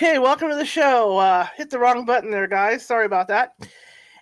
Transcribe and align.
Okay, 0.00 0.20
welcome 0.20 0.48
to 0.48 0.54
the 0.54 0.64
show. 0.64 1.18
Uh, 1.18 1.44
hit 1.56 1.70
the 1.70 1.78
wrong 1.80 2.04
button 2.04 2.30
there, 2.30 2.46
guys. 2.46 2.86
Sorry 2.86 3.04
about 3.04 3.26
that. 3.26 3.54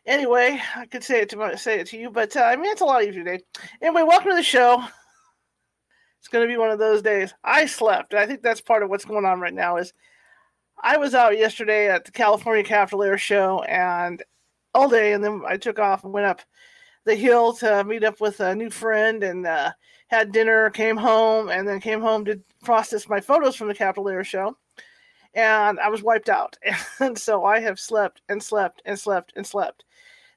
Anyway, 0.06 0.58
I 0.75 0.86
could 0.86 1.04
say 1.04 1.20
it 1.20 1.29
to 1.29 1.36
my, 1.36 1.54
say 1.54 1.79
it 1.79 1.86
to 1.88 1.98
you, 1.98 2.11
but 2.11 2.34
uh, 2.34 2.45
I 2.45 2.56
mean 2.56 2.72
it's 2.72 2.80
a 2.80 2.86
lot 2.86 3.04
easier 3.04 3.22
today. 3.22 3.45
Anyway, 3.82 4.02
welcome 4.02 4.30
to 4.30 4.36
the 4.36 4.43
show. 4.43 4.82
It's 6.18 6.29
going 6.29 6.49
to 6.49 6.50
be 6.50 6.57
one 6.57 6.71
of 6.71 6.79
those 6.79 7.02
days. 7.02 7.35
I 7.44 7.66
slept. 7.66 8.14
I 8.14 8.25
think 8.25 8.40
that's 8.40 8.62
part 8.62 8.85
of 8.85 8.89
what's 8.89 9.04
going 9.04 9.26
on 9.26 9.39
right 9.39 9.52
now. 9.52 9.76
Is 9.76 9.93
I 10.82 10.96
was 10.96 11.14
out 11.14 11.36
yesterday 11.36 11.90
at 11.90 12.07
the 12.07 12.11
California 12.11 12.64
Capital 12.64 13.02
Air 13.02 13.18
Show 13.18 13.63
and 13.64 14.22
all 14.74 14.88
day, 14.88 15.13
and 15.13 15.22
then 15.22 15.43
I 15.46 15.58
took 15.58 15.79
off 15.79 16.04
and 16.04 16.13
went 16.14 16.24
up 16.24 16.40
the 17.04 17.14
hill 17.14 17.52
to 17.57 17.85
meet 17.85 18.02
up 18.02 18.18
with 18.18 18.40
a 18.40 18.54
new 18.54 18.71
friend 18.71 19.22
and 19.22 19.46
uh, 19.46 19.72
had 20.07 20.32
dinner. 20.32 20.71
Came 20.71 20.96
home 20.96 21.50
and 21.50 21.68
then 21.68 21.80
came 21.80 22.00
home 22.00 22.24
to 22.24 22.40
process 22.64 23.11
my 23.11 23.21
photos 23.21 23.57
from 23.57 23.68
the 23.68 23.74
Capital 23.74 24.08
Air 24.08 24.24
Show, 24.24 24.57
and 25.36 25.79
I 25.79 25.89
was 25.89 26.03
wiped 26.03 26.29
out. 26.29 26.57
And 26.99 27.17
so 27.17 27.44
I 27.44 27.61
have 27.61 27.79
slept 27.79 28.22
and 28.29 28.43
slept 28.43 28.82
and 28.86 28.99
slept 28.99 29.35
and 29.36 29.46
slept. 29.46 29.85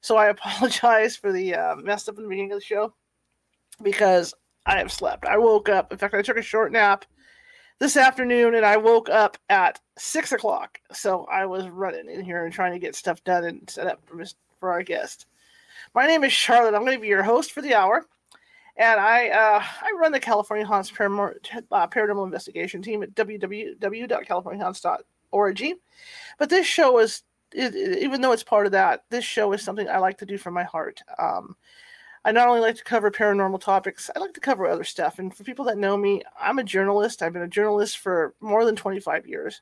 So 0.01 0.17
I 0.17 0.27
apologize 0.29 1.15
for 1.15 1.31
the 1.31 1.55
uh, 1.55 1.75
mess 1.77 2.07
up 2.07 2.17
in 2.17 2.23
the 2.23 2.29
beginning 2.29 2.51
of 2.51 2.59
the 2.59 2.65
show 2.65 2.93
because 3.81 4.33
I 4.65 4.77
have 4.77 4.91
slept. 4.91 5.25
I 5.25 5.37
woke 5.37 5.69
up. 5.69 5.91
In 5.91 5.97
fact, 5.97 6.13
I 6.13 6.21
took 6.21 6.37
a 6.37 6.41
short 6.41 6.71
nap 6.71 7.05
this 7.79 7.95
afternoon 7.95 8.55
and 8.55 8.65
I 8.65 8.75
woke 8.75 9.09
up 9.09 9.37
at 9.47 9.79
six 9.97 10.33
o'clock. 10.33 10.79
So 10.91 11.25
I 11.31 11.45
was 11.45 11.69
running 11.69 12.09
in 12.09 12.23
here 12.23 12.43
and 12.43 12.53
trying 12.53 12.73
to 12.73 12.79
get 12.79 12.93
stuff 12.93 13.23
done 13.23 13.45
and 13.45 13.69
set 13.69 13.87
up 13.87 14.01
for, 14.05 14.23
for 14.59 14.71
our 14.71 14.83
guest. 14.83 15.27
My 15.95 16.05
name 16.07 16.25
is 16.25 16.33
Charlotte. 16.33 16.75
I'm 16.75 16.83
going 16.83 16.97
to 16.97 17.01
be 17.01 17.07
your 17.07 17.23
host 17.23 17.53
for 17.53 17.61
the 17.61 17.73
hour. 17.73 18.05
And 18.79 18.99
I 18.99 19.27
uh, 19.27 19.61
I 19.61 19.91
run 19.99 20.11
the 20.13 20.19
California 20.21 20.65
Haunts 20.65 20.89
Paranormal, 20.89 21.35
uh, 21.71 21.87
Paranormal 21.87 22.25
Investigation 22.25 22.81
team 22.81 23.03
at 23.03 23.13
www.californiahaunts.org. 23.13 25.63
But 26.39 26.49
this 26.49 26.65
show 26.65 26.97
is, 26.99 27.23
it, 27.51 27.75
even 28.01 28.21
though 28.21 28.31
it's 28.31 28.41
part 28.41 28.65
of 28.65 28.71
that, 28.71 29.03
this 29.09 29.25
show 29.25 29.51
is 29.51 29.61
something 29.61 29.89
I 29.89 29.97
like 29.97 30.17
to 30.19 30.25
do 30.25 30.37
from 30.37 30.53
my 30.53 30.63
heart. 30.63 31.01
Um, 31.19 31.57
I 32.23 32.31
not 32.31 32.47
only 32.47 32.61
like 32.61 32.77
to 32.77 32.83
cover 32.85 33.11
paranormal 33.11 33.59
topics, 33.59 34.09
I 34.15 34.19
like 34.19 34.33
to 34.33 34.39
cover 34.39 34.65
other 34.65 34.85
stuff. 34.85 35.19
And 35.19 35.35
for 35.35 35.43
people 35.43 35.65
that 35.65 35.77
know 35.77 35.97
me, 35.97 36.23
I'm 36.39 36.59
a 36.59 36.63
journalist. 36.63 37.21
I've 37.21 37.33
been 37.33 37.41
a 37.41 37.49
journalist 37.49 37.97
for 37.97 38.33
more 38.39 38.63
than 38.63 38.77
25 38.77 39.27
years. 39.27 39.61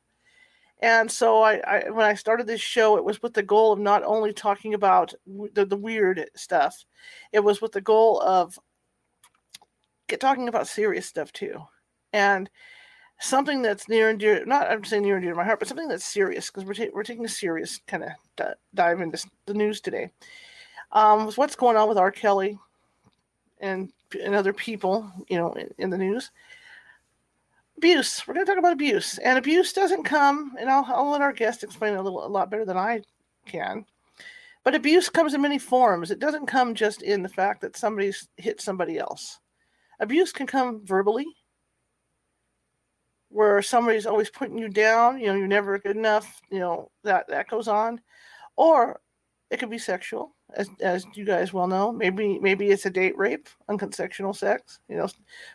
And 0.79 1.09
so 1.09 1.41
I, 1.41 1.55
I 1.55 1.89
when 1.89 2.05
I 2.05 2.13
started 2.13 2.45
this 2.45 2.61
show, 2.61 2.97
it 2.97 3.03
was 3.03 3.23
with 3.23 3.33
the 3.33 3.41
goal 3.41 3.73
of 3.73 3.79
not 3.79 4.03
only 4.03 4.31
talking 4.31 4.75
about 4.75 5.11
the, 5.25 5.65
the 5.65 5.75
weird 5.75 6.29
stuff, 6.35 6.85
it 7.31 7.39
was 7.39 7.61
with 7.61 7.71
the 7.71 7.81
goal 7.81 8.21
of 8.21 8.59
get 10.07 10.19
talking 10.19 10.47
about 10.47 10.67
serious 10.67 11.05
stuff 11.05 11.31
too. 11.31 11.61
And 12.13 12.49
something 13.19 13.61
that's 13.61 13.89
near 13.89 14.09
and 14.09 14.19
dear, 14.19 14.45
not 14.45 14.71
I'm 14.71 14.83
saying 14.83 15.03
near 15.03 15.15
and 15.15 15.23
dear 15.23 15.31
to 15.31 15.37
my 15.37 15.43
heart, 15.43 15.59
but 15.59 15.67
something 15.67 15.87
that's 15.87 16.05
serious 16.05 16.47
because 16.47 16.65
we're, 16.65 16.73
ta- 16.73 16.91
we're 16.93 17.03
taking 17.03 17.25
a 17.25 17.29
serious 17.29 17.79
kind 17.87 18.03
of 18.03 18.09
d- 18.35 18.43
dive 18.73 19.01
into 19.01 19.23
the 19.45 19.53
news 19.53 19.81
today 19.81 20.11
um, 20.91 21.31
what's 21.31 21.55
going 21.55 21.77
on 21.77 21.89
with 21.89 21.97
R. 21.97 22.11
Kelly 22.11 22.57
and 23.59 23.91
and 24.23 24.33
other 24.33 24.53
people, 24.53 25.11
you 25.27 25.37
know, 25.37 25.51
in, 25.53 25.73
in 25.77 25.89
the 25.89 25.97
news. 25.97 26.31
Abuse. 27.77 28.23
We're 28.25 28.33
going 28.33 28.45
to 28.45 28.51
talk 28.51 28.59
about 28.59 28.73
abuse, 28.73 29.17
and 29.19 29.37
abuse 29.37 29.73
doesn't 29.73 30.03
come. 30.03 30.55
And 30.59 30.69
I'll, 30.69 30.85
I'll 30.87 31.11
let 31.11 31.21
our 31.21 31.33
guest 31.33 31.63
explain 31.63 31.93
it 31.93 31.97
a 31.97 32.01
little 32.01 32.25
a 32.25 32.27
lot 32.27 32.49
better 32.49 32.65
than 32.65 32.77
I 32.77 33.01
can. 33.45 33.85
But 34.63 34.75
abuse 34.75 35.09
comes 35.09 35.33
in 35.33 35.41
many 35.41 35.59
forms. 35.59 36.09
It 36.09 36.19
doesn't 36.19 36.47
come 36.47 36.73
just 36.73 37.01
in 37.01 37.21
the 37.21 37.29
fact 37.29 37.61
that 37.61 37.77
somebody's 37.77 38.27
hit 38.37 38.61
somebody 38.61 38.97
else. 38.97 39.39
Abuse 39.99 40.31
can 40.31 40.47
come 40.47 40.85
verbally, 40.85 41.25
where 43.29 43.61
somebody's 43.61 44.05
always 44.05 44.29
putting 44.29 44.57
you 44.57 44.69
down. 44.69 45.19
You 45.19 45.27
know, 45.27 45.35
you're 45.35 45.47
never 45.47 45.79
good 45.79 45.95
enough. 45.97 46.41
You 46.51 46.59
know 46.59 46.91
that 47.03 47.27
that 47.29 47.49
goes 47.49 47.67
on, 47.67 48.01
or 48.55 48.99
it 49.49 49.57
could 49.59 49.69
be 49.69 49.77
sexual 49.77 50.35
as, 50.55 50.69
as 50.81 51.05
you 51.13 51.25
guys 51.25 51.53
well 51.53 51.67
know. 51.67 51.91
Maybe 51.91 52.39
maybe 52.39 52.69
it's 52.69 52.85
a 52.85 52.89
date 52.89 53.17
rape, 53.17 53.49
unconsensual 53.69 54.35
sex, 54.35 54.79
you 54.89 54.97
know, 54.97 55.07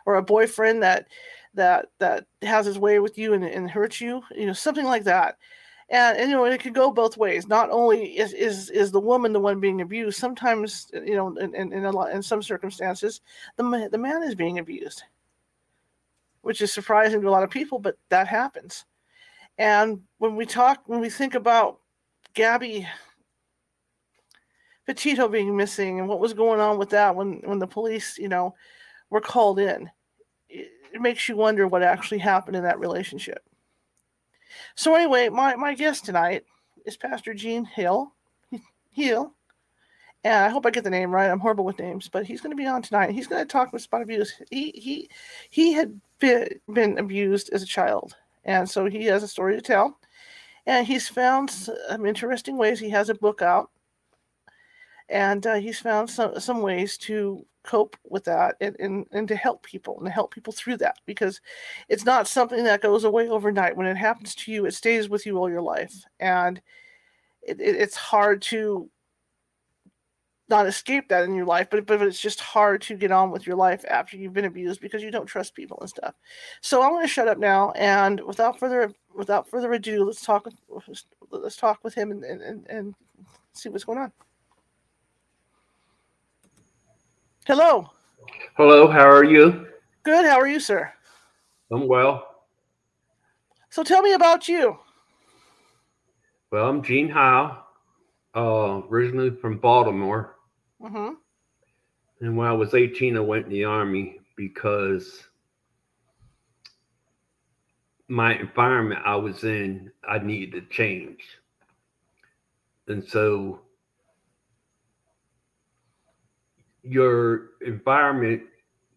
or 0.06 0.16
a 0.16 0.22
boyfriend 0.22 0.82
that 0.82 1.06
that 1.54 1.86
that 1.98 2.26
has 2.42 2.66
his 2.66 2.78
way 2.78 2.98
with 2.98 3.18
you 3.18 3.34
and, 3.34 3.44
and 3.44 3.70
hurts 3.70 4.00
you, 4.00 4.22
you 4.34 4.46
know, 4.46 4.52
something 4.52 4.86
like 4.86 5.04
that. 5.04 5.36
And, 5.92 6.16
and 6.16 6.30
you 6.30 6.36
know, 6.36 6.44
it 6.46 6.60
could 6.60 6.74
go 6.74 6.90
both 6.90 7.18
ways. 7.18 7.46
Not 7.46 7.70
only 7.70 8.18
is 8.18 8.32
is, 8.32 8.70
is 8.70 8.90
the 8.90 9.00
woman 9.00 9.32
the 9.32 9.40
one 9.40 9.60
being 9.60 9.82
abused, 9.82 10.18
sometimes 10.18 10.90
you 10.92 11.14
know, 11.14 11.36
in, 11.36 11.54
in, 11.54 11.72
in 11.72 11.84
a 11.84 11.90
lot 11.92 12.12
in 12.12 12.22
some 12.22 12.42
circumstances, 12.42 13.20
the 13.56 13.88
the 13.92 13.98
man 13.98 14.22
is 14.22 14.34
being 14.34 14.58
abused, 14.58 15.02
which 16.40 16.62
is 16.62 16.72
surprising 16.72 17.20
to 17.20 17.28
a 17.28 17.30
lot 17.30 17.42
of 17.44 17.50
people, 17.50 17.78
but 17.78 17.98
that 18.08 18.26
happens. 18.26 18.86
And 19.58 20.00
when 20.16 20.34
we 20.34 20.46
talk, 20.46 20.82
when 20.86 21.00
we 21.00 21.10
think 21.10 21.34
about 21.34 21.78
Gabby 22.32 22.88
Petito 24.86 25.28
being 25.28 25.54
missing 25.54 26.00
and 26.00 26.08
what 26.08 26.20
was 26.20 26.32
going 26.32 26.58
on 26.58 26.78
with 26.78 26.88
that 26.90 27.14
when 27.14 27.42
when 27.44 27.58
the 27.58 27.66
police, 27.66 28.16
you 28.16 28.28
know, 28.28 28.54
were 29.10 29.20
called 29.20 29.58
in. 29.58 29.90
It, 30.48 30.70
it 30.94 31.02
makes 31.02 31.28
you 31.28 31.36
wonder 31.36 31.68
what 31.68 31.82
actually 31.82 32.18
happened 32.18 32.56
in 32.56 32.64
that 32.64 32.80
relationship. 32.80 33.42
So 34.74 34.94
anyway, 34.94 35.28
my 35.28 35.54
my 35.56 35.74
guest 35.74 36.04
tonight 36.04 36.44
is 36.86 36.96
Pastor 36.96 37.34
Gene 37.34 37.64
Hill. 37.64 38.12
Hill. 38.90 39.34
And 40.24 40.34
I 40.34 40.48
hope 40.50 40.66
I 40.66 40.70
get 40.70 40.84
the 40.84 40.90
name 40.90 41.10
right. 41.10 41.28
I'm 41.28 41.40
horrible 41.40 41.64
with 41.64 41.80
names, 41.80 42.08
but 42.08 42.24
he's 42.24 42.40
going 42.40 42.56
to 42.56 42.62
be 42.62 42.66
on 42.66 42.80
tonight. 42.80 43.10
He's 43.10 43.26
going 43.26 43.42
to 43.42 43.50
talk 43.50 43.72
with 43.72 43.82
spot 43.82 44.02
abuse. 44.02 44.32
He 44.50 44.70
he 44.70 45.10
he 45.50 45.72
had 45.72 46.00
been, 46.20 46.60
been 46.72 46.98
abused 46.98 47.50
as 47.52 47.62
a 47.62 47.66
child, 47.66 48.14
and 48.44 48.68
so 48.68 48.86
he 48.86 49.04
has 49.06 49.24
a 49.24 49.28
story 49.28 49.56
to 49.56 49.62
tell. 49.62 49.98
And 50.64 50.86
he's 50.86 51.08
found 51.08 51.50
some 51.50 51.74
um, 51.88 52.06
interesting 52.06 52.56
ways. 52.56 52.78
He 52.78 52.90
has 52.90 53.08
a 53.08 53.14
book 53.14 53.42
out 53.42 53.70
and 55.08 55.46
uh, 55.46 55.54
he's 55.54 55.78
found 55.78 56.10
some 56.10 56.38
some 56.40 56.62
ways 56.62 56.96
to 56.98 57.44
cope 57.62 57.96
with 58.08 58.24
that 58.24 58.56
and, 58.60 58.76
and, 58.80 59.06
and 59.12 59.28
to 59.28 59.36
help 59.36 59.62
people 59.62 59.96
and 59.98 60.06
to 60.06 60.12
help 60.12 60.32
people 60.32 60.52
through 60.52 60.76
that 60.76 60.98
because 61.06 61.40
it's 61.88 62.04
not 62.04 62.26
something 62.26 62.64
that 62.64 62.82
goes 62.82 63.04
away 63.04 63.28
overnight. 63.28 63.76
When 63.76 63.86
it 63.86 63.96
happens 63.96 64.34
to 64.36 64.52
you 64.52 64.66
it 64.66 64.74
stays 64.74 65.08
with 65.08 65.26
you 65.26 65.38
all 65.38 65.50
your 65.50 65.62
life. 65.62 65.94
And 66.20 66.60
it, 67.42 67.60
it, 67.60 67.76
it's 67.76 67.96
hard 67.96 68.42
to 68.42 68.90
not 70.48 70.66
escape 70.66 71.08
that 71.08 71.24
in 71.24 71.34
your 71.34 71.46
life 71.46 71.68
but, 71.70 71.86
but 71.86 72.02
it's 72.02 72.20
just 72.20 72.40
hard 72.40 72.82
to 72.82 72.96
get 72.96 73.12
on 73.12 73.30
with 73.30 73.46
your 73.46 73.56
life 73.56 73.84
after 73.88 74.16
you've 74.16 74.34
been 74.34 74.44
abused 74.44 74.80
because 74.80 75.02
you 75.02 75.10
don't 75.10 75.26
trust 75.26 75.54
people 75.54 75.78
and 75.80 75.88
stuff. 75.88 76.14
So 76.60 76.82
i'm 76.82 76.90
going 76.90 77.04
to 77.04 77.08
shut 77.08 77.28
up 77.28 77.38
now 77.38 77.70
and 77.70 78.20
without 78.20 78.58
further 78.58 78.92
without 79.14 79.48
further 79.48 79.72
ado 79.72 80.04
let's 80.04 80.20
talk 80.20 80.46
let's 81.30 81.56
talk 81.56 81.82
with 81.82 81.94
him 81.94 82.10
and, 82.10 82.24
and, 82.24 82.66
and 82.68 82.94
see 83.54 83.70
what's 83.70 83.84
going 83.84 83.98
on 83.98 84.12
Hello. 87.44 87.90
Hello, 88.56 88.86
how 88.86 89.10
are 89.10 89.24
you? 89.24 89.66
Good. 90.04 90.24
How 90.24 90.38
are 90.38 90.46
you, 90.46 90.60
sir? 90.60 90.92
I'm 91.72 91.88
well. 91.88 92.24
So 93.68 93.82
tell 93.82 94.00
me 94.00 94.12
about 94.12 94.48
you. 94.48 94.78
Well, 96.52 96.68
I'm 96.68 96.84
Gene 96.84 97.08
Howe, 97.08 97.64
uh, 98.36 98.82
originally 98.88 99.30
from 99.30 99.58
Baltimore. 99.58 100.36
Mm-hmm. 100.80 101.14
And 102.20 102.36
when 102.36 102.46
I 102.46 102.52
was 102.52 102.74
18, 102.74 103.16
I 103.16 103.20
went 103.20 103.46
in 103.46 103.50
the 103.50 103.64
Army 103.64 104.20
because 104.36 105.24
my 108.06 108.38
environment 108.38 109.00
I 109.04 109.16
was 109.16 109.42
in, 109.42 109.90
I 110.08 110.18
needed 110.18 110.52
to 110.52 110.72
change. 110.72 111.22
And 112.86 113.02
so 113.02 113.62
your 116.82 117.50
environment 117.60 118.42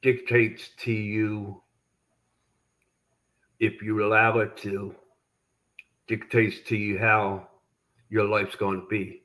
dictates 0.01 0.69
to 0.77 0.91
you 0.91 1.61
if 3.59 3.81
you 3.81 4.05
allow 4.05 4.39
it 4.39 4.57
to 4.57 4.95
dictates 6.07 6.59
to 6.67 6.75
you 6.75 6.99
how 6.99 7.47
your 8.09 8.25
life's 8.25 8.55
going 8.55 8.81
to 8.81 8.87
be. 8.87 9.23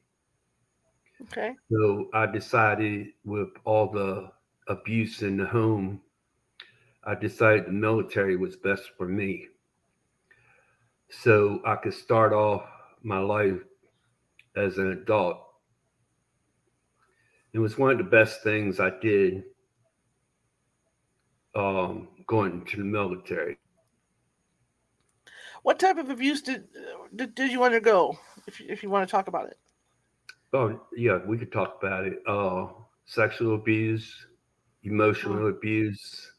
Okay. 1.23 1.55
So 1.71 2.09
i 2.15 2.27
decided 2.27 3.09
with 3.25 3.51
all 3.65 3.91
the 3.91 4.31
abuse 4.69 5.23
in 5.23 5.37
the 5.37 5.47
home 5.47 6.01
i 7.05 7.15
decided 7.15 7.67
the 7.67 7.73
military 7.73 8.37
was 8.37 8.57
best 8.57 8.91
for 8.97 9.09
me. 9.09 9.49
So 11.11 11.61
i 11.67 11.77
could 11.77 11.95
start 11.95 12.33
off 12.33 12.63
my 13.03 13.19
life 13.19 13.61
as 14.57 14.79
an 14.79 14.93
adult 14.93 15.50
it 17.53 17.59
was 17.59 17.79
one 17.79 17.91
of 17.91 17.99
the 17.99 18.05
best 18.05 18.43
things 18.43 18.81
I 18.81 18.91
did 19.01 19.45
um, 21.55 22.09
going 22.27 22.65
to 22.67 22.77
the 22.77 22.85
military. 22.85 23.59
What 25.63 25.79
type 25.79 25.99
of 25.99 26.09
abuse 26.09 26.43
did 26.43 26.65
did, 27.15 27.35
did 27.35 27.53
you 27.53 27.63
undergo? 27.65 28.19
If 28.47 28.61
if 28.61 28.83
you 28.83 28.91
want 28.91 29.07
to 29.07 29.11
talk 29.11 29.29
about 29.29 29.49
it. 29.49 29.59
Oh 30.53 30.81
yeah, 30.97 31.19
we 31.27 31.39
could 31.39 31.53
talk 31.53 31.77
about 31.83 32.07
it. 32.07 32.23
Uh, 32.27 32.69
sexual 33.05 33.55
abuse, 33.55 34.27
emotional 34.85 35.35
mm. 35.35 35.51
abuse, 35.51 36.33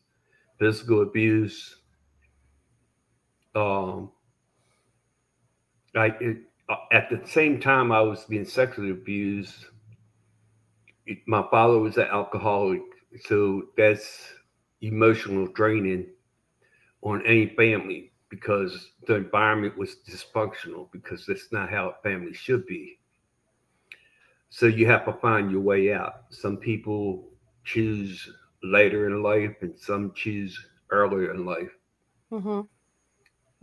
physical 0.60 1.04
abuse. 1.04 1.76
Um, 3.54 4.12
I 5.96 6.08
it, 6.20 6.38
uh, 6.70 6.76
at 6.92 7.10
the 7.10 7.22
same 7.28 7.60
time 7.60 7.92
I 7.92 8.02
was 8.02 8.26
being 8.26 8.46
sexually 8.46 8.92
abused. 8.92 9.66
It, 11.06 11.20
my 11.28 11.44
father 11.50 11.80
was 11.80 11.98
an 11.98 12.08
alcoholic, 12.12 12.82
so 13.26 13.64
that's 13.78 14.34
emotional 14.82 15.48
draining 15.48 16.08
on 17.02 17.26
any 17.26 17.48
family 17.56 18.12
because 18.30 18.92
the 19.08 19.16
environment 19.16 19.78
was 19.78 19.98
dysfunctional 20.08 20.92
because 20.92 21.26
that's 21.26 21.52
not 21.52 21.70
how 21.70 21.90
a 21.90 22.02
family 22.04 22.34
should 22.34 22.66
be. 22.66 23.00
So 24.50 24.66
you 24.66 24.86
have 24.88 25.06
to 25.06 25.14
find 25.14 25.50
your 25.52 25.62
way 25.62 25.94
out. 25.94 26.26
Some 26.30 26.58
people 26.58 27.30
choose 27.64 28.30
later 28.64 29.08
in 29.08 29.24
life, 29.24 29.56
and 29.62 29.78
some 29.78 30.14
choose 30.14 30.60
earlier 30.90 31.34
in 31.34 31.46
life. 31.46 31.72
Mm-hmm. 32.32 32.62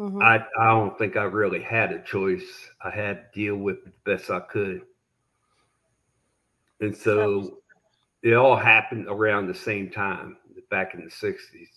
Mm-hmm. 0.03 0.23
I 0.23 0.37
I 0.61 0.69
don't 0.71 0.97
think 0.99 1.17
I 1.17 1.25
really 1.25 1.63
had 1.63 1.93
a 1.93 2.03
choice. 2.03 2.71
I 2.83 2.91
had 2.91 3.33
to 3.33 3.39
deal 3.41 3.57
with 3.57 3.77
it 3.79 3.85
the 3.85 4.13
best 4.13 4.31
I 4.31 4.41
could, 4.41 4.83
and 6.81 6.97
so 6.97 7.59
it 8.23 8.35
all 8.35 8.57
happened 8.57 9.07
around 9.09 9.47
the 9.47 9.55
same 9.55 9.91
time, 9.91 10.37
back 10.71 10.95
in 10.95 11.05
the 11.05 11.11
'60s. 11.11 11.69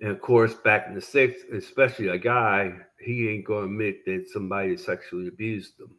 And 0.00 0.10
of 0.10 0.20
course, 0.20 0.54
back 0.54 0.86
in 0.88 0.94
the 0.94 1.00
'60s, 1.00 1.52
especially 1.54 2.08
a 2.08 2.18
guy, 2.18 2.72
he 2.98 3.28
ain't 3.28 3.44
going 3.44 3.68
to 3.68 3.72
admit 3.72 4.04
that 4.06 4.28
somebody 4.32 4.76
sexually 4.76 5.28
abused 5.28 5.78
them. 5.78 5.96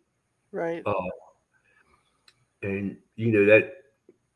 Right. 0.51 0.83
Uh, 0.86 0.94
and 2.63 2.98
you 3.15 3.31
know 3.31 3.45
that 3.45 3.74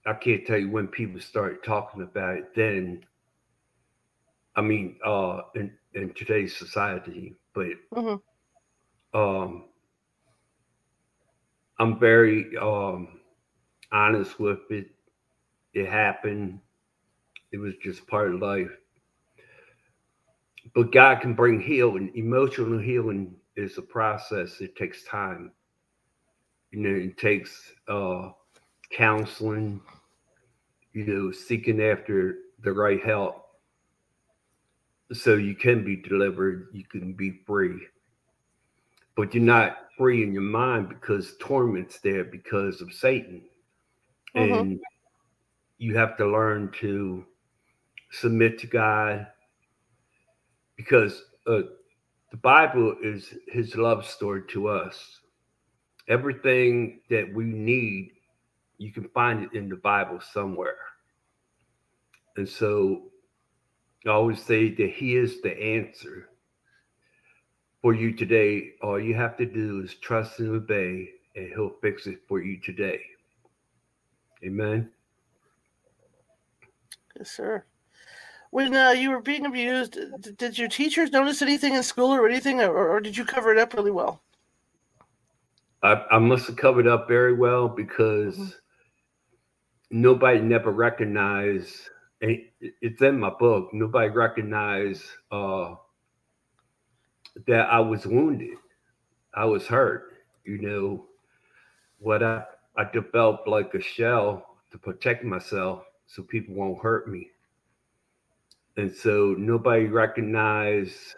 I 0.05 0.13
can't 0.13 0.45
tell 0.45 0.57
you 0.57 0.69
when 0.69 0.87
people 0.87 1.19
started 1.19 1.63
talking 1.63 2.01
about 2.01 2.37
it 2.37 2.55
then. 2.55 3.05
I 4.55 4.61
mean, 4.61 4.97
uh, 5.05 5.43
in, 5.55 5.71
in 5.93 6.13
today's 6.13 6.55
society, 6.57 7.35
but 7.53 7.67
mm-hmm. 7.95 9.17
um, 9.17 9.65
I'm 11.81 11.97
very 11.97 12.55
um, 12.57 13.07
honest 13.91 14.39
with 14.39 14.59
it. 14.69 14.91
It 15.73 15.89
happened. 15.89 16.59
It 17.51 17.57
was 17.57 17.73
just 17.83 18.05
part 18.05 18.31
of 18.31 18.39
life. 18.39 18.69
But 20.75 20.91
God 20.91 21.21
can 21.21 21.33
bring 21.33 21.59
healing. 21.59 22.11
Emotional 22.13 22.77
healing 22.77 23.33
is 23.55 23.79
a 23.79 23.81
process. 23.81 24.61
It 24.61 24.75
takes 24.75 25.05
time. 25.05 25.53
You 26.69 26.81
know, 26.81 26.95
it 26.95 27.17
takes 27.17 27.73
uh, 27.87 28.29
counseling, 28.91 29.81
you 30.93 31.07
know, 31.07 31.31
seeking 31.31 31.81
after 31.81 32.35
the 32.59 32.71
right 32.71 33.03
help 33.03 33.43
so 35.13 35.33
you 35.33 35.55
can 35.55 35.83
be 35.83 35.95
delivered, 35.95 36.67
you 36.73 36.83
can 36.83 37.13
be 37.13 37.39
free. 37.47 37.87
But 39.15 39.33
you're 39.33 39.43
not 39.43 39.77
free 40.01 40.23
in 40.23 40.33
your 40.33 40.41
mind 40.41 40.89
because 40.89 41.35
torment's 41.39 41.99
there 41.99 42.23
because 42.23 42.81
of 42.81 42.91
Satan. 42.91 43.43
Mm-hmm. 44.35 44.53
And 44.53 44.79
you 45.77 45.95
have 45.95 46.17
to 46.17 46.25
learn 46.25 46.71
to 46.79 47.23
submit 48.09 48.57
to 48.59 48.65
God 48.67 49.27
because 50.75 51.21
uh, 51.45 51.61
the 52.31 52.37
Bible 52.41 52.95
is 53.03 53.35
his 53.47 53.75
love 53.75 54.03
story 54.03 54.41
to 54.49 54.69
us. 54.69 55.19
Everything 56.07 57.01
that 57.11 57.31
we 57.31 57.43
need 57.45 58.13
you 58.79 58.91
can 58.91 59.07
find 59.09 59.43
it 59.43 59.53
in 59.53 59.69
the 59.69 59.75
Bible 59.75 60.19
somewhere. 60.33 60.79
And 62.35 62.49
so 62.49 63.03
I 64.07 64.09
always 64.09 64.41
say 64.41 64.73
that 64.73 64.89
He 64.89 65.15
is 65.15 65.39
the 65.41 65.55
answer 65.55 66.29
for 67.81 67.93
you 67.93 68.13
today. 68.13 68.73
All 68.81 68.99
you 68.99 69.13
have 69.15 69.37
to 69.37 69.45
do 69.45 69.81
is 69.81 69.95
trust 69.95 70.39
and 70.39 70.49
obey, 70.55 71.09
and 71.35 71.47
He'll 71.49 71.75
fix 71.81 72.07
it 72.07 72.19
for 72.27 72.41
you 72.41 72.59
today. 72.59 73.01
Amen. 74.43 74.89
Yes, 77.17 77.31
sir. 77.31 77.63
When 78.51 78.75
uh, 78.75 78.91
you 78.91 79.11
were 79.11 79.21
being 79.21 79.45
abused, 79.45 79.97
did 80.37 80.57
your 80.57 80.67
teachers 80.67 81.11
notice 81.11 81.41
anything 81.41 81.75
in 81.75 81.83
school 81.83 82.11
or 82.11 82.27
anything, 82.27 82.59
or, 82.59 82.89
or 82.89 82.99
did 82.99 83.15
you 83.15 83.23
cover 83.23 83.53
it 83.53 83.57
up 83.57 83.73
really 83.73 83.91
well? 83.91 84.21
I, 85.83 86.03
I 86.11 86.19
must 86.19 86.47
have 86.47 86.57
covered 86.57 86.87
up 86.87 87.07
very 87.07 87.33
well 87.33 87.67
because 87.67 88.37
mm-hmm 88.37 88.49
nobody 89.91 90.39
never 90.39 90.71
recognized 90.71 91.89
it's 92.21 93.01
in 93.01 93.19
my 93.19 93.31
book 93.39 93.69
nobody 93.73 94.09
recognized 94.09 95.03
uh, 95.31 95.75
that 97.47 97.67
i 97.71 97.79
was 97.79 98.05
wounded 98.05 98.57
i 99.33 99.45
was 99.45 99.65
hurt 99.65 100.13
you 100.45 100.57
know 100.59 101.05
what 101.99 102.23
i 102.23 102.43
i 102.77 102.83
developed 102.91 103.47
like 103.47 103.73
a 103.73 103.81
shell 103.81 104.57
to 104.71 104.77
protect 104.77 105.23
myself 105.23 105.83
so 106.07 106.23
people 106.23 106.55
won't 106.55 106.81
hurt 106.81 107.07
me 107.07 107.27
and 108.77 108.93
so 108.93 109.35
nobody 109.37 109.85
recognized 109.85 111.15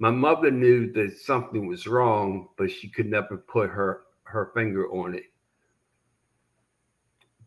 my 0.00 0.10
mother 0.10 0.50
knew 0.50 0.92
that 0.92 1.18
something 1.18 1.66
was 1.66 1.86
wrong 1.86 2.48
but 2.56 2.70
she 2.70 2.88
could 2.88 3.06
never 3.06 3.36
put 3.36 3.70
her 3.70 4.02
her 4.24 4.50
finger 4.54 4.88
on 4.90 5.14
it 5.14 5.24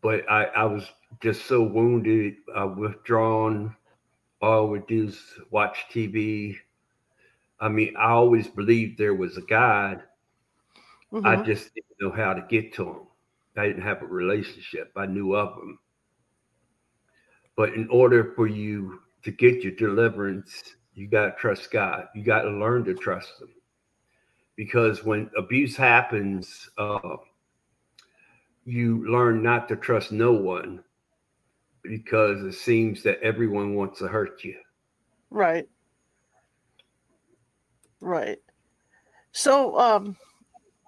but 0.02 0.28
I, 0.28 0.44
I 0.46 0.64
was 0.64 0.84
just 1.20 1.46
so 1.46 1.62
wounded, 1.62 2.34
uh, 2.54 2.66
withdrawn. 2.66 3.74
All 4.42 4.66
I 4.66 4.70
would 4.70 4.86
do 4.88 5.06
is 5.06 5.18
watch 5.50 5.86
TV. 5.92 6.56
I 7.62 7.68
mean, 7.68 7.94
I 7.96 8.10
always 8.10 8.48
believed 8.48 8.98
there 8.98 9.14
was 9.14 9.38
a 9.38 9.42
God. 9.42 10.02
Mm-hmm. 11.12 11.26
I 11.26 11.36
just 11.36 11.74
didn't 11.74 11.96
know 12.00 12.10
how 12.10 12.34
to 12.34 12.44
get 12.48 12.74
to 12.74 12.88
him. 12.88 13.00
I 13.56 13.68
didn't 13.68 13.82
have 13.82 14.02
a 14.02 14.06
relationship. 14.06 14.92
I 14.96 15.06
knew 15.06 15.34
of 15.34 15.56
him. 15.56 15.78
But 17.56 17.74
in 17.74 17.88
order 17.88 18.32
for 18.34 18.46
you 18.46 19.00
to 19.22 19.30
get 19.30 19.62
your 19.62 19.72
deliverance, 19.72 20.74
you 20.94 21.08
got 21.08 21.24
to 21.26 21.32
trust 21.38 21.70
God. 21.70 22.08
You 22.14 22.22
got 22.22 22.42
to 22.42 22.50
learn 22.50 22.84
to 22.84 22.94
trust 22.94 23.40
Him. 23.40 23.48
Because 24.56 25.04
when 25.04 25.30
abuse 25.36 25.76
happens, 25.76 26.68
uh, 26.76 27.16
you 28.64 29.10
learn 29.10 29.42
not 29.42 29.68
to 29.68 29.76
trust 29.76 30.12
no 30.12 30.32
one 30.32 30.82
because 31.82 32.42
it 32.42 32.52
seems 32.52 33.02
that 33.02 33.20
everyone 33.22 33.74
wants 33.74 33.98
to 33.98 34.08
hurt 34.08 34.44
you. 34.44 34.56
Right. 35.30 35.66
Right. 38.02 38.38
So, 39.32 39.78
um, 39.78 40.16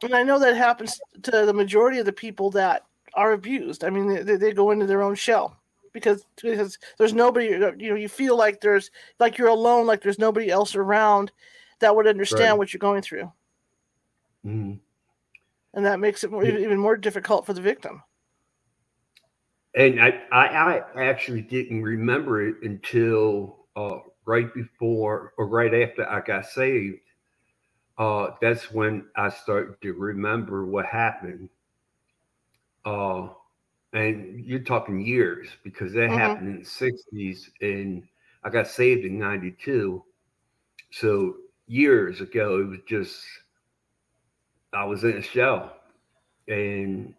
and 0.03 0.15
I 0.15 0.23
know 0.23 0.39
that 0.39 0.57
happens 0.57 1.01
to 1.23 1.31
the 1.47 1.55
majority 1.55 1.99
of 1.99 2.07
the 2.07 2.13
people 2.13 2.51
that 2.51 2.85
are 3.15 3.33
abused. 3.33 3.85
I 3.85 3.91
mean, 3.91 4.25
they, 4.27 4.37
they 4.37 4.53
go 4.53 4.71
into 4.71 4.87
their 4.87 5.03
own 5.03 5.15
shell 5.15 5.57
because 5.93 6.27
because 6.43 6.79
there's 6.99 7.15
nobody. 7.15 7.47
You 7.47 7.59
know, 7.59 7.95
you 7.95 8.09
feel 8.09 8.37
like 8.37 8.61
there's 8.61 8.91
like 9.19 9.39
you're 9.39 9.49
alone, 9.49 9.87
like 9.87 10.03
there's 10.03 10.19
nobody 10.19 10.51
else 10.51 10.75
around 10.75 11.33
that 11.79 11.97
would 11.97 12.07
understand 12.07 12.51
right. 12.51 12.59
what 12.59 12.73
you're 12.75 12.79
going 12.79 13.03
through. 13.03 13.33
Mm-hmm 14.45 14.75
and 15.75 15.85
that 15.85 16.01
makes 16.01 16.25
it 16.25 16.31
more, 16.31 16.45
even 16.45 16.79
more 16.79 16.97
difficult 16.97 17.45
for 17.45 17.53
the 17.53 17.61
victim. 17.61 18.03
And 19.77 20.01
I, 20.01 20.21
I, 20.31 20.83
I 20.95 21.05
actually 21.05 21.43
didn't 21.43 21.83
remember 21.83 22.47
it 22.47 22.57
until 22.63 23.67
uh, 23.75 23.99
right 24.25 24.53
before 24.55 25.33
or 25.37 25.49
right 25.49 25.75
after 25.75 26.09
I 26.09 26.21
got 26.21 26.47
saved. 26.47 27.01
Uh, 27.97 28.31
that's 28.41 28.73
when 28.73 29.07
I 29.17 29.29
start 29.29 29.81
to 29.83 29.93
remember 29.93 30.67
what 30.67 30.87
happened. 30.87 31.49
Uh, 32.85 33.29
and 33.93 34.45
you're 34.45 34.59
talking 34.61 35.01
years 35.01 35.49
because 35.63 35.93
that 35.93 36.11
mm-hmm. 36.11 36.19
happened 36.19 36.49
in 36.49 36.59
the 36.59 36.65
60s 36.65 37.51
and 37.61 38.03
I 38.43 38.51
got 38.51 38.67
saved 38.67 39.05
in 39.05 39.19
92. 39.19 40.03
So 40.91 41.37
years 41.67 42.21
ago, 42.21 42.61
it 42.61 42.67
was 42.67 42.81
just 42.87 43.25
I 44.73 44.85
was 44.85 45.05
in 45.05 45.17
a 45.17 45.23
shell 45.23 45.77
and 46.49 47.15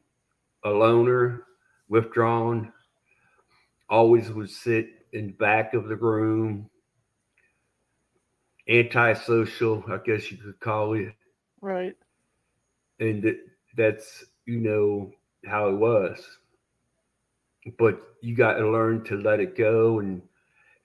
a 0.63 0.70
loner, 0.70 1.44
withdrawn, 1.88 2.74
always 3.89 4.29
would 4.29 4.50
sit 4.50 4.89
in 5.13 5.27
the 5.27 5.34
back 5.34 5.74
of 5.74 5.88
the 5.88 5.96
room, 5.96 6.70
antisocial, 8.67 9.84
I 9.88 9.98
guess 9.98 10.31
you 10.31 10.38
could 10.38 10.60
call 10.60 10.93
it. 10.93 11.13
Right. 11.62 11.95
And 13.00 13.22
that, 13.24 13.38
that's, 13.75 14.25
you 14.45 14.60
know, 14.60 15.12
how 15.45 15.69
it 15.69 15.75
was. 15.75 16.24
But 17.77 18.01
you 18.22 18.36
got 18.36 18.53
to 18.53 18.69
learn 18.69 19.03
to 19.05 19.17
let 19.17 19.39
it 19.39 19.57
go 19.57 20.00
and 20.00 20.22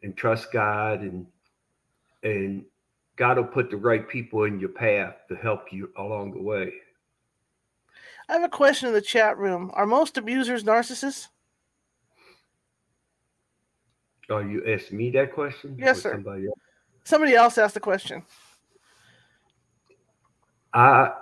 and 0.02 0.16
trust 0.16 0.52
God 0.52 1.00
and 1.00 1.26
and 2.22 2.64
God 3.16 3.36
will 3.36 3.44
put 3.44 3.70
the 3.70 3.76
right 3.76 4.08
people 4.08 4.44
in 4.44 4.58
your 4.58 4.70
path 4.70 5.14
to 5.28 5.36
help 5.36 5.72
you 5.72 5.90
along 5.98 6.32
the 6.32 6.42
way. 6.42 6.72
I 8.28 8.34
have 8.34 8.44
a 8.44 8.48
question 8.48 8.88
in 8.88 8.94
the 8.94 9.02
chat 9.02 9.36
room. 9.36 9.70
Are 9.74 9.84
most 9.84 10.16
abusers 10.16 10.64
narcissists? 10.64 11.28
Oh, 14.30 14.38
you 14.38 14.64
asked 14.66 14.92
me 14.92 15.10
that 15.10 15.34
question? 15.34 15.76
Yes, 15.78 16.02
sir. 16.02 16.12
Somebody 16.12 16.46
else? 16.46 16.58
Somebody 17.04 17.34
else 17.34 17.58
asked 17.58 17.74
the 17.74 17.80
question. 17.80 18.22
I 20.72 21.12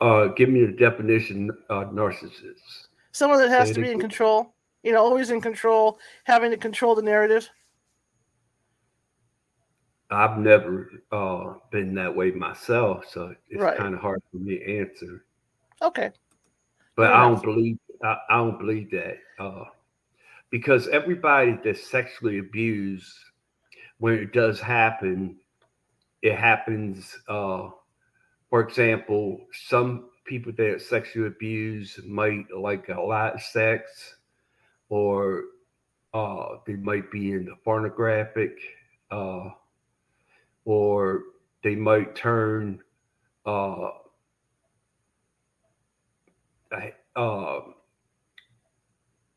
uh, 0.00 0.26
give 0.28 0.48
me 0.48 0.64
the 0.64 0.72
definition 0.72 1.50
of 1.68 1.88
narcissist. 1.88 2.88
Someone 3.12 3.38
that 3.38 3.50
has 3.50 3.70
to 3.72 3.80
be 3.80 3.90
in 3.90 4.00
control. 4.00 4.54
You 4.82 4.92
know, 4.92 5.02
always 5.02 5.30
in 5.30 5.40
control, 5.40 5.98
having 6.24 6.50
to 6.50 6.58
control 6.58 6.94
the 6.94 7.02
narrative. 7.02 7.48
I've 10.10 10.38
never 10.38 10.90
uh, 11.10 11.54
been 11.70 11.94
that 11.94 12.14
way 12.14 12.30
myself, 12.30 13.04
so 13.08 13.34
it's 13.48 13.62
Right. 13.62 13.76
kind 13.76 13.94
of 13.94 14.00
hard 14.00 14.22
for 14.30 14.36
me 14.36 14.58
to 14.58 14.78
answer. 14.80 15.24
Okay. 15.80 16.10
But 16.96 17.08
Fair 17.08 17.14
I 17.14 17.20
don't 17.22 17.42
believe 17.42 17.78
I, 18.02 18.18
I 18.28 18.36
don't 18.36 18.58
believe 18.58 18.90
that 18.90 19.16
uh, 19.38 19.64
because 20.50 20.86
everybody 20.88 21.58
that's 21.64 21.90
sexually 21.90 22.38
abused, 22.38 23.10
when 24.04 24.12
it 24.18 24.34
does 24.34 24.60
happen, 24.60 25.34
it 26.20 26.36
happens. 26.36 27.16
Uh, 27.26 27.70
for 28.50 28.60
example, 28.60 29.40
some 29.66 30.10
people 30.26 30.52
that 30.58 30.82
sexually 30.82 31.28
abused 31.28 32.04
might 32.04 32.44
like 32.54 32.90
a 32.90 33.00
lot 33.00 33.36
of 33.36 33.40
sex, 33.40 34.16
or 34.90 35.44
uh, 36.12 36.56
they 36.66 36.74
might 36.74 37.10
be 37.10 37.32
in 37.32 37.46
the 37.46 37.56
pornographic, 37.64 38.58
uh, 39.10 39.48
or 40.66 41.22
they 41.62 41.74
might 41.74 42.14
turn. 42.14 42.80
Uh, 43.46 43.88
uh, 47.16 47.60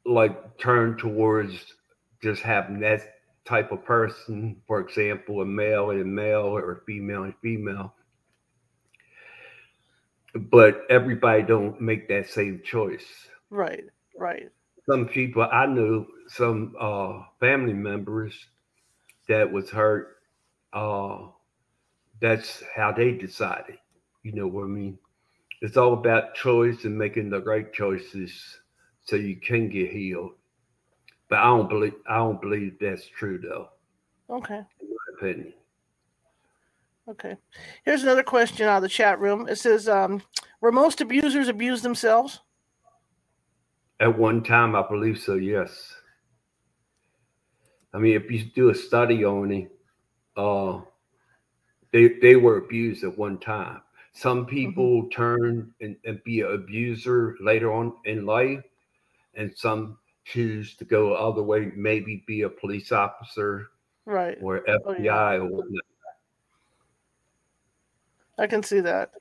like 0.06 0.58
turn 0.58 0.98
towards 0.98 1.74
just 2.22 2.42
having 2.42 2.82
that 2.82 3.17
type 3.48 3.72
of 3.72 3.84
person, 3.86 4.58
for 4.68 4.80
example, 4.80 5.42
a 5.42 5.46
male 5.46 5.92
and 5.92 6.02
a 6.02 6.06
male 6.06 6.46
or 6.46 6.74
a 6.74 6.82
female 6.82 7.24
and 7.24 7.34
female. 7.42 7.94
But 10.36 10.84
everybody 10.90 11.44
don't 11.44 11.80
make 11.80 12.08
that 12.10 12.30
same 12.30 12.62
choice. 12.64 13.06
Right. 13.50 13.86
Right. 14.16 14.50
Some 14.90 15.08
people 15.08 15.48
I 15.52 15.66
know, 15.66 16.06
some 16.28 16.76
uh, 16.80 17.24
family 17.40 17.74
members 17.74 18.34
that 19.28 19.52
was 19.52 19.70
hurt. 19.70 20.18
Uh, 20.74 21.28
that's 22.22 22.64
how 22.76 22.92
they 22.92 23.12
decided. 23.12 23.78
You 24.24 24.34
know 24.34 24.48
what 24.48 24.66
I 24.66 24.68
mean? 24.68 24.98
It's 25.62 25.78
all 25.78 25.94
about 25.94 26.36
choice 26.36 26.84
and 26.84 26.98
making 26.98 27.30
the 27.30 27.42
right 27.42 27.72
choices 27.74 28.60
so 29.04 29.16
you 29.16 29.38
can 29.38 29.70
get 29.70 29.92
healed. 29.92 30.34
But 31.30 31.40
I 31.40 31.44
don't 31.46 31.70
believe 31.70 31.94
I 32.08 32.18
don't 32.18 32.42
believe 32.42 32.78
that's 32.80 33.08
true 33.08 33.38
though, 33.38 33.70
Okay. 34.30 34.58
in 34.58 34.90
my 34.90 35.18
opinion. 35.18 35.54
Okay. 37.10 37.38
Here's 37.84 38.04
another 38.04 38.24
question 38.24 38.68
out 38.68 38.78
of 38.78 38.84
the 38.84 38.90
chat 38.90 39.20
room. 39.20 39.48
It 39.48 39.58
says, 39.58 39.88
um, 39.88 40.22
"Were 40.62 40.72
most 40.72 41.02
abusers 41.02 41.48
abuse 41.48 41.82
themselves?" 41.82 42.42
At 44.00 44.18
one 44.18 44.44
time, 44.44 44.76
I 44.76 44.88
believe 44.88 45.18
so. 45.18 45.36
Yes. 45.36 45.96
I 47.94 48.00
mean, 48.00 48.16
if 48.16 48.30
you 48.30 48.44
do 48.44 48.70
a 48.70 48.76
study 48.76 49.26
on 49.26 49.52
it, 49.52 49.72
uh, 50.36 50.82
they 51.92 52.20
they 52.20 52.36
were 52.36 52.58
abused 52.58 53.04
at 53.04 53.18
one 53.18 53.38
time. 53.40 53.82
Some 54.14 54.46
people 54.46 55.08
turn 55.10 55.74
and, 55.82 55.96
and 56.06 56.24
be 56.24 56.42
an 56.42 56.52
abuser 56.52 57.38
later 57.40 57.72
on 57.72 57.94
in 58.06 58.26
life, 58.26 58.64
and 59.36 59.56
some 59.56 59.98
choose 60.32 60.76
to 60.76 60.86
go 60.86 61.16
all 61.16 61.32
the 61.32 61.40
other 61.40 61.44
way, 61.48 61.72
maybe 61.76 62.24
be 62.28 62.42
a 62.42 62.50
police 62.50 62.92
officer 62.92 63.68
Right. 64.06 64.38
or 64.42 64.64
Oh, 64.70 64.94
FBI 64.94 65.04
yeah. 65.04 65.34
or 65.34 65.46
whatnot. 65.46 65.84
I 68.38 68.48
can 68.48 68.62
see 68.62 68.82
that. 68.82 69.12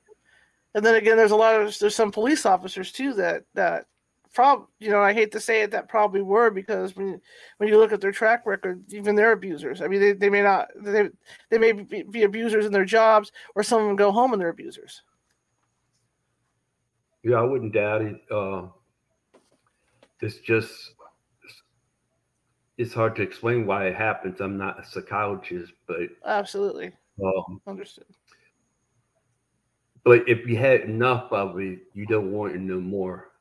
And 0.75 0.85
then 0.85 0.95
again, 0.95 1.17
there's 1.17 1.31
a 1.31 1.35
lot 1.35 1.59
of 1.59 1.77
there's 1.79 1.95
some 1.95 2.11
police 2.11 2.45
officers 2.45 2.91
too 2.91 3.13
that 3.13 3.43
that 3.55 3.85
prob 4.33 4.67
you 4.79 4.91
know 4.91 5.01
I 5.01 5.13
hate 5.13 5.31
to 5.31 5.39
say 5.39 5.61
it 5.63 5.71
that 5.71 5.89
probably 5.89 6.21
were 6.21 6.51
because 6.51 6.95
when 6.95 7.19
when 7.57 7.67
you 7.67 7.79
look 7.79 7.91
at 7.91 8.01
their 8.01 8.11
track 8.11 8.45
record, 8.45 8.83
even 8.89 9.15
they're 9.15 9.31
abusers. 9.31 9.81
I 9.81 9.87
mean, 9.87 9.99
they, 9.99 10.13
they 10.13 10.29
may 10.29 10.43
not 10.43 10.69
they 10.75 11.09
they 11.49 11.57
may 11.57 11.71
be, 11.71 12.03
be 12.03 12.23
abusers 12.23 12.65
in 12.65 12.71
their 12.71 12.85
jobs, 12.85 13.31
or 13.55 13.63
some 13.63 13.81
of 13.81 13.87
them 13.87 13.95
go 13.95 14.11
home 14.11 14.33
and 14.33 14.41
they're 14.41 14.49
abusers. 14.49 15.01
Yeah, 17.23 17.37
I 17.37 17.43
wouldn't 17.43 17.73
doubt 17.73 18.03
it. 18.03 18.21
Uh, 18.29 18.67
it's 20.21 20.37
just 20.37 20.93
it's 22.77 22.93
hard 22.93 23.15
to 23.15 23.21
explain 23.23 23.65
why 23.65 23.87
it 23.87 23.95
happens. 23.95 24.39
I'm 24.39 24.57
not 24.57 24.79
a 24.79 24.85
psychologist, 24.85 25.73
but 25.87 26.09
Absolutely 26.25 26.91
um, 27.23 27.61
understood. 27.67 28.05
but 30.03 30.27
if 30.27 30.45
you 30.47 30.57
had 30.57 30.81
enough 30.81 31.31
of 31.31 31.59
it, 31.59 31.79
you 31.93 32.05
don't 32.05 32.31
want 32.31 32.53
to 32.53 32.59
know 32.59 32.79
more. 32.79 33.31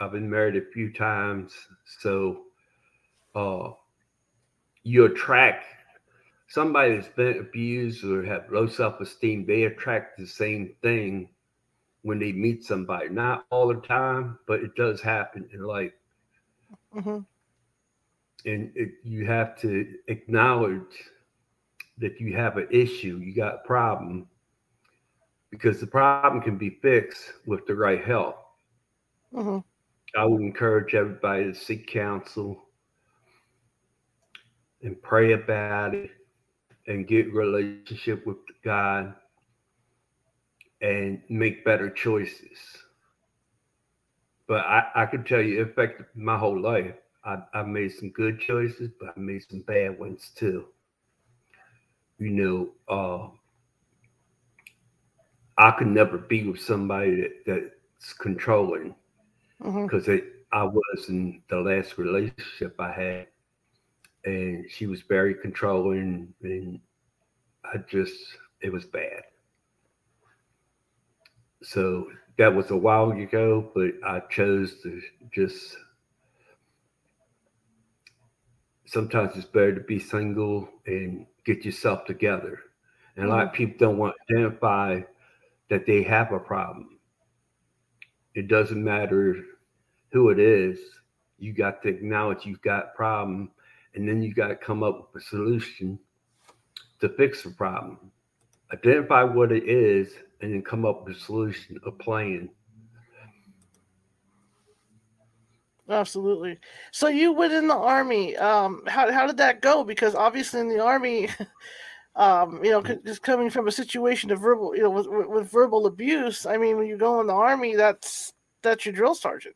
I've 0.00 0.12
been 0.12 0.30
married 0.30 0.56
a 0.56 0.70
few 0.72 0.92
times, 0.92 1.52
so 2.00 2.42
uh, 3.34 3.70
you 4.84 5.04
attract 5.04 5.64
somebody 6.48 6.94
that's 6.96 7.08
been 7.08 7.38
abused 7.40 8.04
or 8.04 8.22
have 8.24 8.50
low 8.50 8.66
self-esteem. 8.66 9.44
They 9.46 9.64
attract 9.64 10.16
the 10.18 10.26
same 10.26 10.74
thing 10.80 11.28
when 12.02 12.18
they 12.18 12.32
meet 12.32 12.64
somebody. 12.64 13.08
Not 13.10 13.44
all 13.50 13.68
the 13.68 13.80
time, 13.80 14.38
but 14.46 14.60
it 14.60 14.74
does 14.76 15.00
happen 15.02 15.48
in 15.52 15.62
life. 15.64 15.92
hmm 16.92 17.18
and 18.46 18.72
it, 18.76 18.92
you 19.04 19.26
have 19.26 19.56
to 19.60 19.86
acknowledge 20.08 21.10
that 21.98 22.20
you 22.20 22.34
have 22.36 22.56
an 22.58 22.68
issue, 22.70 23.18
you 23.22 23.34
got 23.34 23.54
a 23.54 23.66
problem, 23.66 24.28
because 25.50 25.80
the 25.80 25.86
problem 25.86 26.42
can 26.42 26.56
be 26.58 26.70
fixed 26.82 27.32
with 27.46 27.66
the 27.66 27.74
right 27.74 28.04
help. 28.04 28.36
hmm 29.32 29.58
I 30.16 30.24
would 30.24 30.42
encourage 30.42 30.94
everybody 30.94 31.44
to 31.44 31.54
seek 31.54 31.86
counsel 31.86 32.62
and 34.82 35.00
pray 35.02 35.32
about 35.32 35.94
it 35.94 36.10
and 36.86 37.06
get 37.06 37.32
relationship 37.32 38.26
with 38.26 38.38
God 38.64 39.14
and 40.80 41.20
make 41.28 41.64
better 41.64 41.90
choices. 41.90 42.58
But 44.46 44.64
I, 44.66 44.88
I 44.94 45.06
can 45.06 45.24
tell 45.24 45.40
you, 45.40 45.60
it 45.60 45.70
affected 45.70 46.06
my 46.14 46.36
whole 46.38 46.60
life. 46.60 46.94
I, 47.26 47.42
I 47.52 47.62
made 47.62 47.92
some 47.92 48.10
good 48.10 48.40
choices, 48.40 48.90
but 49.00 49.08
I 49.16 49.20
made 49.20 49.42
some 49.50 49.60
bad 49.62 49.98
ones 49.98 50.30
too. 50.34 50.66
You 52.18 52.30
know, 52.30 52.70
uh, 52.88 53.28
I 55.58 55.72
could 55.72 55.88
never 55.88 56.18
be 56.18 56.48
with 56.48 56.60
somebody 56.60 57.22
that, 57.22 57.32
that's 57.46 58.12
controlling 58.12 58.94
because 59.60 60.08
I 60.52 60.62
was 60.62 61.08
in 61.08 61.42
the 61.48 61.56
last 61.56 61.98
relationship 61.98 62.76
I 62.78 62.92
had, 62.92 63.26
and 64.24 64.70
she 64.70 64.86
was 64.86 65.02
very 65.02 65.34
controlling, 65.34 66.32
and 66.42 66.80
I 67.64 67.78
just 67.90 68.14
it 68.60 68.72
was 68.72 68.84
bad. 68.84 69.22
So 71.62 72.06
that 72.38 72.54
was 72.54 72.70
a 72.70 72.76
while 72.76 73.10
ago, 73.10 73.70
but 73.74 73.92
I 74.06 74.20
chose 74.30 74.80
to 74.82 75.00
just. 75.32 75.76
Sometimes 78.86 79.36
it's 79.36 79.46
better 79.46 79.74
to 79.74 79.80
be 79.80 79.98
single 79.98 80.68
and 80.86 81.26
get 81.44 81.64
yourself 81.64 82.04
together. 82.04 82.60
And 83.16 83.26
a 83.26 83.28
lot 83.28 83.42
of 83.42 83.48
mm-hmm. 83.48 83.56
people 83.56 83.76
don't 83.78 83.98
want 83.98 84.14
to 84.28 84.34
identify 84.34 85.00
that 85.68 85.86
they 85.86 86.02
have 86.02 86.32
a 86.32 86.38
problem. 86.38 86.98
It 88.34 88.48
doesn't 88.48 88.82
matter 88.82 89.36
who 90.12 90.30
it 90.30 90.38
is, 90.38 90.78
you 91.38 91.52
got 91.52 91.82
to 91.82 91.88
acknowledge 91.88 92.46
you've 92.46 92.62
got 92.62 92.84
a 92.84 92.96
problem, 92.96 93.50
and 93.94 94.08
then 94.08 94.22
you 94.22 94.32
got 94.32 94.48
to 94.48 94.56
come 94.56 94.82
up 94.82 95.10
with 95.12 95.22
a 95.22 95.26
solution 95.26 95.98
to 97.00 97.08
fix 97.10 97.42
the 97.42 97.50
problem. 97.50 97.98
Identify 98.72 99.24
what 99.24 99.52
it 99.52 99.64
is, 99.68 100.12
and 100.40 100.52
then 100.52 100.62
come 100.62 100.84
up 100.84 101.04
with 101.04 101.16
a 101.16 101.20
solution, 101.20 101.78
a 101.86 101.90
plan. 101.90 102.48
Absolutely. 105.88 106.58
So 106.90 107.08
you 107.08 107.32
went 107.32 107.52
in 107.52 107.68
the 107.68 107.76
army. 107.76 108.36
Um, 108.36 108.82
how 108.86 109.10
how 109.12 109.26
did 109.26 109.36
that 109.36 109.62
go? 109.62 109.84
Because 109.84 110.14
obviously 110.14 110.60
in 110.60 110.68
the 110.68 110.82
army, 110.82 111.28
um, 112.16 112.64
you 112.64 112.70
know, 112.70 112.82
just 112.82 113.22
coming 113.22 113.50
from 113.50 113.68
a 113.68 113.72
situation 113.72 114.30
of 114.30 114.40
verbal, 114.40 114.74
you 114.74 114.82
know, 114.82 114.90
with, 114.90 115.06
with, 115.06 115.50
verbal 115.50 115.86
abuse. 115.86 116.44
I 116.44 116.56
mean, 116.56 116.76
when 116.76 116.88
you 116.88 116.96
go 116.96 117.20
in 117.20 117.28
the 117.28 117.34
army, 117.34 117.76
that's 117.76 118.32
that's 118.62 118.84
your 118.84 118.94
drill 118.94 119.14
sergeant. 119.14 119.54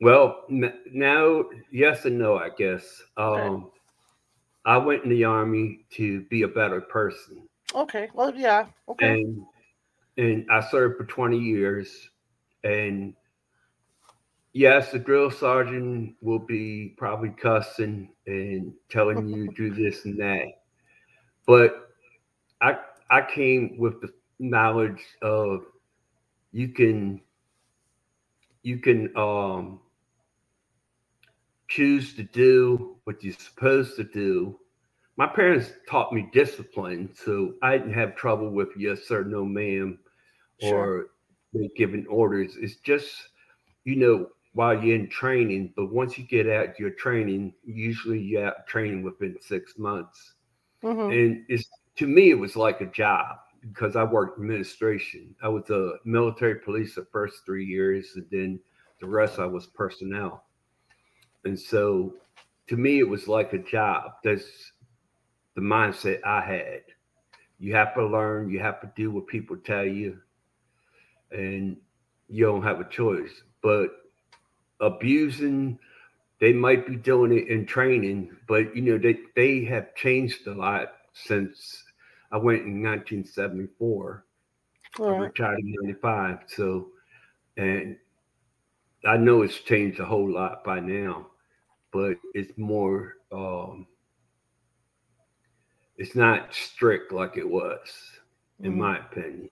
Well, 0.00 0.44
now, 0.48 1.44
yes 1.70 2.04
and 2.04 2.18
no, 2.18 2.36
I 2.36 2.50
guess. 2.56 3.02
Um, 3.16 3.70
I 4.64 4.76
went 4.76 5.04
in 5.04 5.10
the 5.10 5.24
army 5.24 5.84
to 5.92 6.22
be 6.22 6.42
a 6.42 6.48
better 6.48 6.80
person. 6.80 7.48
Okay. 7.74 8.08
Well, 8.12 8.34
yeah. 8.34 8.66
Okay. 8.88 9.22
and 9.22 9.44
and 10.18 10.46
I 10.50 10.60
served 10.60 10.98
for 10.98 11.04
20 11.04 11.38
years. 11.38 12.10
And 12.64 13.14
yes, 14.52 14.92
the 14.92 14.98
drill 14.98 15.30
sergeant 15.30 16.14
will 16.20 16.38
be 16.38 16.94
probably 16.96 17.30
cussing 17.30 18.10
and 18.26 18.72
telling 18.88 19.28
you 19.28 19.50
do 19.56 19.72
this 19.72 20.04
and 20.04 20.18
that. 20.18 20.46
But 21.46 21.88
I 22.60 22.78
I 23.10 23.22
came 23.22 23.76
with 23.78 24.00
the 24.00 24.12
knowledge 24.38 25.02
of 25.22 25.64
you 26.52 26.68
can 26.68 27.20
you 28.62 28.78
can 28.78 29.14
um 29.16 29.80
choose 31.68 32.14
to 32.14 32.22
do 32.22 32.96
what 33.04 33.22
you're 33.24 33.32
supposed 33.32 33.96
to 33.96 34.04
do. 34.04 34.58
My 35.16 35.26
parents 35.26 35.72
taught 35.88 36.12
me 36.12 36.28
discipline, 36.32 37.10
so 37.14 37.54
I 37.62 37.78
didn't 37.78 37.94
have 37.94 38.16
trouble 38.16 38.50
with 38.50 38.68
yes 38.76 39.06
sir, 39.06 39.24
no 39.24 39.44
ma'am, 39.44 39.98
or 40.62 41.08
giving 41.76 42.06
orders. 42.06 42.56
It's 42.56 42.76
just, 42.76 43.10
you 43.84 43.96
know, 43.96 44.28
while 44.54 44.82
you're 44.82 44.96
in 44.96 45.08
training, 45.08 45.72
but 45.76 45.92
once 45.92 46.18
you 46.18 46.24
get 46.24 46.48
out 46.48 46.78
your 46.78 46.90
training, 46.90 47.54
usually 47.64 48.20
you're 48.20 48.46
out 48.46 48.66
training 48.66 49.02
within 49.02 49.36
six 49.40 49.78
months. 49.78 50.34
Mm-hmm. 50.82 51.10
And 51.10 51.44
it's 51.48 51.68
to 51.96 52.06
me, 52.06 52.30
it 52.30 52.38
was 52.38 52.56
like 52.56 52.80
a 52.80 52.86
job 52.86 53.36
because 53.60 53.96
I 53.96 54.04
worked 54.04 54.38
administration. 54.38 55.34
I 55.42 55.48
was 55.48 55.68
a 55.70 55.94
military 56.04 56.56
police 56.56 56.94
the 56.94 57.06
first 57.12 57.44
three 57.46 57.64
years, 57.64 58.12
and 58.16 58.26
then 58.30 58.60
the 59.00 59.06
rest 59.06 59.38
I 59.38 59.46
was 59.46 59.66
personnel. 59.66 60.44
And 61.44 61.58
so 61.58 62.14
to 62.68 62.76
me, 62.76 62.98
it 62.98 63.08
was 63.08 63.28
like 63.28 63.52
a 63.52 63.58
job. 63.58 64.12
That's 64.24 64.72
the 65.54 65.60
mindset 65.60 66.20
I 66.24 66.40
had. 66.40 66.82
You 67.58 67.74
have 67.74 67.94
to 67.94 68.06
learn, 68.06 68.50
you 68.50 68.58
have 68.60 68.80
to 68.80 68.90
do 68.96 69.10
what 69.10 69.26
people 69.28 69.56
tell 69.56 69.84
you, 69.84 70.18
and 71.30 71.76
you 72.28 72.44
don't 72.44 72.62
have 72.62 72.80
a 72.80 72.88
choice. 72.88 73.42
But 73.62 73.90
abusing, 74.82 75.78
they 76.40 76.52
might 76.52 76.86
be 76.86 76.96
doing 76.96 77.32
it 77.32 77.48
in 77.48 77.64
training, 77.64 78.36
but 78.46 78.74
you 78.76 78.82
know, 78.82 78.98
they, 78.98 79.18
they 79.34 79.64
have 79.64 79.94
changed 79.94 80.46
a 80.46 80.54
lot 80.54 80.92
since 81.14 81.82
I 82.30 82.36
went 82.36 82.62
in 82.62 82.82
1974. 82.82 84.24
I 85.00 85.02
retired 85.02 85.58
in 85.60 85.74
95. 85.82 86.38
So, 86.48 86.88
and 87.56 87.96
I 89.06 89.16
know 89.16 89.40
it's 89.40 89.60
changed 89.60 90.00
a 90.00 90.04
whole 90.04 90.30
lot 90.30 90.62
by 90.64 90.80
now 90.80 91.28
but 91.92 92.16
it's 92.34 92.56
more 92.56 93.14
um 93.30 93.86
it's 95.98 96.16
not 96.16 96.52
strict 96.52 97.12
like 97.12 97.36
it 97.36 97.48
was 97.48 97.78
in 98.60 98.72
mm-hmm. 98.72 98.80
my 98.80 98.98
opinion 98.98 99.50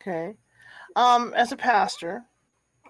okay 0.00 0.34
um 0.96 1.34
as 1.36 1.52
a 1.52 1.56
pastor 1.56 2.22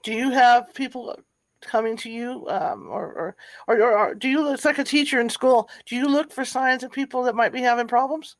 do 0.08 0.14
you 0.14 0.30
have 0.30 0.72
people 0.74 1.16
coming 1.60 1.96
to 1.96 2.10
you 2.10 2.46
um 2.48 2.88
or 2.88 3.34
or, 3.66 3.76
or, 3.80 3.98
or 3.98 4.14
do 4.14 4.28
you 4.28 4.52
it's 4.52 4.64
like 4.64 4.78
a 4.78 4.84
teacher 4.84 5.20
in 5.20 5.28
school 5.28 5.68
do 5.86 5.96
you 5.96 6.08
look 6.08 6.32
for 6.32 6.44
signs 6.44 6.82
of 6.82 6.92
people 6.92 7.22
that 7.22 7.34
might 7.34 7.52
be 7.52 7.60
having 7.60 7.88
problems 7.88 8.36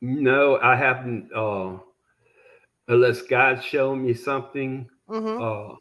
no 0.00 0.58
i 0.60 0.76
haven't 0.76 1.28
uh 1.34 1.76
unless 2.88 3.22
god 3.22 3.62
showed 3.62 3.96
me 3.96 4.14
something 4.14 4.88
mm-hmm. 5.08 5.42
uh 5.42 5.76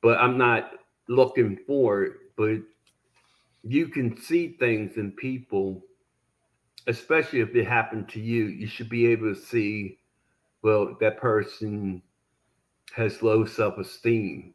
but 0.00 0.18
I'm 0.18 0.38
not 0.38 0.72
looking 1.08 1.58
for 1.66 2.04
it. 2.04 2.12
But 2.36 2.58
you 3.64 3.88
can 3.88 4.16
see 4.20 4.56
things 4.58 4.96
in 4.96 5.12
people, 5.12 5.82
especially 6.86 7.40
if 7.40 7.54
it 7.54 7.66
happened 7.66 8.08
to 8.10 8.20
you. 8.20 8.44
You 8.44 8.66
should 8.66 8.88
be 8.88 9.06
able 9.08 9.34
to 9.34 9.40
see, 9.40 9.98
well, 10.62 10.96
that 11.00 11.18
person 11.18 12.02
has 12.94 13.22
low 13.22 13.44
self 13.44 13.78
esteem. 13.78 14.54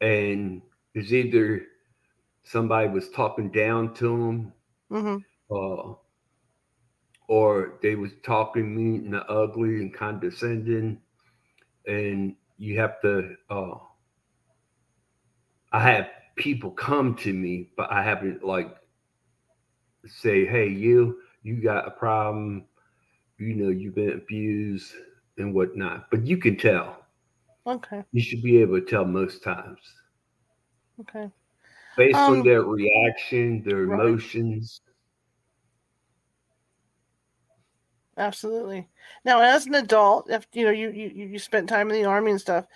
And 0.00 0.62
it's 0.94 1.12
either 1.12 1.62
somebody 2.44 2.88
was 2.88 3.10
talking 3.10 3.50
down 3.50 3.94
to 3.94 4.08
them, 4.08 4.52
mm-hmm. 4.90 5.54
uh, 5.54 5.94
or 7.28 7.78
they 7.82 7.94
was 7.94 8.12
talking 8.22 8.74
mean 8.74 9.14
and 9.14 9.24
ugly 9.28 9.76
and 9.80 9.94
condescending. 9.94 11.00
And 11.86 12.36
you 12.58 12.78
have 12.78 13.00
to 13.02 13.34
uh, 13.50 13.74
I 15.72 15.80
have 15.80 16.08
people 16.36 16.70
come 16.70 17.16
to 17.16 17.32
me, 17.32 17.70
but 17.76 17.90
I 17.90 18.02
haven't 18.02 18.44
like 18.44 18.74
say, 20.06 20.46
"Hey, 20.46 20.68
you, 20.68 21.18
you 21.42 21.60
got 21.62 21.88
a 21.88 21.90
problem. 21.90 22.64
You 23.38 23.54
know, 23.54 23.70
you've 23.70 23.96
been 23.96 24.12
abused 24.12 24.92
and 25.38 25.54
whatnot." 25.54 26.10
But 26.10 26.26
you 26.26 26.36
can 26.36 26.56
tell. 26.56 27.04
Okay. 27.66 28.04
You 28.12 28.22
should 28.22 28.42
be 28.42 28.58
able 28.58 28.80
to 28.80 28.86
tell 28.86 29.04
most 29.04 29.42
times. 29.42 29.78
Okay. 31.00 31.30
Based 31.96 32.16
um, 32.16 32.38
on 32.38 32.42
their 32.42 32.62
reaction, 32.62 33.62
their 33.62 33.86
right. 33.86 34.00
emotions. 34.00 34.80
Absolutely. 38.16 38.88
Now, 39.24 39.40
as 39.40 39.66
an 39.66 39.74
adult, 39.74 40.30
if 40.30 40.46
you 40.52 40.64
know 40.64 40.70
you 40.70 40.90
you 40.90 41.08
you 41.08 41.38
spent 41.38 41.68
time 41.68 41.90
in 41.90 42.00
the 42.00 42.08
army 42.08 42.32
and 42.32 42.40
stuff, 42.40 42.66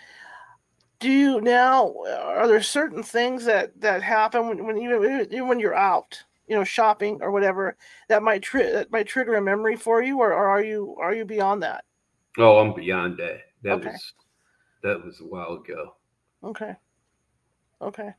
do 1.01 1.11
you 1.11 1.41
now 1.41 1.95
are 2.07 2.49
there 2.49 2.63
certain 2.63 3.03
things 3.03 3.45
that 3.45 3.81
that 3.81 4.03
happen 4.03 4.49
when, 4.49 4.65
when 4.65 4.79
even, 4.79 5.47
when 5.47 5.61
you're 5.61 5.75
out 5.75 6.23
you 6.49 6.57
know 6.57 6.65
shopping 6.65 7.19
or 7.21 7.31
whatever 7.31 7.77
that 8.09 8.23
might 8.23 8.43
tri- 8.43 8.71
that 8.71 8.91
might 8.91 9.07
trigger 9.07 9.35
a 9.35 9.43
memory 9.43 9.77
for 9.77 10.03
you 10.03 10.19
or, 10.19 10.33
or 10.33 10.49
are 10.49 10.63
you 10.63 10.97
are 10.99 11.15
you 11.15 11.25
beyond 11.25 11.63
that 11.63 11.85
oh 12.37 12.59
i'm 12.59 12.75
beyond 12.75 13.17
that 13.17 13.41
that 13.63 13.75
okay. 13.75 13.89
was 13.89 14.13
that 14.83 15.05
was 15.05 15.21
a 15.21 15.25
while 15.25 15.55
ago 15.55 15.95
okay 16.45 16.75
okay 17.81 18.11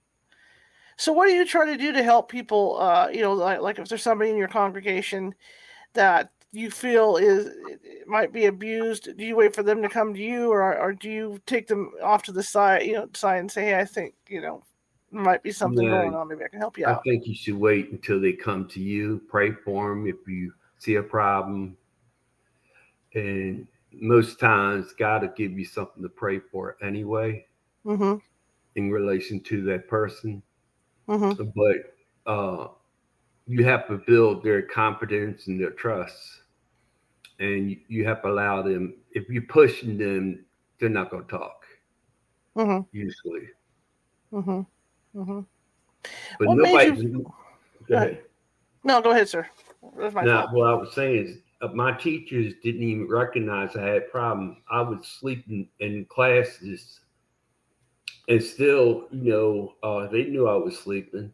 so 0.97 1.13
what 1.13 1.27
do 1.27 1.33
you 1.33 1.45
try 1.45 1.65
to 1.65 1.77
do 1.77 1.91
to 1.91 2.03
help 2.03 2.29
people 2.29 2.79
uh 2.79 3.07
you 3.09 3.21
know 3.21 3.33
like, 3.33 3.61
like 3.61 3.79
if 3.79 3.87
there's 3.87 4.01
somebody 4.01 4.31
in 4.31 4.37
your 4.37 4.47
congregation 4.47 5.33
that 5.93 6.31
you 6.51 6.71
feel 6.71 7.17
is 7.17 7.49
might 8.07 8.33
be 8.33 8.45
abused, 8.45 9.15
do 9.17 9.25
you 9.25 9.35
wait 9.35 9.53
for 9.53 9.63
them 9.63 9.81
to 9.81 9.89
come 9.89 10.13
to 10.13 10.19
you, 10.19 10.51
or 10.51 10.77
or 10.77 10.93
do 10.93 11.09
you 11.09 11.39
take 11.45 11.67
them 11.67 11.91
off 12.03 12.23
to 12.23 12.31
the 12.31 12.41
side, 12.43 12.83
you 12.83 12.93
know, 12.93 13.07
side 13.13 13.39
and 13.39 13.51
say, 13.51 13.65
"Hey, 13.65 13.79
I 13.79 13.85
think 13.85 14.15
you 14.27 14.41
know, 14.41 14.63
might 15.11 15.43
be 15.43 15.51
something 15.51 15.85
yeah, 15.85 15.91
going 15.91 16.15
on. 16.15 16.27
Maybe 16.27 16.43
I 16.43 16.47
can 16.47 16.59
help 16.59 16.77
you 16.77 16.85
I 16.85 16.91
out." 16.91 16.99
I 16.99 17.09
think 17.09 17.27
you 17.27 17.35
should 17.35 17.55
wait 17.55 17.91
until 17.91 18.19
they 18.19 18.33
come 18.33 18.67
to 18.69 18.79
you. 18.79 19.21
Pray 19.29 19.51
for 19.51 19.89
them 19.89 20.07
if 20.07 20.15
you 20.27 20.51
see 20.79 20.95
a 20.95 21.03
problem, 21.03 21.77
and 23.13 23.67
most 23.91 24.39
times 24.39 24.93
God 24.97 25.21
will 25.21 25.29
give 25.29 25.57
you 25.57 25.65
something 25.65 26.03
to 26.03 26.09
pray 26.09 26.39
for 26.39 26.77
anyway, 26.81 27.45
mm-hmm. 27.85 28.15
in 28.75 28.91
relation 28.91 29.39
to 29.41 29.63
that 29.63 29.87
person. 29.87 30.41
Mm-hmm. 31.07 31.49
But 31.55 32.31
uh, 32.31 32.67
you 33.47 33.65
have 33.65 33.87
to 33.87 33.97
build 33.97 34.43
their 34.43 34.61
confidence 34.61 35.47
and 35.47 35.59
their 35.59 35.71
trust 35.71 36.41
and 37.39 37.75
you 37.87 38.05
have 38.05 38.21
to 38.21 38.29
allow 38.29 38.61
them. 38.61 38.95
If 39.11 39.29
you're 39.29 39.41
pushing 39.43 39.97
them, 39.97 40.45
they're 40.79 40.89
not 40.89 41.09
going 41.09 41.23
to 41.23 41.29
talk. 41.29 41.65
Mm-hmm. 42.55 42.81
Usually. 42.91 43.47
Mm-hmm. 44.33 45.19
Mm-hmm. 45.19 45.39
But 46.37 46.47
what 46.47 46.57
nobody. 46.57 47.01
You... 47.01 47.33
Go 47.87 47.95
ahead. 47.95 48.21
No, 48.83 49.01
go 49.01 49.11
ahead, 49.11 49.27
sir. 49.27 49.47
That's 49.97 50.13
my 50.13 50.23
what 50.51 50.69
I 50.69 50.73
was 50.73 50.93
saying 50.93 51.27
is, 51.27 51.37
my 51.73 51.91
teachers 51.91 52.53
didn't 52.63 52.83
even 52.83 53.09
recognize 53.09 53.75
I 53.75 53.85
had 53.85 54.11
problems. 54.11 54.57
I 54.71 54.81
was 54.81 55.05
sleeping 55.05 55.67
in 55.79 56.05
classes, 56.05 57.01
and 58.29 58.41
still, 58.41 59.07
you 59.11 59.31
know, 59.31 59.73
uh, 59.83 60.07
they 60.07 60.25
knew 60.25 60.47
I 60.47 60.55
was 60.55 60.77
sleeping. 60.77 61.33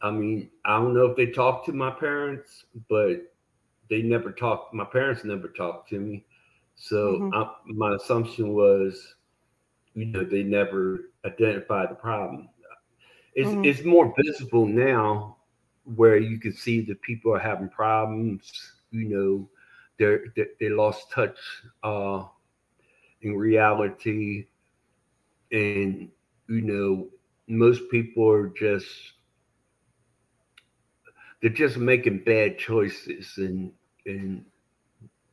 I 0.00 0.10
mean, 0.10 0.50
I 0.64 0.78
don't 0.78 0.94
know 0.94 1.06
if 1.06 1.16
they 1.16 1.26
talked 1.26 1.66
to 1.66 1.72
my 1.72 1.90
parents, 1.90 2.64
but 2.88 3.32
they 3.90 4.02
never 4.02 4.32
talked. 4.32 4.74
My 4.74 4.84
parents 4.84 5.24
never 5.24 5.48
talked 5.48 5.88
to 5.90 5.98
me, 5.98 6.24
so 6.76 7.14
mm-hmm. 7.14 7.34
I, 7.34 7.50
my 7.66 7.94
assumption 7.94 8.52
was, 8.52 9.14
you 9.94 10.06
know, 10.06 10.24
they 10.24 10.42
never 10.42 11.10
identified 11.24 11.90
the 11.90 11.94
problem. 11.94 12.48
It's 13.34 13.48
mm-hmm. 13.48 13.64
it's 13.64 13.84
more 13.84 14.14
visible 14.24 14.66
now, 14.66 15.36
where 15.96 16.16
you 16.16 16.38
can 16.38 16.52
see 16.52 16.80
that 16.82 17.02
people 17.02 17.34
are 17.34 17.40
having 17.40 17.68
problems. 17.68 18.72
You 18.92 19.08
know, 19.08 19.48
they're 19.98 20.26
they, 20.36 20.46
they 20.60 20.68
lost 20.68 21.10
touch 21.10 21.38
uh, 21.82 22.24
in 23.22 23.36
reality, 23.36 24.46
and 25.50 26.08
you 26.48 26.60
know, 26.60 27.08
most 27.48 27.90
people 27.90 28.30
are 28.30 28.48
just 28.48 28.86
they're 31.40 31.50
just 31.50 31.76
making 31.76 32.22
bad 32.24 32.58
choices 32.58 33.34
and 33.38 33.72
and 34.06 34.44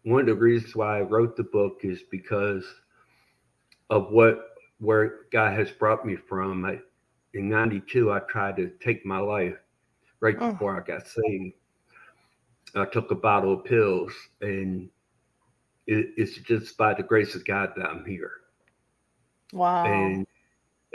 one 0.03 0.21
of 0.21 0.27
the 0.27 0.35
reasons 0.35 0.75
why 0.75 0.97
I 0.97 1.01
wrote 1.01 1.35
the 1.35 1.43
book 1.43 1.81
is 1.83 2.01
because 2.09 2.65
of 3.89 4.11
what 4.11 4.39
where 4.79 5.21
God 5.31 5.57
has 5.57 5.69
brought 5.71 6.05
me 6.05 6.15
from. 6.15 6.65
I, 6.65 6.79
in 7.33 7.49
'92, 7.49 8.11
I 8.11 8.19
tried 8.19 8.55
to 8.57 8.71
take 8.79 9.05
my 9.05 9.19
life 9.19 9.55
right 10.19 10.35
oh. 10.39 10.51
before 10.51 10.77
I 10.81 10.85
got 10.85 11.07
saved. 11.07 11.55
I 12.75 12.85
took 12.85 13.11
a 13.11 13.15
bottle 13.15 13.53
of 13.53 13.63
pills, 13.65 14.13
and 14.41 14.89
it, 15.87 16.11
it's 16.17 16.35
just 16.37 16.77
by 16.77 16.93
the 16.93 17.03
grace 17.03 17.35
of 17.35 17.45
God 17.45 17.71
that 17.75 17.85
I'm 17.85 18.05
here. 18.05 18.31
Wow! 19.53 19.85
And 19.85 20.27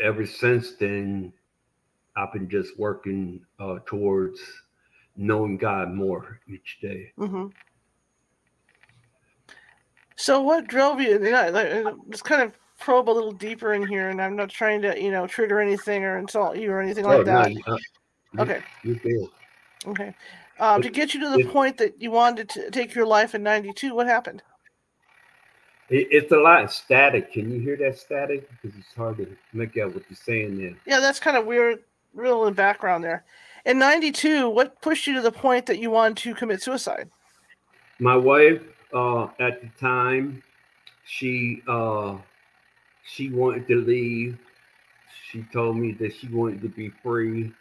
ever 0.02 0.26
since 0.26 0.74
then, 0.76 1.32
I've 2.16 2.32
been 2.32 2.48
just 2.48 2.78
working 2.78 3.44
uh, 3.58 3.78
towards 3.86 4.40
knowing 5.16 5.56
God 5.56 5.92
more 5.92 6.40
each 6.48 6.78
day. 6.80 7.12
Mm-hmm. 7.18 7.46
So, 10.16 10.40
what 10.40 10.68
drove 10.68 11.00
you? 11.00 11.18
Let's 11.18 12.22
kind 12.22 12.42
of 12.42 12.52
probe 12.78 13.08
a 13.08 13.12
little 13.12 13.32
deeper 13.32 13.74
in 13.74 13.86
here, 13.86 14.10
and 14.10 14.22
I'm 14.22 14.36
not 14.36 14.48
trying 14.48 14.82
to, 14.82 15.00
you 15.00 15.10
know, 15.10 15.26
trigger 15.26 15.60
anything 15.60 16.04
or 16.04 16.18
insult 16.18 16.56
you 16.56 16.70
or 16.70 16.80
anything 16.80 17.04
like 17.04 17.24
that. 17.24 17.52
No, 17.52 17.74
uh, 17.74 18.42
okay. 18.42 18.62
You, 18.82 19.00
you 19.04 19.30
okay. 19.88 20.14
Um, 20.58 20.82
to 20.82 20.90
get 20.90 21.14
you 21.14 21.20
to 21.20 21.30
the 21.30 21.40
it, 21.40 21.50
point 21.50 21.78
that 21.78 22.00
you 22.00 22.10
wanted 22.10 22.48
to 22.50 22.70
take 22.70 22.94
your 22.94 23.06
life 23.06 23.34
in 23.34 23.42
'92, 23.42 23.94
what 23.94 24.06
happened? 24.06 24.42
It, 25.90 26.08
it's 26.10 26.32
a 26.32 26.36
lot 26.36 26.62
of 26.62 26.72
static. 26.72 27.32
Can 27.32 27.50
you 27.50 27.60
hear 27.60 27.76
that 27.78 27.98
static? 27.98 28.48
Because 28.50 28.78
it's 28.78 28.94
hard 28.94 29.16
to 29.18 29.36
make 29.52 29.76
out 29.76 29.94
what 29.94 30.04
you're 30.08 30.16
saying 30.16 30.58
there. 30.58 30.74
Yeah, 30.86 31.00
that's 31.00 31.18
kind 31.18 31.36
of 31.36 31.46
weird, 31.46 31.80
real 32.14 32.46
in 32.46 32.54
background 32.54 33.02
there. 33.02 33.24
In 33.64 33.78
'92, 33.78 34.48
what 34.48 34.80
pushed 34.80 35.06
you 35.06 35.14
to 35.14 35.22
the 35.22 35.32
point 35.32 35.66
that 35.66 35.78
you 35.78 35.90
wanted 35.90 36.18
to 36.18 36.34
commit 36.34 36.62
suicide? 36.62 37.10
My 37.98 38.16
wife, 38.16 38.62
uh, 38.92 39.24
at 39.40 39.60
the 39.60 39.70
time, 39.80 40.42
she 41.04 41.62
uh, 41.66 42.16
she 43.04 43.30
wanted 43.30 43.66
to 43.68 43.76
leave. 43.76 44.38
She 45.30 45.44
told 45.52 45.76
me 45.76 45.92
that 45.92 46.14
she 46.14 46.28
wanted 46.28 46.62
to 46.62 46.68
be 46.68 46.90
free 47.02 47.52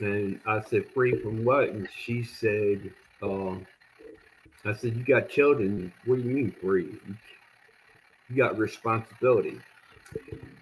and 0.00 0.40
I 0.46 0.60
said, 0.60 0.88
free 0.92 1.20
from 1.20 1.44
what? 1.44 1.70
And 1.70 1.88
she 2.04 2.22
said, 2.22 2.90
uh, 3.22 3.56
I 4.64 4.74
said, 4.74 4.96
you 4.96 5.04
got 5.04 5.28
children. 5.28 5.92
What 6.04 6.16
do 6.16 6.22
you 6.22 6.30
mean 6.30 6.54
free? 6.60 6.98
You 8.28 8.36
got 8.36 8.58
responsibility. 8.58 9.60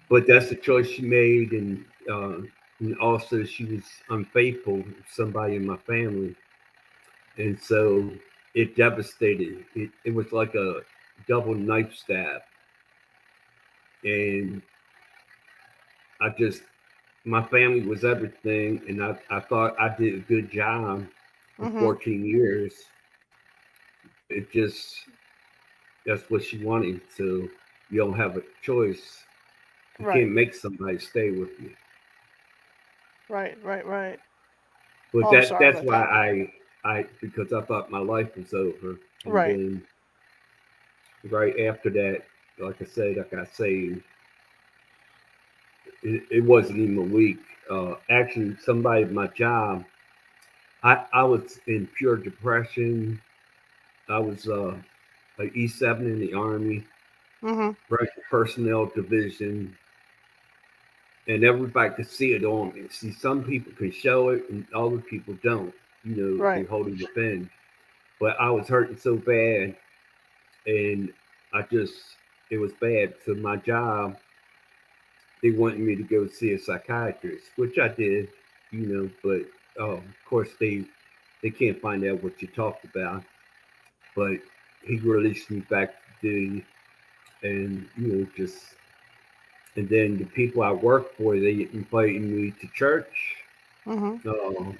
But 0.09 0.27
that's 0.27 0.49
the 0.49 0.55
choice 0.55 0.87
she 0.87 1.01
made. 1.01 1.51
And, 1.51 1.85
uh, 2.09 2.37
and 2.79 2.97
also 2.99 3.43
she 3.43 3.65
was 3.65 3.83
unfaithful 4.09 4.83
to 4.83 4.95
somebody 5.11 5.55
in 5.55 5.65
my 5.65 5.77
family. 5.77 6.35
And 7.37 7.59
so 7.61 8.11
it 8.55 8.75
devastated. 8.75 9.65
It, 9.75 9.91
it 10.03 10.13
was 10.13 10.31
like 10.31 10.55
a 10.55 10.81
double 11.27 11.53
knife 11.53 11.93
stab. 11.93 12.41
And 14.03 14.61
I 16.21 16.29
just 16.29 16.61
my 17.27 17.43
family 17.43 17.81
was 17.81 18.05
everything, 18.05 18.81
and 18.87 19.03
I, 19.03 19.19
I 19.29 19.41
thought 19.41 19.75
I 19.79 19.93
did 19.95 20.15
a 20.15 20.19
good 20.19 20.49
job 20.49 21.05
for 21.57 21.65
mm-hmm. 21.65 21.79
14 21.79 22.25
years. 22.25 22.73
It 24.29 24.49
just 24.51 24.95
that's 26.05 26.29
what 26.29 26.43
she 26.43 26.63
wanted. 26.63 27.01
So 27.15 27.23
you 27.89 27.97
don't 27.97 28.17
have 28.17 28.37
a 28.37 28.41
choice. 28.63 29.23
You 29.99 30.05
right. 30.05 30.19
can't 30.19 30.31
make 30.31 30.55
somebody 30.55 30.99
stay 30.99 31.31
with 31.31 31.49
you. 31.59 31.73
Right, 33.29 33.61
right, 33.61 33.85
right. 33.85 34.19
But 35.13 35.25
oh, 35.25 35.31
that 35.31 35.59
that's 35.59 35.81
why 35.81 35.99
that. 35.99 36.09
I 36.09 36.53
I 36.85 37.05
because 37.19 37.51
I 37.51 37.61
thought 37.61 37.91
my 37.91 37.99
life 37.99 38.37
was 38.37 38.53
over. 38.53 38.97
And 39.25 39.81
right. 41.25 41.31
right 41.31 41.59
after 41.67 41.89
that, 41.89 42.21
like 42.57 42.81
I 42.81 42.85
said, 42.85 43.17
I 43.19 43.35
got 43.35 43.53
saved 43.53 44.01
it, 46.03 46.23
it 46.31 46.43
wasn't 46.43 46.79
even 46.79 46.97
a 46.97 47.01
week. 47.01 47.39
Uh, 47.69 47.95
actually, 48.09 48.55
somebody 48.63 49.03
at 49.03 49.11
my 49.11 49.27
job, 49.27 49.83
I, 50.83 51.05
I 51.13 51.23
was 51.23 51.59
in 51.67 51.87
pure 51.97 52.17
depression. 52.17 53.21
I 54.09 54.19
was 54.19 54.47
uh, 54.47 54.75
like 55.37 55.53
E7 55.53 55.99
in 56.01 56.19
the 56.19 56.33
Army, 56.33 56.85
mm-hmm. 57.43 57.71
personnel 58.29 58.85
division, 58.95 59.75
and 61.27 61.43
everybody 61.43 61.93
could 61.93 62.09
see 62.09 62.33
it 62.33 62.45
on 62.45 62.73
me. 62.73 62.87
See, 62.89 63.11
some 63.11 63.43
people 63.43 63.73
can 63.73 63.91
show 63.91 64.29
it, 64.29 64.49
and 64.49 64.65
other 64.73 64.99
people 64.99 65.37
don't. 65.43 65.73
You 66.03 66.15
know, 66.15 66.43
right. 66.43 66.63
they 66.63 66.69
holding 66.69 66.95
the 66.95 67.07
pen. 67.13 67.49
But 68.19 68.39
I 68.39 68.49
was 68.49 68.67
hurting 68.67 68.97
so 68.97 69.17
bad, 69.17 69.75
and 70.65 71.11
I 71.53 71.63
just 71.63 71.95
it 72.49 72.57
was 72.57 72.71
bad. 72.79 73.13
So 73.25 73.33
my 73.35 73.57
job, 73.57 74.17
they 75.41 75.51
wanted 75.51 75.79
me 75.79 75.95
to 75.95 76.03
go 76.03 76.27
see 76.27 76.53
a 76.53 76.59
psychiatrist, 76.59 77.45
which 77.55 77.77
I 77.77 77.89
did, 77.89 78.29
you 78.71 78.87
know, 78.87 79.09
but 79.23 79.81
uh, 79.81 79.97
of 79.97 80.03
course 80.27 80.49
they 80.59 80.85
they 81.43 81.51
can't 81.51 81.79
find 81.79 82.03
out 82.05 82.23
what 82.23 82.41
you 82.41 82.47
talked 82.47 82.85
about. 82.85 83.23
But 84.15 84.37
he 84.83 84.97
released 84.97 85.51
me 85.51 85.59
back 85.69 85.93
to 85.93 86.29
duty, 86.29 86.65
and 87.43 87.87
you 87.95 88.07
know, 88.07 88.27
just 88.35 88.57
and 89.75 89.87
then 89.87 90.17
the 90.17 90.25
people 90.25 90.63
I 90.63 90.71
work 90.71 91.15
for, 91.15 91.39
they 91.39 91.69
invited 91.71 92.21
me 92.23 92.51
to 92.51 92.67
church. 92.73 93.35
Mm-hmm. 93.85 94.27
Uh, 94.27 94.73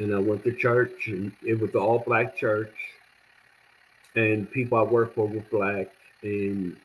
and 0.00 0.14
I 0.14 0.18
went 0.18 0.42
to 0.44 0.52
church, 0.52 1.06
and 1.06 1.32
it 1.42 1.58
was 1.60 1.74
all 1.74 2.00
black 2.00 2.36
church. 2.36 2.74
And 4.16 4.50
people 4.50 4.78
I 4.78 4.82
work 4.82 5.14
for 5.14 5.28
were 5.28 5.44
black, 5.50 5.88
and 6.22 6.76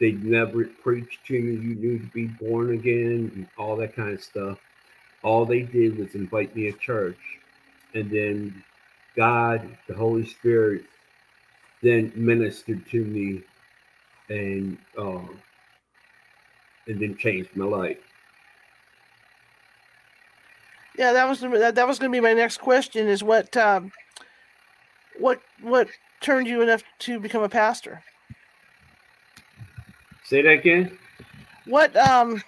they 0.00 0.12
never 0.12 0.64
preached 0.64 1.24
to 1.26 1.40
me 1.40 1.52
you 1.52 1.74
need 1.74 2.00
to 2.02 2.10
be 2.12 2.26
born 2.26 2.74
again 2.74 3.30
and 3.34 3.46
all 3.56 3.76
that 3.76 3.94
kind 3.94 4.12
of 4.12 4.22
stuff. 4.22 4.58
All 5.22 5.44
they 5.46 5.62
did 5.62 5.98
was 5.98 6.14
invite 6.14 6.54
me 6.54 6.70
to 6.70 6.78
church. 6.78 7.18
And 7.94 8.10
then 8.10 8.64
God, 9.16 9.68
the 9.88 9.94
Holy 9.94 10.26
Spirit, 10.26 10.84
then 11.82 12.12
ministered 12.14 12.84
to 12.90 13.04
me 13.04 13.42
and 14.28 14.78
uh, 14.98 15.20
and 16.86 17.00
then 17.00 17.16
changed 17.16 17.54
my 17.54 17.64
life. 17.64 17.98
Yeah, 20.98 21.12
that 21.12 21.28
was 21.28 21.40
that, 21.40 21.74
that 21.74 21.88
was 21.88 21.98
going 21.98 22.10
to 22.10 22.16
be 22.16 22.20
my 22.20 22.32
next 22.32 22.58
question. 22.58 23.08
Is 23.08 23.22
what 23.22 23.56
um, 23.56 23.92
what 25.18 25.40
what 25.60 25.88
turned 26.20 26.46
you 26.46 26.62
enough 26.62 26.82
to 27.00 27.20
become 27.20 27.42
a 27.42 27.48
pastor? 27.48 28.02
Say 30.24 30.42
that 30.42 30.50
again. 30.50 30.98
What 31.66 31.96
um 31.96 32.42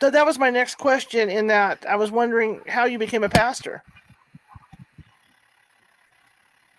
th- 0.00 0.12
that 0.12 0.26
was 0.26 0.38
my 0.38 0.50
next 0.50 0.76
question 0.76 1.28
in 1.28 1.48
that 1.48 1.84
I 1.88 1.96
was 1.96 2.10
wondering 2.10 2.60
how 2.66 2.84
you 2.84 2.98
became 2.98 3.24
a 3.24 3.28
pastor. 3.28 3.82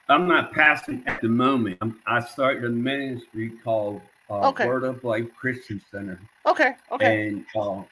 I'm 0.10 0.28
not 0.28 0.54
pastoring 0.54 1.04
at 1.08 1.22
the 1.22 1.30
moment. 1.30 1.78
I'm, 1.82 2.00
i 2.06 2.20
started 2.20 2.66
a 2.66 2.70
ministry 2.70 3.54
called 3.64 4.02
uh, 4.30 4.50
okay. 4.50 4.68
Word 4.68 4.84
of 4.84 5.04
Life 5.04 5.28
Christian 5.36 5.82
Center. 5.92 6.20
Okay. 6.46 6.76
Okay. 6.92 7.30
And 7.30 7.46
uh, 7.56 7.84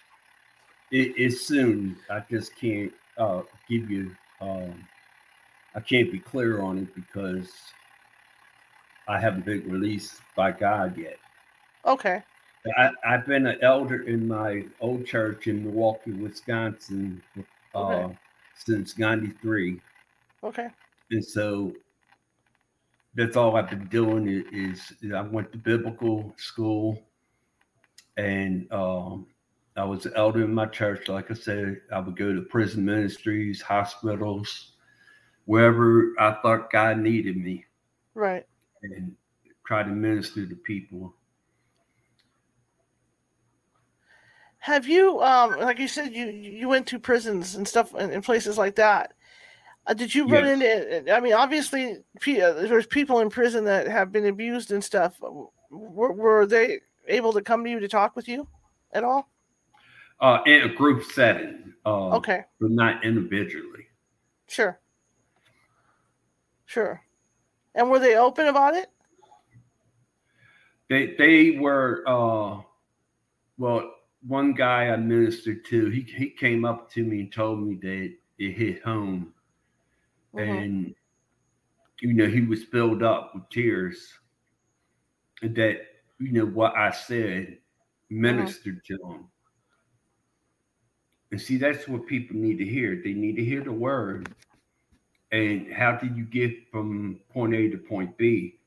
it 0.92 1.18
is 1.18 1.46
soon. 1.46 1.98
I 2.10 2.24
just 2.30 2.56
can't 2.56 2.92
uh, 3.18 3.42
give 3.70 3.90
you. 3.90 4.16
Um, 4.42 4.86
I 5.74 5.80
can't 5.80 6.12
be 6.12 6.20
clear 6.20 6.62
on 6.62 6.80
it 6.80 6.94
because 6.96 7.50
I 9.08 9.20
haven't 9.20 9.46
been 9.46 9.70
released 9.72 10.16
by 10.36 10.52
God 10.52 10.98
yet. 10.98 11.18
Okay. 11.86 12.22
I, 12.78 12.92
have 13.04 13.26
been 13.26 13.48
an 13.48 13.58
elder 13.62 14.04
in 14.04 14.28
my 14.28 14.66
old 14.80 15.06
church 15.06 15.48
in 15.48 15.64
Milwaukee, 15.64 16.12
Wisconsin, 16.12 17.22
uh, 17.74 17.78
okay. 17.78 18.18
since 18.56 18.98
'93. 18.98 19.82
Okay. 20.44 20.68
And 21.10 21.26
so 21.26 21.74
that's 23.16 23.36
all 23.36 23.56
I've 23.56 23.70
been 23.70 23.88
doing 23.88 24.28
is, 24.52 24.94
is 25.02 25.14
I 25.14 25.22
went 25.22 25.52
to 25.52 25.58
biblical 25.58 26.34
school, 26.38 27.02
and 28.18 28.72
um, 28.72 29.26
I 29.76 29.84
was 29.84 30.06
an 30.06 30.14
elder 30.16 30.44
in 30.44 30.54
my 30.54 30.68
church. 30.68 31.10
Like 31.10 31.32
I 31.32 31.34
said, 31.34 31.82
I 31.92 32.00
would 32.00 32.16
go 32.16 32.34
to 32.34 32.42
prison 32.42 32.86
ministries, 32.86 33.62
hospitals, 33.62 34.74
wherever 35.46 36.14
I 36.20 36.34
thought 36.42 36.72
God 36.72 37.00
needed 37.00 37.38
me. 37.38 37.66
Right. 38.14 38.46
And 38.84 39.16
try 39.66 39.84
to 39.84 39.90
minister 39.90 40.46
to 40.46 40.56
people 40.56 41.14
have 44.62 44.88
you 44.88 45.20
um 45.22 45.60
like 45.60 45.80
you 45.80 45.88
said 45.88 46.14
you 46.14 46.28
you 46.28 46.70
went 46.70 46.86
to 46.88 47.00
prisons 47.00 47.56
and 47.56 47.68
stuff 47.68 47.94
and, 47.96 48.24
places 48.24 48.58
like 48.58 48.76
that. 48.76 49.14
Uh, 49.88 49.94
did 49.96 50.14
you 50.14 50.28
run 50.28 50.46
yes. 50.62 50.84
into 51.00 51.12
i 51.14 51.20
mean 51.20 51.34
obviously 51.34 51.94
uh, 51.94 52.54
there's 52.54 52.86
people 52.86 53.20
in 53.20 53.30
prison 53.30 53.66
that 53.66 53.88
have 53.88 54.12
been 54.12 54.28
abused 54.28 54.72
and 54.72 54.84
stuff. 54.84 55.20
Were, 55.72 56.14
were 56.14 56.46
they 56.46 56.80
able 57.08 57.34
to 57.34 57.42
come 57.42 57.64
to 57.64 57.70
you 57.72 57.80
to 57.80 57.88
talk 57.88 58.16
with 58.16 58.28
you 58.28 58.48
at 58.94 59.04
all? 59.04 59.28
Uh 60.20 60.40
in 60.46 60.62
a 60.62 60.70
group 60.70 61.04
setting 61.12 61.74
uh, 61.84 62.18
okay. 62.18 62.44
but 62.60 62.70
not 62.70 63.04
individually. 63.04 63.88
Sure. 64.48 64.80
Sure. 66.68 67.02
And 67.74 67.90
were 67.90 67.98
they 67.98 68.16
open 68.16 68.48
about 68.48 68.76
it? 68.76 68.92
They 70.88 71.16
they 71.18 71.58
were 71.58 72.04
uh 72.06 72.62
well 73.58 73.92
one 74.28 74.54
guy 74.54 74.90
I 74.90 74.98
ministered 74.98 75.66
to, 75.66 75.90
he, 75.90 76.02
he 76.02 76.30
came 76.30 76.66
up 76.66 76.92
to 76.92 77.04
me 77.04 77.22
and 77.22 77.32
told 77.32 77.62
me 77.62 77.76
that 77.82 78.14
it 78.38 78.52
hit 78.52 78.84
home. 78.84 79.34
Mm-hmm. 80.36 80.52
And, 80.52 80.96
you 82.02 82.14
know, 82.14 82.28
he 82.28 82.42
was 82.42 82.64
filled 82.64 83.04
up 83.04 83.32
with 83.34 83.50
tears. 83.50 84.14
And 85.42 85.56
that, 85.56 85.78
you 86.20 86.32
know, 86.32 86.46
what 86.46 86.76
I 86.76 86.92
said 86.92 87.58
ministered 88.10 88.84
mm-hmm. 88.84 88.96
to 89.06 89.14
him. 89.14 89.26
And 91.32 91.42
see, 91.42 91.58
that's 91.58 91.88
what 91.88 92.06
people 92.08 92.36
need 92.36 92.58
to 92.58 92.66
hear. 92.66 93.02
They 93.04 93.14
need 93.14 93.38
to 93.38 93.44
hear 93.44 93.64
the 93.64 93.72
word. 93.72 94.30
And 95.32 95.72
how 95.72 95.94
did 95.94 96.18
you 96.18 96.26
get 96.26 96.70
from 96.70 97.22
point 97.32 97.56
A 97.56 97.70
to 97.70 97.78
point 97.78 98.18
B? 98.18 98.60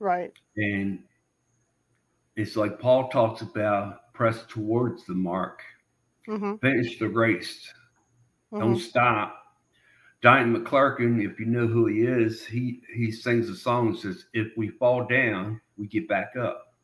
Right. 0.00 0.32
And 0.56 0.98
it's 2.34 2.56
like 2.56 2.80
Paul 2.80 3.08
talks 3.08 3.42
about 3.42 4.00
press 4.18 4.44
towards 4.48 5.06
the 5.06 5.14
mark, 5.14 5.62
Mm-hmm. 6.28 6.56
finish 6.56 6.98
the 6.98 7.08
race, 7.08 7.72
Mm-hmm. 8.52 8.58
don't 8.58 8.78
stop. 8.80 9.36
Donnie 10.22 10.58
McClurkin, 10.58 11.24
if 11.24 11.38
you 11.38 11.46
know 11.46 11.68
who 11.68 11.86
he 11.86 12.00
is, 12.00 12.44
he 12.44 12.82
he 12.92 13.12
sings 13.12 13.48
a 13.48 13.54
song 13.54 13.92
that 13.92 14.00
says, 14.00 14.24
"If 14.34 14.48
we 14.56 14.70
fall 14.70 15.06
down, 15.06 15.60
we 15.76 15.86
get 15.86 16.08
back 16.08 16.34
up." 16.36 16.74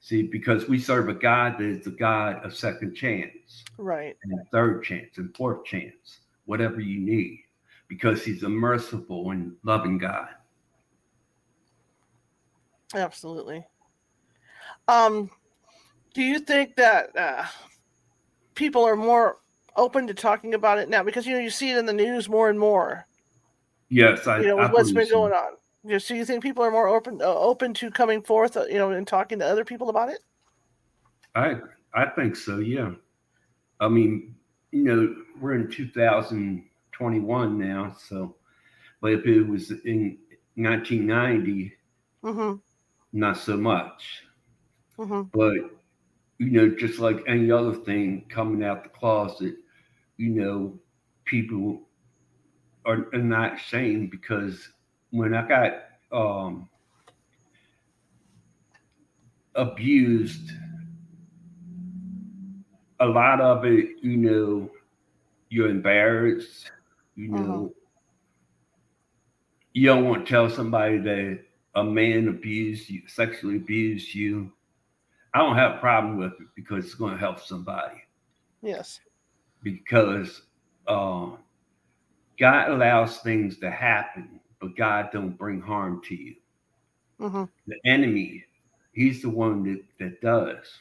See, 0.00 0.22
because 0.24 0.68
we 0.68 0.78
serve 0.80 1.08
a 1.08 1.14
God 1.14 1.58
that 1.58 1.64
is 1.64 1.84
the 1.84 1.90
God 1.92 2.44
of 2.44 2.54
second 2.56 2.94
chance 2.96 3.62
Right. 3.78 4.16
and 4.24 4.40
third 4.50 4.82
chance 4.82 5.18
and 5.18 5.34
fourth 5.36 5.64
chance, 5.64 6.20
whatever 6.46 6.80
you 6.80 6.98
need, 6.98 7.44
because 7.86 8.24
He's 8.24 8.42
a 8.42 8.48
merciful 8.48 9.30
and 9.30 9.54
loving 9.62 9.98
God. 9.98 10.28
Absolutely. 12.94 13.64
Um, 14.88 15.30
do 16.16 16.22
you 16.22 16.38
think 16.38 16.76
that 16.76 17.14
uh, 17.14 17.44
people 18.54 18.82
are 18.86 18.96
more 18.96 19.36
open 19.76 20.06
to 20.06 20.14
talking 20.14 20.54
about 20.54 20.78
it 20.78 20.88
now? 20.88 21.02
Because 21.02 21.26
you 21.26 21.34
know 21.34 21.40
you 21.40 21.50
see 21.50 21.70
it 21.70 21.76
in 21.76 21.84
the 21.84 21.92
news 21.92 22.26
more 22.26 22.48
and 22.48 22.58
more. 22.58 23.06
Yes, 23.90 24.26
I. 24.26 24.40
You 24.40 24.46
know 24.46 24.58
I 24.60 24.72
what's 24.72 24.92
been 24.92 25.06
so. 25.06 25.14
going 25.14 25.34
on. 25.34 25.52
You 25.84 25.92
know, 25.92 25.98
so 25.98 26.14
you 26.14 26.24
think 26.24 26.42
people 26.42 26.64
are 26.64 26.70
more 26.70 26.88
open 26.88 27.20
uh, 27.20 27.26
open 27.26 27.74
to 27.74 27.90
coming 27.90 28.22
forth, 28.22 28.56
uh, 28.56 28.64
you 28.64 28.78
know, 28.78 28.92
and 28.92 29.06
talking 29.06 29.38
to 29.40 29.46
other 29.46 29.62
people 29.62 29.90
about 29.90 30.08
it? 30.08 30.20
I 31.34 31.56
I 31.92 32.06
think 32.06 32.34
so. 32.34 32.60
Yeah. 32.60 32.92
I 33.78 33.88
mean, 33.88 34.34
you 34.70 34.84
know, 34.84 35.14
we're 35.38 35.52
in 35.52 35.70
2021 35.70 37.58
now, 37.58 37.94
so 38.08 38.36
but 39.02 39.12
if 39.12 39.26
it 39.26 39.42
was 39.42 39.70
in 39.84 40.16
1990, 40.54 41.74
Mm-hmm. 42.24 42.54
not 43.12 43.36
so 43.36 43.56
much. 43.56 44.22
Mm-hmm. 44.98 45.22
But 45.32 45.75
you 46.38 46.50
know, 46.50 46.68
just 46.68 46.98
like 46.98 47.22
any 47.26 47.50
other 47.50 47.72
thing 47.72 48.26
coming 48.28 48.62
out 48.62 48.82
the 48.82 48.90
closet, 48.90 49.56
you 50.16 50.30
know, 50.30 50.78
people 51.24 51.82
are, 52.84 53.06
are 53.12 53.18
not 53.18 53.56
ashamed 53.56 54.10
because 54.10 54.68
when 55.10 55.34
I 55.34 55.46
got 55.46 55.72
um 56.12 56.68
abused 59.54 60.52
a 63.00 63.06
lot 63.06 63.40
of 63.40 63.64
it, 63.64 63.96
you 64.02 64.16
know, 64.16 64.70
you're 65.48 65.68
embarrassed, 65.68 66.70
you 67.14 67.28
know. 67.28 67.74
You 69.72 69.86
don't 69.86 70.08
want 70.08 70.24
to 70.24 70.30
tell 70.30 70.48
somebody 70.48 70.98
that 70.98 71.40
a 71.74 71.84
man 71.84 72.28
abused 72.28 72.88
you, 72.88 73.02
sexually 73.06 73.56
abused 73.56 74.14
you. 74.14 74.52
I 75.36 75.40
don't 75.40 75.56
have 75.56 75.74
a 75.74 75.78
problem 75.80 76.16
with 76.16 76.32
it 76.40 76.48
because 76.54 76.86
it's 76.86 76.94
going 76.94 77.12
to 77.12 77.20
help 77.20 77.40
somebody. 77.40 78.02
Yes. 78.62 79.00
Because 79.62 80.40
uh, 80.88 81.32
God 82.38 82.70
allows 82.70 83.18
things 83.18 83.58
to 83.58 83.70
happen, 83.70 84.40
but 84.62 84.74
God 84.78 85.10
don't 85.12 85.36
bring 85.36 85.60
harm 85.60 86.00
to 86.06 86.14
you. 86.14 86.36
Mm-hmm. 87.20 87.44
The 87.66 87.76
enemy, 87.84 88.46
he's 88.92 89.20
the 89.20 89.28
one 89.28 89.62
that, 89.64 89.82
that 90.00 90.22
does. 90.22 90.80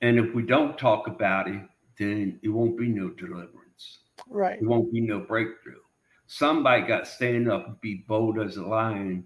And 0.00 0.18
if 0.18 0.34
we 0.34 0.44
don't 0.44 0.78
talk 0.78 1.06
about 1.06 1.46
it, 1.46 1.60
then 1.98 2.40
it 2.42 2.48
won't 2.48 2.78
be 2.78 2.88
no 2.88 3.10
deliverance. 3.10 3.98
Right. 4.30 4.58
It 4.58 4.66
won't 4.66 4.90
be 4.90 5.02
no 5.02 5.20
breakthrough. 5.20 5.82
Somebody 6.26 6.86
got 6.86 7.04
to 7.04 7.10
stand 7.10 7.50
up 7.50 7.66
and 7.66 7.80
be 7.82 7.96
bold 8.08 8.40
as 8.40 8.56
a 8.56 8.62
lion 8.62 9.24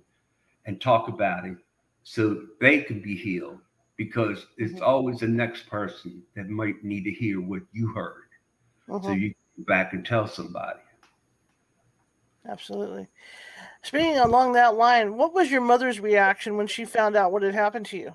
and 0.66 0.80
talk 0.80 1.06
about 1.06 1.44
it 1.44 1.58
so 2.02 2.42
they 2.60 2.80
can 2.80 3.00
be 3.00 3.14
healed 3.14 3.60
because 3.96 4.46
it's 4.58 4.80
Mhm. 4.80 4.82
always 4.82 5.20
the 5.20 5.28
next 5.28 5.68
person 5.68 6.22
that 6.34 6.48
might 6.48 6.82
need 6.82 7.04
to 7.04 7.10
hear 7.10 7.40
what 7.40 7.62
you 7.72 7.88
heard. 7.88 8.28
So 8.88 9.10
Mhm. 9.10 9.20
you 9.20 9.28
can 9.34 9.36
go 9.58 9.64
back 9.64 9.92
and 9.92 10.04
tell 10.04 10.26
somebody. 10.26 10.80
Absolutely. 12.48 13.08
Speaking 13.82 14.18
along 14.18 14.52
that 14.52 14.74
line, 14.74 15.16
what 15.16 15.32
was 15.34 15.50
your 15.50 15.60
mother's 15.60 16.00
reaction 16.00 16.56
when 16.56 16.66
she 16.66 16.84
found 16.84 17.16
out 17.16 17.32
what 17.32 17.42
had 17.42 17.54
happened 17.54 17.86
to 17.86 17.96
you? 17.98 18.14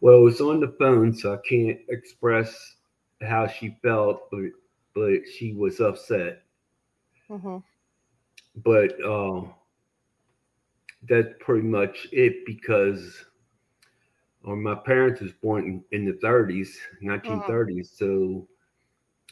Well, 0.00 0.16
it 0.16 0.22
was 0.22 0.40
on 0.40 0.60
the 0.60 0.74
phone, 0.78 1.12
so 1.14 1.34
I 1.34 1.38
can't 1.46 1.78
express 1.88 2.76
how 3.20 3.46
she 3.46 3.76
felt, 3.82 4.30
but 4.30 4.50
but 4.94 5.20
she 5.36 5.52
was 5.52 5.80
upset. 5.80 6.42
Mm-hmm. 7.28 7.58
But 8.56 9.04
uh, 9.04 9.42
that's 11.08 11.34
pretty 11.40 11.66
much 11.66 12.08
it 12.12 12.44
because 12.46 13.24
or 14.44 14.56
my 14.56 14.74
parents 14.74 15.20
was 15.20 15.32
born 15.32 15.64
in, 15.64 15.84
in 15.98 16.04
the 16.06 16.18
30s, 16.26 16.68
1930s, 17.02 17.96
so 17.96 18.46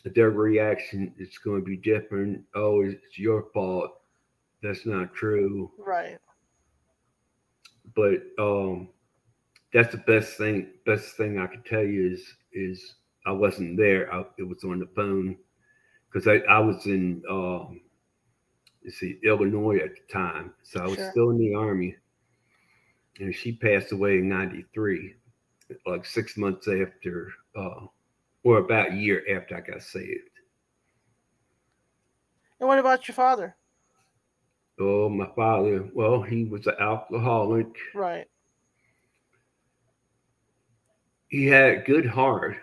their 0.05 0.31
reaction 0.31 1.15
is 1.19 1.39
going 1.39 1.61
to 1.61 1.65
be 1.67 1.77
different. 1.77 2.45
Oh, 2.55 2.83
it's 2.83 3.19
your 3.19 3.47
fault. 3.53 4.01
That's 4.63 4.87
not 4.87 5.15
true. 5.15 5.71
Right. 5.79 6.19
But 7.95 8.23
um, 8.39 8.89
that's 9.73 9.93
the 9.93 9.99
best 10.07 10.37
thing. 10.37 10.73
Best 10.87 11.17
thing 11.17 11.39
I 11.39 11.47
could 11.47 11.65
tell 11.65 11.83
you 11.85 12.13
is 12.13 12.35
is 12.53 12.97
I 13.27 13.33
wasn't 13.33 13.77
there. 13.77 14.13
I, 14.13 14.25
it 14.39 14.45
was 14.49 14.65
on 14.65 14.79
the 14.79 14.89
phone 14.95 15.37
because 16.11 16.27
I, 16.29 16.37
I 16.51 16.59
was 16.61 16.87
in 16.87 17.23
um, 17.31 17.81
let's 18.85 18.99
see 18.99 19.19
Illinois 19.25 19.79
at 19.79 19.95
the 19.97 20.13
time, 20.13 20.55
so 20.63 20.81
I 20.81 20.87
was 20.87 20.97
Sure. 20.97 21.11
still 21.11 21.31
in 21.31 21.39
the 21.39 21.55
army. 21.55 21.97
And 23.19 23.35
she 23.35 23.53
passed 23.53 23.93
away 23.93 24.19
in 24.19 24.29
'93, 24.29 25.15
like 25.87 26.07
six 26.07 26.37
months 26.37 26.69
after, 26.69 27.33
uh, 27.57 27.87
or 28.45 28.59
about 28.59 28.93
a 28.93 28.97
year 28.97 29.25
after 29.37 29.57
I 29.57 29.61
got 29.61 29.83
saved. 29.83 30.31
And 32.61 32.69
what 32.69 32.79
about 32.79 33.07
your 33.09 33.15
father? 33.15 33.57
Oh, 34.81 35.09
my 35.09 35.29
father. 35.35 35.89
Well, 35.93 36.23
he 36.23 36.45
was 36.45 36.67
an 36.67 36.75
alcoholic. 36.79 37.67
Right. 37.95 38.29
he 41.29 41.47
had 41.47 41.71
a 41.71 41.83
good 41.83 42.07
heart, 42.07 42.57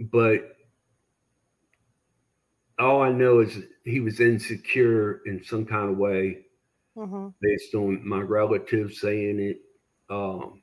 but 0.00 0.56
all 2.78 3.02
I 3.02 3.12
know 3.12 3.40
is 3.40 3.58
he 3.84 4.00
was 4.00 4.18
insecure 4.18 5.20
in 5.26 5.44
some 5.44 5.66
kind 5.66 5.90
of 5.90 5.98
way 5.98 6.38
Mm-hmm. 6.96 7.28
based 7.40 7.74
on 7.74 8.06
my 8.06 8.20
relatives 8.20 9.00
saying 9.00 9.40
it. 9.40 9.62
Um, 10.10 10.60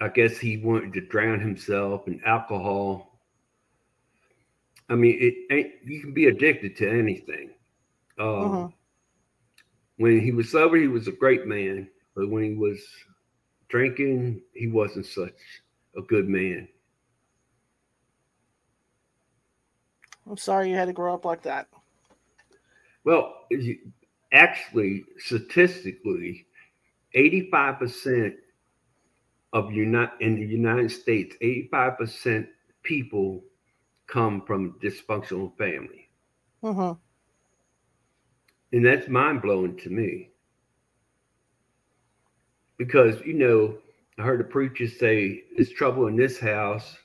I 0.00 0.08
guess 0.08 0.38
he 0.38 0.56
wanted 0.56 0.94
to 0.94 1.02
drown 1.02 1.40
himself 1.40 2.08
in 2.08 2.22
alcohol. 2.24 3.20
I 4.88 4.94
mean, 4.94 5.18
it 5.20 5.34
ain't 5.54 5.72
you 5.84 6.00
can 6.00 6.14
be 6.14 6.26
addicted 6.26 6.74
to 6.78 6.88
anything. 6.90 7.50
Um, 8.18 8.26
Mhm. 8.26 8.72
When 9.96 10.18
he 10.20 10.32
was 10.32 10.50
sober, 10.50 10.76
he 10.78 10.88
was 10.88 11.06
a 11.08 11.12
great 11.12 11.46
man, 11.46 11.90
but 12.14 12.30
when 12.30 12.42
he 12.42 12.54
was 12.54 12.80
drinking, 13.68 14.40
he 14.54 14.66
wasn't 14.68 15.04
such 15.04 15.36
a 15.94 16.00
good 16.00 16.26
man. 16.26 16.66
I'm 20.26 20.38
sorry 20.38 20.70
you 20.70 20.76
had 20.76 20.86
to 20.86 20.94
grow 20.94 21.12
up 21.12 21.26
like 21.26 21.42
that. 21.42 21.68
Well, 23.04 23.46
you- 23.50 23.92
actually, 24.32 25.04
statistically, 25.18 26.46
85% 27.14 28.34
of 29.52 29.72
Uni- 29.72 30.06
in 30.20 30.36
the 30.36 30.46
United 30.46 30.90
States, 30.90 31.36
85% 31.42 32.46
people 32.82 33.42
come 34.06 34.42
from 34.46 34.78
dysfunctional 34.82 35.56
family. 35.56 36.08
Mm-hmm. 36.62 36.98
And 38.72 38.86
that's 38.86 39.08
mind 39.08 39.42
blowing 39.42 39.76
to 39.78 39.90
me. 39.90 40.30
Because, 42.76 43.20
you 43.22 43.34
know, 43.34 43.78
I 44.18 44.22
heard 44.22 44.40
a 44.40 44.44
preacher 44.44 44.86
say, 44.86 45.44
there's 45.56 45.70
trouble 45.70 46.06
in 46.06 46.16
this 46.16 46.38
house. 46.38 46.96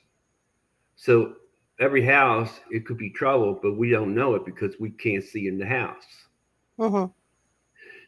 So 0.94 1.34
every 1.80 2.04
house, 2.04 2.60
it 2.70 2.86
could 2.86 2.98
be 2.98 3.10
trouble, 3.10 3.58
but 3.60 3.76
we 3.76 3.90
don't 3.90 4.14
know 4.14 4.34
it 4.34 4.44
because 4.44 4.74
we 4.78 4.90
can't 4.90 5.24
see 5.24 5.48
in 5.48 5.58
the 5.58 5.66
house. 5.66 6.25
Mm-hmm. 6.78 7.12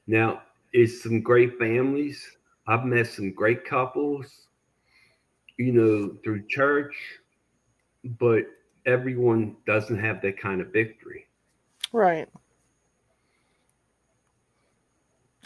Now, 0.07 0.43
it's 0.73 1.03
some 1.03 1.21
great 1.21 1.59
families. 1.59 2.37
I've 2.67 2.85
met 2.85 3.07
some 3.07 3.33
great 3.33 3.65
couples, 3.65 4.49
you 5.57 5.73
know, 5.73 6.17
through 6.23 6.47
church, 6.49 6.95
but 8.05 8.45
everyone 8.87 9.57
doesn't 9.67 9.99
have 9.99 10.21
that 10.23 10.39
kind 10.39 10.61
of 10.61 10.73
victory. 10.73 11.27
Right. 11.93 12.29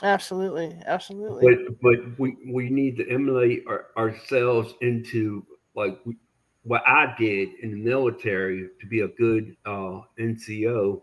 Absolutely. 0.03 0.77
Absolutely. 0.87 1.55
But 1.55 1.81
but 1.81 2.19
we 2.19 2.37
we 2.49 2.69
need 2.71 2.97
to 2.97 3.09
emulate 3.09 3.65
our, 3.69 3.87
ourselves 3.97 4.75
into 4.81 5.47
like 5.77 5.99
we, 6.05 6.17
what 6.65 6.83
I 6.87 7.15
did 7.19 7.51
in 7.63 7.71
the 7.71 7.77
military 7.77 8.69
to 8.81 8.87
be 8.87 9.01
a 9.01 9.09
good 9.09 9.57
uh, 9.65 10.01
NCO, 10.19 11.03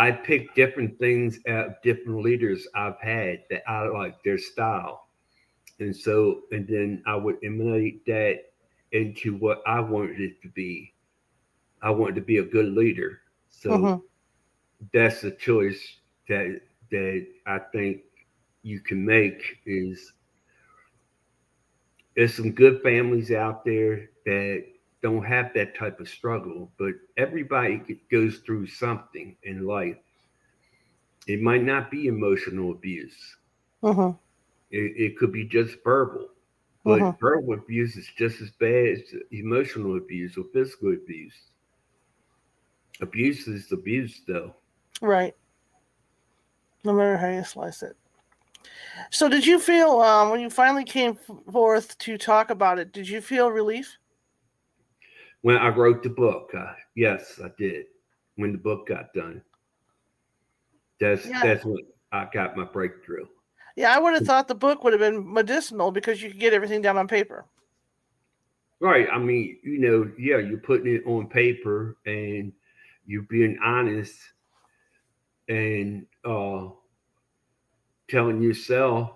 I 0.00 0.12
picked 0.12 0.56
different 0.56 0.98
things 0.98 1.40
at 1.46 1.82
different 1.82 2.22
leaders 2.22 2.66
I've 2.74 2.98
had 3.02 3.42
that 3.50 3.70
I 3.70 3.86
like 3.86 4.24
their 4.24 4.38
style. 4.38 5.08
And 5.78 5.94
so, 5.94 6.40
and 6.52 6.66
then 6.66 7.02
I 7.06 7.16
would 7.16 7.36
emulate 7.44 8.06
that 8.06 8.44
into 8.92 9.36
what 9.36 9.60
I 9.66 9.78
wanted 9.80 10.18
it 10.22 10.40
to 10.40 10.48
be. 10.48 10.94
I 11.82 11.90
wanted 11.90 12.14
to 12.14 12.22
be 12.22 12.38
a 12.38 12.42
good 12.42 12.72
leader. 12.72 13.20
So 13.50 13.70
mm-hmm. 13.72 14.00
that's 14.90 15.20
the 15.20 15.32
choice 15.32 15.96
that 16.30 16.62
that 16.90 17.26
I 17.46 17.58
think 17.70 18.00
you 18.62 18.80
can 18.80 19.04
make 19.04 19.58
is 19.66 20.14
there's 22.16 22.34
some 22.34 22.52
good 22.52 22.80
families 22.82 23.32
out 23.32 23.66
there 23.66 24.08
that 24.24 24.64
don't 25.02 25.24
have 25.24 25.52
that 25.54 25.76
type 25.76 26.00
of 26.00 26.08
struggle, 26.08 26.70
but 26.78 26.92
everybody 27.16 28.00
goes 28.10 28.38
through 28.38 28.66
something 28.66 29.36
in 29.44 29.66
life. 29.66 29.96
It 31.26 31.40
might 31.40 31.62
not 31.62 31.90
be 31.90 32.06
emotional 32.06 32.72
abuse. 32.72 33.36
Uh-huh. 33.82 34.12
It, 34.70 34.92
it, 34.96 35.18
could 35.18 35.32
be 35.32 35.44
just 35.44 35.82
verbal, 35.82 36.28
but 36.84 37.00
uh-huh. 37.00 37.12
verbal 37.20 37.54
abuse 37.54 37.96
is 37.96 38.08
just 38.16 38.40
as 38.40 38.50
bad 38.50 38.88
as 38.88 39.00
emotional 39.32 39.96
abuse 39.96 40.36
or 40.36 40.44
physical 40.52 40.92
abuse. 40.92 41.34
Abuse 43.00 43.48
is 43.48 43.72
abuse, 43.72 44.20
though. 44.26 44.54
Right. 45.00 45.34
No 46.84 46.92
matter 46.92 47.16
how 47.16 47.28
you 47.28 47.44
slice 47.44 47.82
it. 47.82 47.96
So, 49.10 49.28
did 49.28 49.46
you 49.46 49.58
feel 49.58 50.00
um, 50.00 50.30
when 50.30 50.40
you 50.40 50.50
finally 50.50 50.84
came 50.84 51.18
forth 51.50 51.96
to 51.98 52.18
talk 52.18 52.50
about 52.50 52.78
it? 52.78 52.92
Did 52.92 53.08
you 53.08 53.20
feel 53.20 53.50
relief? 53.50 53.96
When 55.42 55.56
I 55.56 55.68
wrote 55.68 56.02
the 56.02 56.10
book, 56.10 56.50
uh, 56.56 56.72
yes, 56.94 57.40
I 57.42 57.50
did. 57.58 57.86
When 58.36 58.52
the 58.52 58.58
book 58.58 58.88
got 58.88 59.12
done, 59.14 59.42
that's 61.00 61.26
yeah. 61.26 61.42
that's 61.42 61.64
when 61.64 61.78
I 62.12 62.28
got 62.32 62.56
my 62.56 62.64
breakthrough. 62.64 63.26
Yeah, 63.76 63.94
I 63.94 63.98
would 63.98 64.14
have 64.14 64.26
thought 64.26 64.48
the 64.48 64.54
book 64.54 64.84
would 64.84 64.92
have 64.92 65.00
been 65.00 65.32
medicinal 65.32 65.90
because 65.90 66.22
you 66.22 66.30
could 66.30 66.40
get 66.40 66.52
everything 66.52 66.82
down 66.82 66.98
on 66.98 67.08
paper. 67.08 67.46
Right. 68.80 69.08
I 69.12 69.18
mean, 69.18 69.58
you 69.62 69.78
know, 69.78 70.10
yeah, 70.18 70.38
you're 70.38 70.58
putting 70.58 70.94
it 70.94 71.02
on 71.06 71.28
paper 71.28 71.96
and 72.06 72.52
you're 73.06 73.22
being 73.22 73.58
honest 73.62 74.18
and 75.48 76.06
uh 76.24 76.68
telling 78.08 78.42
yourself 78.42 79.10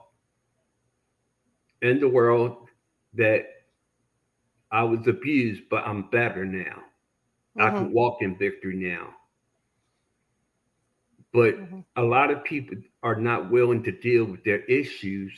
and 1.82 2.00
the 2.00 2.08
world 2.08 2.68
that 3.14 3.46
I 4.74 4.82
was 4.82 5.06
abused, 5.06 5.62
but 5.70 5.86
I'm 5.86 6.10
better 6.10 6.44
now. 6.44 6.82
Mm-hmm. 7.56 7.62
I 7.62 7.70
can 7.70 7.84
mm-hmm. 7.84 7.94
walk 7.94 8.22
in 8.22 8.36
victory 8.36 8.74
now. 8.74 9.10
But 11.32 11.54
mm-hmm. 11.54 11.80
a 11.94 12.02
lot 12.02 12.32
of 12.32 12.42
people 12.42 12.78
are 13.04 13.14
not 13.14 13.52
willing 13.52 13.84
to 13.84 13.92
deal 13.92 14.24
with 14.24 14.42
their 14.42 14.64
issues. 14.64 15.32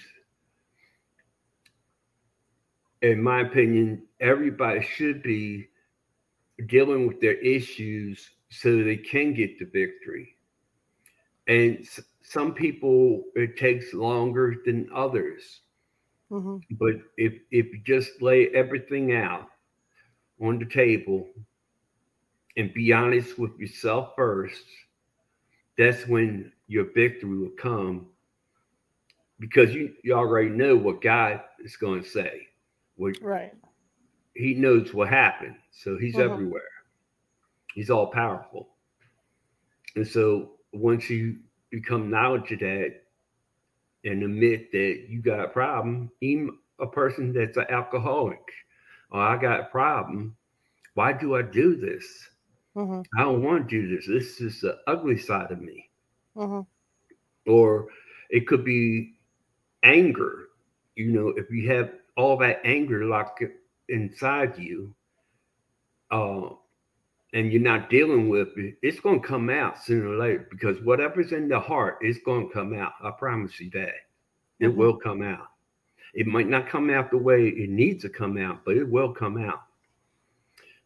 In 3.02 3.22
my 3.22 3.42
opinion, 3.42 4.04
everybody 4.20 4.80
should 4.80 5.22
be 5.22 5.68
dealing 6.64 7.06
with 7.06 7.20
their 7.20 7.34
issues 7.34 8.30
so 8.48 8.82
they 8.82 8.96
can 8.96 9.34
get 9.34 9.58
the 9.58 9.66
victory. 9.66 10.38
And 11.46 11.86
some 12.22 12.54
people 12.54 13.22
it 13.34 13.58
takes 13.58 13.92
longer 13.92 14.56
than 14.64 14.88
others. 14.94 15.60
Mm-hmm. 16.30 16.56
But 16.72 16.94
if 17.16 17.34
if 17.50 17.66
you 17.66 17.80
just 17.84 18.20
lay 18.20 18.48
everything 18.48 19.14
out 19.14 19.48
on 20.40 20.58
the 20.58 20.66
table 20.66 21.28
and 22.56 22.72
be 22.74 22.92
honest 22.92 23.38
with 23.38 23.56
yourself 23.58 24.12
first, 24.16 24.64
that's 25.78 26.06
when 26.06 26.52
your 26.66 26.86
victory 26.94 27.38
will 27.38 27.54
come. 27.58 28.06
Because 29.38 29.74
you, 29.74 29.92
you 30.02 30.14
already 30.14 30.48
know 30.48 30.76
what 30.76 31.02
God 31.02 31.42
is 31.62 31.76
going 31.76 32.02
to 32.02 32.08
say. 32.08 32.48
What, 32.96 33.18
right. 33.20 33.52
He 34.34 34.54
knows 34.54 34.94
what 34.94 35.08
happened. 35.08 35.56
So 35.70 35.98
he's 35.98 36.14
mm-hmm. 36.14 36.32
everywhere. 36.32 36.62
He's 37.74 37.90
all 37.90 38.06
powerful. 38.06 38.68
And 39.94 40.06
so 40.08 40.52
once 40.72 41.10
you 41.10 41.36
become 41.70 42.10
knowledge 42.10 42.50
of 42.52 42.60
that 42.60 43.02
and 44.06 44.22
admit 44.22 44.72
that 44.72 45.06
you 45.08 45.20
got 45.20 45.44
a 45.44 45.48
problem, 45.48 46.10
even 46.20 46.56
a 46.78 46.86
person 46.86 47.32
that's 47.32 47.56
an 47.56 47.66
alcoholic, 47.68 48.40
or 49.10 49.20
I 49.20 49.36
got 49.36 49.60
a 49.60 49.64
problem, 49.64 50.36
why 50.94 51.12
do 51.12 51.36
I 51.36 51.42
do 51.42 51.76
this? 51.76 52.28
Mm-hmm. 52.76 53.02
I 53.18 53.22
don't 53.22 53.42
want 53.42 53.68
to 53.68 53.82
do 53.82 53.96
this. 53.96 54.06
This 54.06 54.40
is 54.40 54.60
the 54.60 54.78
ugly 54.86 55.18
side 55.18 55.50
of 55.50 55.60
me. 55.60 55.90
Mm-hmm. 56.36 56.60
Or 57.50 57.88
it 58.30 58.46
could 58.46 58.64
be 58.64 59.14
anger. 59.82 60.48
You 60.94 61.12
know, 61.12 61.28
if 61.36 61.50
you 61.50 61.68
have 61.70 61.90
all 62.16 62.36
that 62.38 62.60
anger 62.64 63.04
locked 63.04 63.42
inside 63.88 64.58
you, 64.58 64.94
uh, 66.10 66.50
and 67.32 67.52
you're 67.52 67.62
not 67.62 67.90
dealing 67.90 68.28
with 68.28 68.48
it, 68.56 68.76
it's 68.82 69.00
going 69.00 69.20
to 69.20 69.26
come 69.26 69.50
out 69.50 69.82
sooner 69.82 70.08
or 70.08 70.16
later 70.16 70.46
because 70.50 70.80
whatever's 70.82 71.32
in 71.32 71.48
the 71.48 71.58
heart 71.58 71.98
is 72.02 72.18
going 72.24 72.48
to 72.48 72.54
come 72.54 72.74
out. 72.74 72.92
I 73.02 73.10
promise 73.10 73.58
you 73.60 73.70
that. 73.70 73.94
It 74.58 74.68
mm-hmm. 74.68 74.78
will 74.78 74.96
come 74.96 75.22
out. 75.22 75.48
It 76.14 76.26
might 76.26 76.48
not 76.48 76.68
come 76.68 76.88
out 76.88 77.10
the 77.10 77.18
way 77.18 77.48
it 77.48 77.68
needs 77.68 78.02
to 78.02 78.08
come 78.08 78.38
out, 78.38 78.64
but 78.64 78.76
it 78.76 78.88
will 78.88 79.12
come 79.12 79.36
out. 79.36 79.62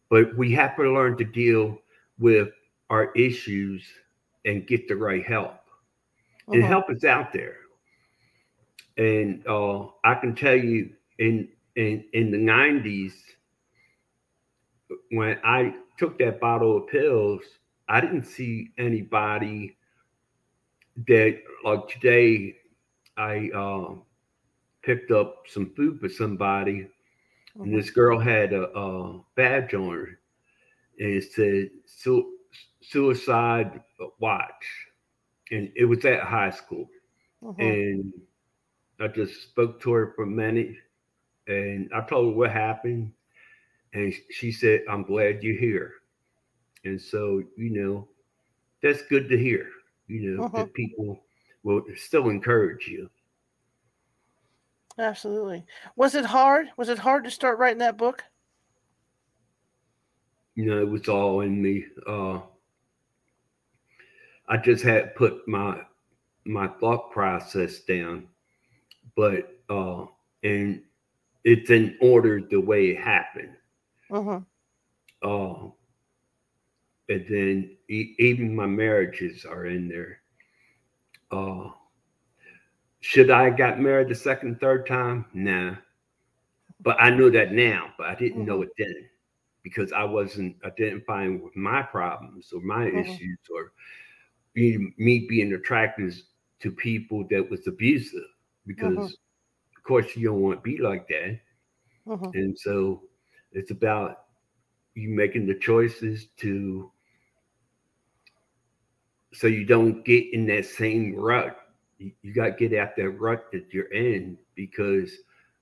But 0.09 0.35
we 0.35 0.51
have 0.53 0.75
to 0.75 0.91
learn 0.91 1.17
to 1.17 1.23
deal 1.23 1.79
with 2.19 2.49
our 2.89 3.13
issues 3.13 3.83
and 4.43 4.67
get 4.67 4.87
the 4.87 4.95
right 4.95 5.25
help. 5.25 5.53
Mm-hmm. 5.53 6.53
And 6.55 6.63
help 6.63 6.91
is 6.91 7.05
out 7.05 7.31
there. 7.31 7.55
And 8.97 9.45
uh, 9.47 9.87
I 10.03 10.15
can 10.15 10.35
tell 10.35 10.55
you 10.55 10.91
in 11.17 11.47
in 11.77 12.03
in 12.11 12.31
the 12.31 12.37
90s 12.37 13.13
when 15.11 15.37
I 15.45 15.73
took 16.01 16.17
that 16.17 16.39
bottle 16.39 16.77
of 16.77 16.87
pills, 16.87 17.43
I 17.87 18.01
didn't 18.01 18.25
see 18.25 18.71
anybody 18.79 19.77
that 21.07 21.39
like 21.63 21.87
today 21.89 22.55
I 23.17 23.51
uh, 23.55 23.93
picked 24.81 25.11
up 25.11 25.43
some 25.47 25.71
food 25.75 25.99
for 25.99 26.09
somebody 26.09 26.87
mm-hmm. 27.55 27.61
and 27.61 27.77
this 27.77 27.91
girl 27.91 28.17
had 28.17 28.51
a, 28.51 28.75
a, 28.75 29.21
badge 29.35 29.75
on 29.75 29.91
her 29.91 30.19
and 30.97 31.09
it 31.17 31.31
said 31.31 31.69
Su- 31.85 32.37
suicide 32.81 33.79
watch 34.19 34.65
and 35.51 35.71
it 35.75 35.85
was 35.85 36.03
at 36.05 36.21
high 36.21 36.49
school 36.49 36.89
mm-hmm. 37.43 37.61
and 37.61 38.13
I 38.99 39.07
just 39.07 39.43
spoke 39.43 39.79
to 39.81 39.91
her 39.93 40.13
for 40.15 40.23
a 40.23 40.27
minute 40.27 40.77
and 41.47 41.91
I 41.93 42.01
told 42.01 42.33
her 42.33 42.37
what 42.37 42.51
happened 42.51 43.11
and 43.93 44.13
she 44.29 44.51
said, 44.51 44.81
I'm 44.89 45.03
glad 45.03 45.43
you're 45.43 45.59
here. 45.59 45.93
And 46.83 46.99
so, 46.99 47.43
you 47.57 47.69
know, 47.69 48.07
that's 48.81 49.03
good 49.03 49.29
to 49.29 49.37
hear, 49.37 49.67
you 50.07 50.31
know, 50.31 50.45
uh-huh. 50.45 50.57
that 50.57 50.73
people 50.73 51.23
will 51.63 51.83
still 51.95 52.29
encourage 52.29 52.87
you. 52.87 53.09
Absolutely. 54.97 55.65
Was 55.95 56.15
it 56.15 56.25
hard? 56.25 56.67
Was 56.77 56.89
it 56.89 56.99
hard 56.99 57.23
to 57.23 57.31
start 57.31 57.59
writing 57.59 57.79
that 57.79 57.97
book? 57.97 58.23
You 60.55 60.65
know, 60.65 60.81
it 60.81 60.89
was 60.89 61.07
all 61.07 61.41
in 61.41 61.61
me. 61.61 61.85
Uh, 62.07 62.39
I 64.47 64.57
just 64.57 64.83
had 64.83 65.15
put 65.15 65.47
my 65.47 65.81
my 66.45 66.67
thought 66.67 67.11
process 67.11 67.79
down, 67.81 68.27
but 69.15 69.61
uh, 69.69 70.05
and 70.43 70.81
it's 71.43 71.69
in 71.69 71.97
order 72.01 72.41
the 72.41 72.59
way 72.59 72.89
it 72.89 72.99
happened. 72.99 73.55
Uh-huh. 74.11 74.41
Uh, 75.21 75.69
and 77.09 77.25
then 77.29 77.77
e- 77.89 78.15
even 78.19 78.55
my 78.55 78.65
marriages 78.65 79.45
are 79.45 79.65
in 79.65 79.87
there. 79.87 80.19
Uh, 81.31 81.69
should 82.99 83.31
I 83.31 83.49
got 83.49 83.79
married 83.79 84.09
the 84.09 84.15
second, 84.15 84.59
third 84.59 84.85
time? 84.85 85.25
Nah. 85.33 85.75
But 86.81 86.97
I 86.99 87.09
know 87.09 87.29
that 87.29 87.51
now, 87.51 87.89
but 87.97 88.07
I 88.07 88.15
didn't 88.15 88.39
mm-hmm. 88.39 88.47
know 88.47 88.61
it 88.63 88.69
then 88.77 89.05
because 89.63 89.91
I 89.91 90.03
wasn't 90.03 90.55
identifying 90.65 91.41
with 91.43 91.55
my 91.55 91.83
problems 91.83 92.51
or 92.51 92.61
my 92.61 92.85
mm-hmm. 92.85 92.99
issues 92.99 93.39
or 93.53 93.71
being, 94.53 94.93
me 94.97 95.27
being 95.29 95.53
attracted 95.53 96.13
to 96.59 96.71
people 96.71 97.25
that 97.29 97.49
was 97.49 97.67
abusive 97.67 98.21
because 98.65 98.93
mm-hmm. 98.93 99.03
of 99.03 99.83
course 99.83 100.15
you 100.15 100.29
don't 100.29 100.41
want 100.41 100.63
to 100.63 100.69
be 100.69 100.81
like 100.81 101.07
that. 101.07 101.39
Mm-hmm. 102.07 102.29
And 102.33 102.57
so 102.57 103.03
it's 103.51 103.71
about 103.71 104.25
you 104.95 105.09
making 105.09 105.47
the 105.47 105.55
choices 105.55 106.27
to 106.37 106.91
so 109.33 109.47
you 109.47 109.65
don't 109.65 110.03
get 110.03 110.33
in 110.33 110.45
that 110.47 110.65
same 110.65 111.15
rut. 111.15 111.57
You, 111.97 112.11
you 112.21 112.33
got 112.33 112.57
to 112.57 112.67
get 112.67 112.77
out 112.77 112.95
that 112.97 113.09
rut 113.11 113.51
that 113.53 113.73
you're 113.73 113.91
in 113.93 114.37
because 114.55 115.11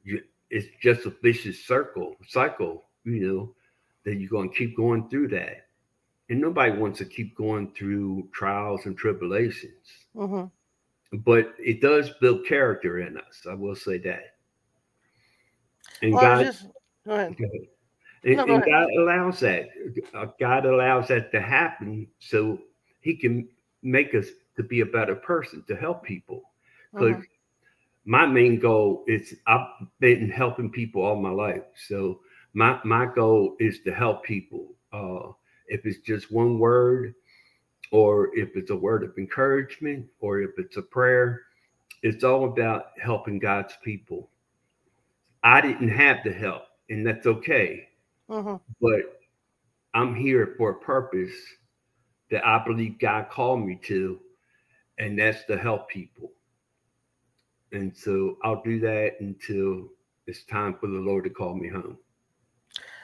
you, 0.03 0.21
it's 0.49 0.67
just 0.81 1.05
a 1.05 1.13
vicious 1.21 1.63
circle 1.65 2.15
cycle. 2.27 2.85
You 3.03 3.27
know, 3.27 3.55
that 4.05 4.15
you're 4.15 4.29
going 4.29 4.49
to 4.49 4.55
keep 4.55 4.75
going 4.75 5.09
through 5.09 5.29
that. 5.29 5.67
And 6.29 6.39
nobody 6.39 6.71
wants 6.71 6.99
to 6.99 7.05
keep 7.05 7.35
going 7.35 7.71
through 7.75 8.29
trials 8.31 8.85
and 8.85 8.95
tribulations. 8.97 9.87
Mm-hmm. 10.15 11.17
But 11.19 11.53
it 11.57 11.81
does 11.81 12.11
build 12.21 12.45
character 12.45 12.99
in 12.99 13.17
us. 13.17 13.47
I 13.49 13.55
will 13.55 13.75
say 13.75 13.97
that. 13.99 14.35
And 16.03 16.13
well, 16.13 16.21
God, 16.21 16.45
just, 16.45 16.67
go 17.05 17.13
ahead. 17.15 17.35
And, 18.23 18.37
no, 18.37 18.55
and 18.55 18.63
God 18.65 18.87
allows 18.97 19.39
that. 19.39 19.69
Uh, 20.13 20.27
God 20.39 20.65
allows 20.65 21.07
that 21.07 21.31
to 21.31 21.41
happen 21.41 22.07
so 22.19 22.59
He 23.01 23.15
can 23.15 23.47
make 23.81 24.13
us 24.13 24.27
to 24.57 24.63
be 24.63 24.81
a 24.81 24.85
better 24.85 25.15
person 25.15 25.63
to 25.67 25.75
help 25.75 26.03
people. 26.03 26.41
Because 26.91 27.15
mm-hmm. 27.15 28.11
my 28.11 28.25
main 28.25 28.59
goal 28.59 29.03
is 29.07 29.35
I've 29.47 29.67
been 29.99 30.29
helping 30.29 30.69
people 30.69 31.01
all 31.01 31.15
my 31.15 31.31
life. 31.31 31.63
So 31.87 32.19
my 32.53 32.79
my 32.83 33.05
goal 33.05 33.55
is 33.59 33.79
to 33.85 33.93
help 33.93 34.23
people. 34.23 34.73
Uh, 34.91 35.31
if 35.67 35.85
it's 35.85 35.99
just 35.99 36.31
one 36.31 36.59
word, 36.59 37.13
or 37.91 38.35
if 38.35 38.55
it's 38.55 38.71
a 38.71 38.75
word 38.75 39.03
of 39.03 39.17
encouragement, 39.17 40.07
or 40.19 40.41
if 40.41 40.51
it's 40.57 40.77
a 40.77 40.81
prayer, 40.81 41.43
it's 42.01 42.23
all 42.23 42.45
about 42.45 42.87
helping 43.01 43.39
God's 43.39 43.73
people. 43.83 44.29
I 45.43 45.61
didn't 45.61 45.89
have 45.89 46.17
the 46.23 46.33
help, 46.33 46.63
and 46.89 47.05
that's 47.05 47.27
okay. 47.27 47.88
Mm-hmm. 48.29 48.55
But 48.81 49.19
I'm 49.93 50.15
here 50.15 50.53
for 50.57 50.71
a 50.71 50.79
purpose 50.79 51.33
that 52.31 52.45
I 52.45 52.63
believe 52.63 52.99
God 52.99 53.29
called 53.29 53.65
me 53.65 53.79
to, 53.83 54.19
and 54.99 55.17
that's 55.17 55.45
to 55.45 55.57
help 55.57 55.89
people. 55.89 56.31
And 57.71 57.95
so 57.95 58.37
I'll 58.43 58.61
do 58.61 58.79
that 58.81 59.15
until 59.19 59.87
it's 60.27 60.43
time 60.43 60.75
for 60.79 60.87
the 60.87 60.99
Lord 60.99 61.23
to 61.23 61.29
call 61.29 61.55
me 61.55 61.69
home. 61.69 61.97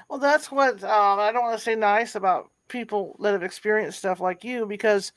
Well, 0.09 0.19
that's 0.19 0.51
what 0.51 0.83
um, 0.83 1.19
I 1.19 1.31
don't 1.31 1.43
want 1.43 1.57
to 1.57 1.63
say 1.63 1.75
nice 1.75 2.15
about 2.15 2.51
people 2.67 3.15
that 3.21 3.33
have 3.33 3.43
experienced 3.43 3.99
stuff 3.99 4.19
like 4.19 4.43
you 4.43 4.65
because, 4.65 5.11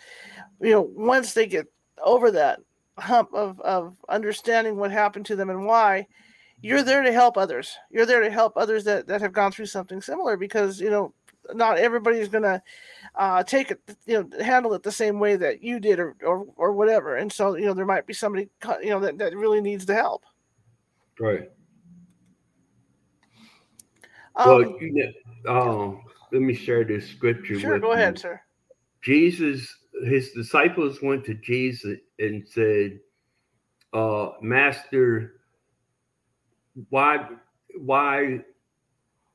you 0.61 0.71
know, 0.71 0.89
once 0.95 1.35
they 1.35 1.47
get 1.47 1.67
over 2.03 2.31
that 2.31 2.61
hump 2.99 3.31
of, 3.35 3.61
of 3.61 3.97
understanding 4.09 4.77
what 4.77 4.91
happened 4.91 5.27
to 5.27 5.37
them 5.37 5.51
and 5.51 5.67
why, 5.67 6.07
you're 6.61 6.83
there 6.83 7.03
to 7.03 7.13
help 7.13 7.37
others. 7.37 7.77
You're 7.91 8.07
there 8.07 8.23
to 8.23 8.31
help 8.31 8.57
others 8.57 8.85
that, 8.85 9.07
that 9.07 9.21
have 9.21 9.33
gone 9.33 9.53
through 9.53 9.67
something 9.67 10.03
similar 10.03 10.37
because, 10.37 10.81
you 10.81 10.91
know, 10.91 11.15
not 11.55 11.79
everybody 11.79 12.19
is 12.19 12.29
going 12.29 12.45
to 12.45 12.63
uh, 13.15 13.43
take 13.43 13.71
it, 13.71 13.81
you 14.07 14.19
know, 14.19 14.45
handle 14.45 14.75
it 14.75 14.83
the 14.83 14.93
same 14.93 15.19
way 15.19 15.37
that 15.37 15.63
you 15.63 15.81
did 15.81 15.99
or, 15.99 16.15
or, 16.23 16.47
or 16.57 16.73
whatever. 16.73 17.17
And 17.17 17.33
so, 17.33 17.57
you 17.57 17.67
know, 17.67 17.75
there 17.75 17.87
might 17.87 18.07
be 18.07 18.13
somebody, 18.13 18.49
you 18.83 18.91
know, 18.91 19.01
that, 19.01 19.19
that 19.19 19.37
really 19.37 19.61
needs 19.61 19.87
the 19.87 19.95
help. 19.95 20.25
Right. 21.19 21.51
Um, 24.37 24.49
well, 24.49 24.77
you 24.81 25.13
know, 25.45 25.71
um, 25.71 26.03
let 26.33 26.43
me 26.43 26.55
share 26.55 26.85
this 26.85 27.09
scripture. 27.09 27.59
Sure, 27.59 27.79
go 27.79 27.89
you. 27.89 27.95
ahead, 27.95 28.19
sir. 28.19 28.41
Jesus, 29.01 29.75
his 30.05 30.33
disciples 30.33 31.01
went 31.03 31.25
to 31.25 31.35
Jesus 31.35 31.99
and 32.19 32.47
said, 32.47 33.01
uh, 33.93 34.31
Master, 34.43 35.38
why 36.91 37.29
why 37.77 38.41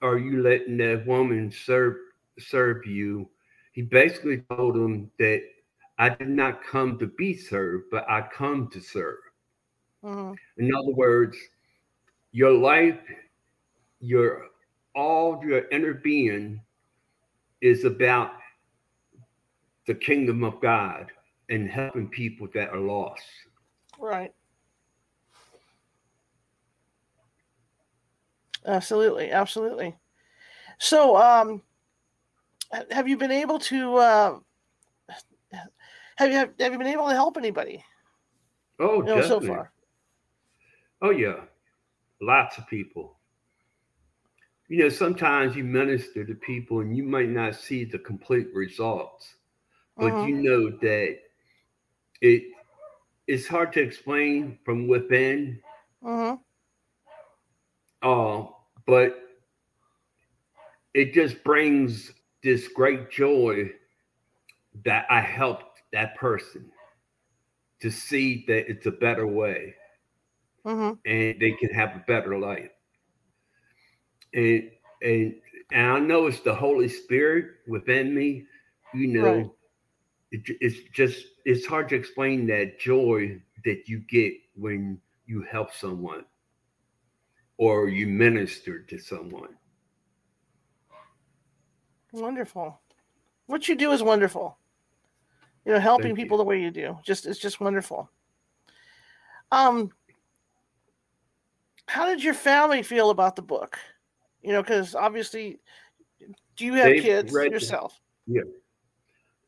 are 0.02 0.18
you 0.18 0.42
letting 0.42 0.78
that 0.78 1.06
woman 1.06 1.52
serve 1.52 1.96
serve 2.40 2.86
you? 2.86 3.30
He 3.72 3.82
basically 3.82 4.44
told 4.50 4.76
them 4.76 5.10
that 5.20 5.42
I 5.98 6.10
did 6.10 6.30
not 6.30 6.64
come 6.64 6.98
to 7.00 7.08
be 7.08 7.36
served, 7.36 7.86
but 7.92 8.10
I 8.10 8.28
come 8.34 8.70
to 8.72 8.80
serve. 8.80 9.18
Mm-hmm. 10.04 10.34
In 10.58 10.76
other 10.76 10.92
words, 10.94 11.38
your 12.32 12.52
life, 12.52 13.00
your 14.00 14.48
all 14.96 15.42
your 15.46 15.68
inner 15.70 15.94
being 15.94 16.62
is 17.62 17.86
about 17.86 18.34
the 19.88 19.96
kingdom 19.96 20.44
of 20.44 20.62
God 20.62 21.12
and 21.50 21.70
helping 21.70 22.08
people 22.08 22.48
that 22.54 22.70
are 22.70 22.80
lost. 22.80 23.24
Right. 24.00 24.34
Absolutely, 28.66 29.32
absolutely. 29.32 29.96
So, 30.80 31.18
um, 31.18 31.62
have 32.92 33.08
you 33.08 33.18
been 33.18 33.32
able 33.32 33.60
to 33.60 33.96
uh, 33.96 34.40
have 36.16 36.32
you 36.32 36.38
have, 36.38 36.54
have 36.60 36.72
you 36.72 36.78
been 36.78 36.88
able 36.88 37.08
to 37.08 37.14
help 37.14 37.38
anybody? 37.38 37.84
Oh, 38.80 38.98
you 38.98 39.04
know, 39.04 39.22
so 39.22 39.40
far. 39.40 39.72
Oh 41.02 41.12
yeah, 41.12 41.42
lots 42.22 42.58
of 42.58 42.68
people 42.68 43.18
you 44.74 44.80
know, 44.80 44.90
sometimes 44.90 45.56
you 45.56 45.64
minister 45.64 46.26
to 46.26 46.34
people 46.34 46.80
and 46.80 46.96
you 46.96 47.04
might 47.04 47.30
not 47.30 47.56
see 47.56 47.84
the 47.84 48.00
complete 48.00 48.48
results, 48.56 49.36
but 49.98 50.14
uh-huh. 50.14 50.26
you 50.26 50.36
know 50.42 50.70
that 50.82 51.20
it 52.22 52.44
it's 53.28 53.48
hard 53.48 53.72
to 53.74 53.82
explain 53.82 54.58
from 54.66 54.88
within. 54.88 55.60
Uh-huh. 56.04 56.38
Uh, 58.04 58.44
but 58.86 59.20
it 60.94 61.14
just 61.14 61.44
brings 61.44 62.12
this 62.44 62.68
great 62.68 63.10
joy 63.10 63.72
that 64.86 65.06
I 65.10 65.22
helped 65.22 65.82
that 65.94 66.16
person 66.16 66.70
to 67.82 67.90
see 67.90 68.44
that 68.48 68.70
it's 68.70 68.86
a 68.86 68.92
better 68.92 69.26
way 69.26 69.76
uh-huh. 70.66 70.96
and 71.06 71.40
they 71.40 71.52
can 71.60 71.70
have 71.70 71.96
a 71.96 72.04
better 72.08 72.38
life 72.38 72.70
and 74.34 74.70
and 75.02 75.36
and 75.72 75.92
I 75.92 76.00
know 76.00 76.28
it's 76.28 76.40
the 76.42 76.54
Holy 76.54 76.88
Spirit 76.88 77.46
within 77.68 78.14
me. 78.14 78.46
You 78.94 79.08
know, 79.08 79.36
right. 79.36 79.50
it, 80.32 80.42
it's 80.62 80.90
just 80.94 81.26
it's 81.46 81.66
hard 81.66 81.90
to 81.90 81.96
explain 81.96 82.46
that 82.48 82.80
joy 82.80 83.42
that 83.66 83.88
you 83.88 84.00
get 84.10 84.34
when 84.56 85.00
you 85.26 85.44
help 85.50 85.74
someone 85.74 86.26
or 87.58 87.88
you 87.88 88.08
ministered 88.08 88.88
to 88.90 88.98
someone. 89.00 89.56
Wonderful. 92.12 92.80
What 93.48 93.68
you 93.68 93.76
do 93.76 93.92
is 93.92 94.04
wonderful. 94.04 94.58
You 95.66 95.74
know, 95.74 95.80
helping 95.80 96.08
Thank 96.08 96.18
people 96.18 96.38
you. 96.38 96.44
the 96.44 96.48
way 96.48 96.62
you 96.62 96.72
do. 96.72 96.98
Just 97.04 97.26
it's 97.26 97.40
just 97.40 97.60
wonderful. 97.60 98.10
Um 99.52 99.92
how 101.88 102.06
did 102.08 102.24
your 102.24 102.34
family 102.34 102.82
feel 102.82 103.10
about 103.10 103.36
the 103.36 103.42
book? 103.42 103.78
You 104.42 104.52
know, 104.52 104.62
because 104.62 104.96
obviously, 104.96 105.60
do 106.56 106.66
you 106.66 106.74
have 106.74 106.86
they 106.86 107.00
kids 107.00 107.32
yourself? 107.32 108.00
Yeah. 108.28 108.42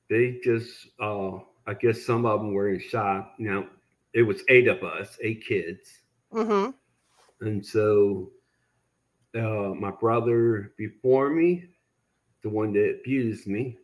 They 0.10 0.40
just, 0.44 0.88
uh, 1.00 1.38
I 1.66 1.74
guess 1.80 2.06
some 2.06 2.26
of 2.26 2.42
them 2.42 2.54
were 2.54 2.70
in 2.70 2.80
shock. 2.80 3.34
Now, 3.40 3.68
it 4.14 4.22
was 4.22 4.44
eight 4.50 4.68
of 4.68 4.84
us, 4.84 5.18
eight 5.22 5.44
kids. 5.46 6.02
Mm-hmm. 6.32 6.72
And 7.42 7.66
so, 7.66 8.32
uh, 9.36 9.74
my 9.76 9.92
brother 9.92 10.74
before 10.78 11.30
me, 11.30 11.66
the 12.42 12.50
one 12.50 12.74
that 12.74 12.98
abused 13.02 13.48
me, 13.48 13.78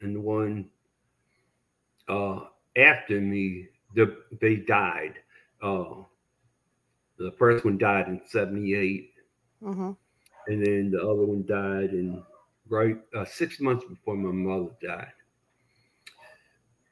and 0.00 0.14
the 0.14 0.20
one 0.20 0.68
uh, 2.08 2.40
after 2.76 3.20
me, 3.20 3.68
the, 3.94 4.16
they 4.40 4.56
died. 4.56 5.14
Uh, 5.62 6.02
the 7.18 7.32
first 7.32 7.64
one 7.64 7.78
died 7.78 8.08
in 8.08 8.20
78. 8.26 9.12
Mm-hmm 9.62 9.92
and 10.48 10.64
then 10.64 10.90
the 10.90 11.00
other 11.00 11.24
one 11.24 11.44
died 11.46 11.90
in 11.90 12.22
right 12.68 12.96
uh, 13.14 13.24
six 13.24 13.60
months 13.60 13.84
before 13.84 14.16
my 14.16 14.32
mother 14.32 14.70
died. 14.82 15.12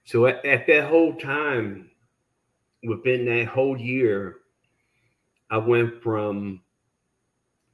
So 0.05 0.27
at, 0.27 0.45
at 0.45 0.67
that 0.69 0.89
whole 0.89 1.15
time, 1.15 1.91
within 2.85 3.25
that 3.25 3.47
whole 3.47 3.79
year, 3.79 4.37
I 5.51 5.59
went 5.59 6.03
from 6.03 6.63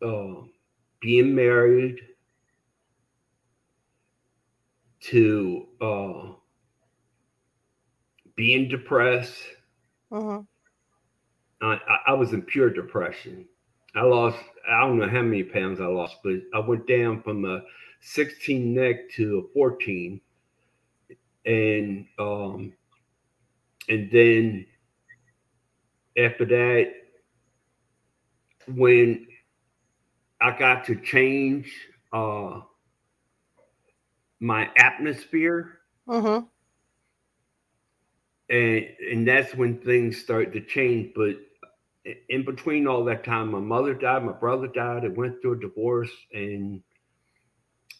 uh, 0.05 0.35
being 1.01 1.35
married 1.35 1.99
to 5.01 5.67
uh, 5.81 6.33
being 8.37 8.69
depressed. 8.69 9.37
Uh-huh. 10.11 10.43
I, 11.63 11.79
I 12.09 12.13
was 12.13 12.33
in 12.33 12.43
pure 12.43 12.71
depression. 12.71 13.47
I 13.95 14.03
lost, 14.03 14.39
I 14.69 14.81
don't 14.81 14.99
know 14.99 15.09
how 15.09 15.23
many 15.23 15.43
pounds 15.43 15.81
I 15.81 15.87
lost, 15.87 16.17
but 16.25 16.35
I 16.55 16.59
went 16.59 16.87
down 16.87 17.23
from 17.23 17.45
a 17.45 17.63
16 18.01 18.75
neck 18.75 19.11
to 19.17 19.49
a 19.51 19.53
14. 19.55 20.21
And, 21.45 22.07
um, 22.19 22.73
and 23.89 24.11
then 24.11 24.67
after 26.17 26.45
that, 26.47 26.93
when 28.67 29.27
I 30.41 30.57
got 30.59 30.85
to 30.87 30.97
change, 30.97 31.73
uh, 32.13 32.61
my 34.41 34.69
atmosphere, 34.77 35.79
uh-huh. 36.09 36.43
and 38.51 38.87
and 39.11 39.29
that's 39.29 39.55
when 39.55 39.79
things 39.79 40.19
started 40.19 40.53
to 40.55 40.61
change. 40.61 41.13
But 41.15 41.37
in 42.29 42.45
between 42.45 42.87
all 42.87 43.05
that 43.05 43.25
time, 43.25 43.53
my 43.53 43.61
mother 43.61 43.95
died, 43.95 44.25
my 44.25 44.33
brother 44.33 44.67
died, 44.67 45.05
I 45.05 45.09
went 45.09 45.41
through 45.41 45.53
a 45.53 45.61
divorce, 45.61 46.11
and 46.33 46.83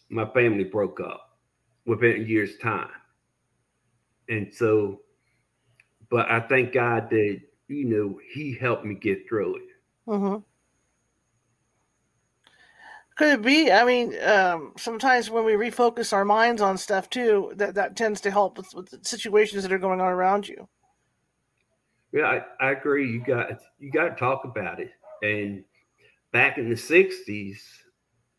my 0.09 0.25
family 0.25 0.65
broke 0.65 0.99
up 0.99 1.37
within 1.85 2.21
a 2.21 2.25
year's 2.25 2.57
time. 2.57 2.89
And 4.29 4.53
so, 4.53 5.01
but 6.09 6.29
I 6.29 6.41
thank 6.41 6.73
God 6.73 7.09
that, 7.09 7.41
you 7.67 7.85
know, 7.85 8.19
He 8.31 8.53
helped 8.53 8.85
me 8.85 8.95
get 8.95 9.27
through 9.27 9.55
it. 9.55 9.63
Mm-hmm. 10.07 10.52
Could 13.15 13.33
it 13.33 13.41
be? 13.43 13.71
I 13.71 13.83
mean, 13.83 14.19
um, 14.23 14.73
sometimes 14.77 15.29
when 15.29 15.45
we 15.45 15.53
refocus 15.53 16.13
our 16.13 16.25
minds 16.25 16.61
on 16.61 16.77
stuff 16.77 17.09
too, 17.09 17.51
that, 17.55 17.75
that 17.75 17.95
tends 17.95 18.21
to 18.21 18.31
help 18.31 18.57
with, 18.57 18.73
with 18.73 19.05
situations 19.05 19.61
that 19.63 19.71
are 19.71 19.77
going 19.77 20.01
on 20.01 20.07
around 20.07 20.47
you. 20.47 20.67
Yeah, 22.11 22.41
I, 22.59 22.67
I 22.67 22.71
agree. 22.71 23.11
You 23.11 23.23
got 23.23 23.49
you 23.79 23.91
got 23.91 24.09
to 24.09 24.15
talk 24.15 24.45
about 24.45 24.79
it. 24.79 24.91
And 25.21 25.63
back 26.31 26.57
in 26.57 26.69
the 26.69 26.75
'60s, 26.75 27.57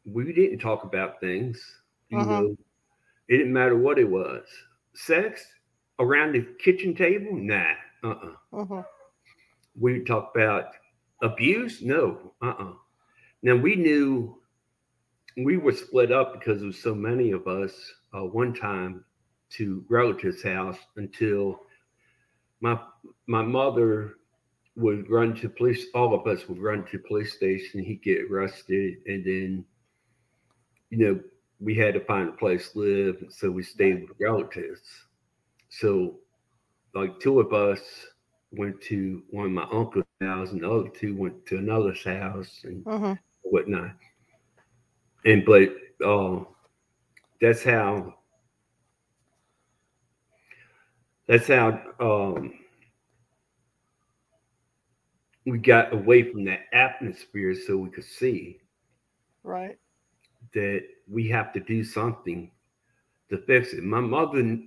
we 0.04 0.32
didn't 0.32 0.58
talk 0.58 0.84
about 0.84 1.20
things. 1.20 1.60
You 2.08 2.18
mm-hmm. 2.18 2.30
know, 2.30 2.56
it 3.28 3.38
didn't 3.38 3.52
matter 3.52 3.76
what 3.76 3.98
it 3.98 4.08
was. 4.08 4.44
Sex 4.94 5.44
around 5.98 6.32
the 6.32 6.46
kitchen 6.62 6.94
table, 6.94 7.32
nah. 7.32 7.72
Uh-uh. 8.02 8.32
Mm-hmm. 8.52 8.80
We 9.78 10.04
talk 10.04 10.32
about 10.34 10.66
abuse, 11.22 11.82
no. 11.82 12.32
Uh-uh. 12.42 12.72
Now 13.42 13.56
we 13.56 13.74
knew 13.76 14.38
we 15.37 15.57
were 15.57 15.72
split 15.72 16.12
up 16.12 16.32
because 16.32 16.59
there 16.59 16.66
was 16.66 16.78
so 16.80 16.95
many 16.95 17.32
of 17.32 17.47
us 17.47 17.72
uh, 18.14 18.24
one 18.24 18.55
time 18.55 19.05
to 19.51 19.85
relatives' 19.89 20.43
house 20.43 20.78
until 20.97 21.61
my 22.61 22.78
my 23.26 23.43
mother 23.43 24.14
would 24.76 25.09
run 25.11 25.35
to 25.37 25.49
police. 25.49 25.87
All 25.95 26.14
of 26.14 26.26
us 26.26 26.49
would 26.49 26.59
run 26.59 26.85
to 26.87 26.99
police 26.99 27.35
station. 27.35 27.82
He'd 27.82 28.03
get 28.03 28.30
arrested, 28.30 28.99
and 29.07 29.24
then 29.24 29.64
you 30.91 30.99
know 30.99 31.20
we 31.61 31.74
had 31.74 31.95
to 31.95 32.01
find 32.01 32.28
a 32.28 32.32
place 32.32 32.72
to 32.72 32.78
live, 32.78 33.24
so 33.30 33.51
we 33.51 33.62
stayed 33.62 34.09
with 34.09 34.16
relatives. 34.20 34.82
So, 35.70 36.18
like 36.95 37.18
two 37.20 37.41
of 37.41 37.53
us 37.53 37.80
went 38.53 38.80
to 38.82 39.22
one 39.30 39.47
of 39.47 39.53
my 39.53 39.66
uncle's 39.72 40.05
house, 40.20 40.51
and 40.51 40.62
the 40.62 40.70
other 40.70 40.89
two 40.89 41.16
went 41.16 41.47
to 41.47 41.59
another's 41.59 42.05
house, 42.05 42.61
and 42.64 42.85
mm-hmm. 42.85 43.12
whatnot. 43.43 43.97
And 45.24 45.44
but 45.44 45.70
uh, 46.04 46.44
that's 47.40 47.62
how 47.62 48.14
that's 51.26 51.48
how 51.48 51.80
um, 52.00 52.52
we 55.46 55.58
got 55.58 55.92
away 55.92 56.30
from 56.30 56.44
that 56.44 56.60
atmosphere 56.72 57.54
so 57.54 57.76
we 57.76 57.90
could 57.90 58.04
see 58.04 58.60
right. 59.42 59.78
that 60.52 60.84
we 61.08 61.28
have 61.28 61.52
to 61.54 61.60
do 61.60 61.82
something 61.84 62.50
to 63.30 63.38
fix 63.38 63.72
it. 63.72 63.82
My 63.82 64.00
mother 64.00 64.58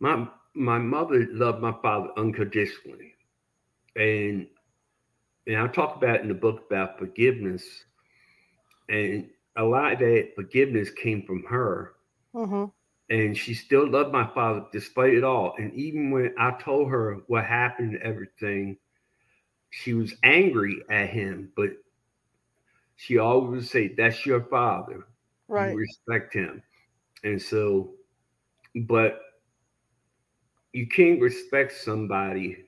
my 0.00 0.28
my 0.54 0.78
mother 0.78 1.26
loved 1.30 1.60
my 1.60 1.74
father 1.82 2.10
unconditionally. 2.16 3.14
And 3.96 4.46
and 5.46 5.56
i 5.56 5.66
talk 5.68 5.96
about 5.96 6.20
in 6.20 6.28
the 6.28 6.34
book 6.34 6.64
about 6.66 6.98
forgiveness. 6.98 7.64
And 8.88 9.28
a 9.58 9.64
lot 9.64 9.92
of 9.92 9.98
that 9.98 10.30
forgiveness 10.34 10.90
came 10.90 11.22
from 11.26 11.44
her 11.44 11.92
mm-hmm 12.34 12.64
and 13.10 13.36
she 13.36 13.54
still 13.54 13.88
loved 13.88 14.12
my 14.12 14.26
father 14.34 14.64
despite 14.72 15.14
it 15.14 15.24
all. 15.24 15.54
And 15.58 15.72
even 15.74 16.10
when 16.10 16.34
I 16.38 16.52
told 16.60 16.90
her 16.90 17.18
what 17.26 17.44
happened 17.44 17.94
and 17.94 18.02
everything, 18.02 18.76
she 19.70 19.94
was 19.94 20.14
angry 20.22 20.82
at 20.90 21.10
him, 21.10 21.50
but 21.56 21.70
she 22.96 23.18
always 23.18 23.50
would 23.50 23.66
say, 23.66 23.94
That's 23.94 24.26
your 24.26 24.42
father. 24.44 25.06
Right. 25.48 25.72
You 25.72 25.78
respect 25.78 26.34
him. 26.34 26.62
And 27.24 27.40
so, 27.40 27.94
but 28.82 29.20
you 30.72 30.86
can't 30.86 31.20
respect 31.20 31.72
somebody 31.72 32.66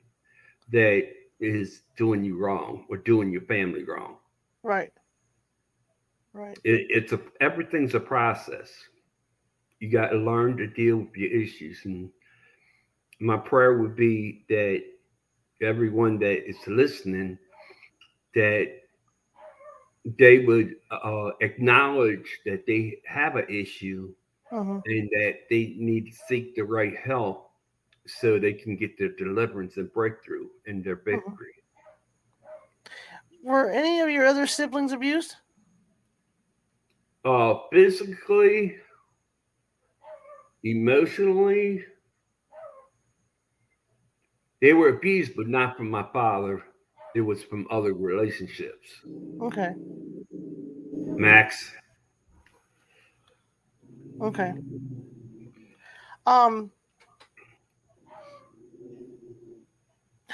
that 0.72 1.08
is 1.38 1.82
doing 1.96 2.24
you 2.24 2.38
wrong 2.38 2.86
or 2.88 2.96
doing 2.96 3.30
your 3.30 3.42
family 3.42 3.84
wrong. 3.84 4.16
Right. 4.62 4.92
Right. 6.32 6.58
It, 6.64 6.86
it's 6.90 7.12
a 7.12 7.20
everything's 7.40 7.94
a 7.94 8.00
process 8.00 8.70
you 9.80 9.88
got 9.88 10.08
to 10.08 10.16
learn 10.18 10.56
to 10.58 10.66
deal 10.66 10.98
with 10.98 11.16
your 11.16 11.32
issues. 11.32 11.80
And 11.84 12.10
my 13.18 13.38
prayer 13.38 13.78
would 13.78 13.96
be 13.96 14.44
that 14.48 14.82
everyone 15.62 16.18
that 16.18 16.48
is 16.48 16.56
listening, 16.66 17.38
that 18.34 18.68
they 20.18 20.40
would 20.40 20.76
uh, 20.90 21.30
acknowledge 21.40 22.40
that 22.44 22.66
they 22.66 23.00
have 23.06 23.36
an 23.36 23.46
issue 23.48 24.12
uh-huh. 24.52 24.80
and 24.84 25.10
that 25.12 25.34
they 25.48 25.74
need 25.78 26.06
to 26.06 26.18
seek 26.28 26.54
the 26.54 26.62
right 26.62 26.96
help 26.96 27.50
so 28.06 28.38
they 28.38 28.52
can 28.52 28.76
get 28.76 28.98
their 28.98 29.12
deliverance 29.16 29.76
and 29.76 29.92
breakthrough 29.92 30.46
in 30.66 30.82
their 30.82 30.94
uh-huh. 30.94 31.16
victory. 31.16 31.54
Were 33.42 33.70
any 33.70 34.00
of 34.00 34.10
your 34.10 34.26
other 34.26 34.46
siblings 34.46 34.92
abused? 34.92 35.36
Uh, 37.24 37.54
physically, 37.70 38.76
emotionally, 40.64 41.84
they 44.60 44.72
were 44.72 44.88
abused, 44.88 45.32
but 45.36 45.48
not 45.48 45.76
from 45.76 45.90
my 45.90 46.06
father. 46.12 46.62
It 47.14 47.20
was 47.22 47.42
from 47.42 47.66
other 47.70 47.92
relationships. 47.92 48.88
Okay. 49.42 49.72
Max. 50.94 51.72
Okay. 54.20 54.52
Um, 56.26 56.70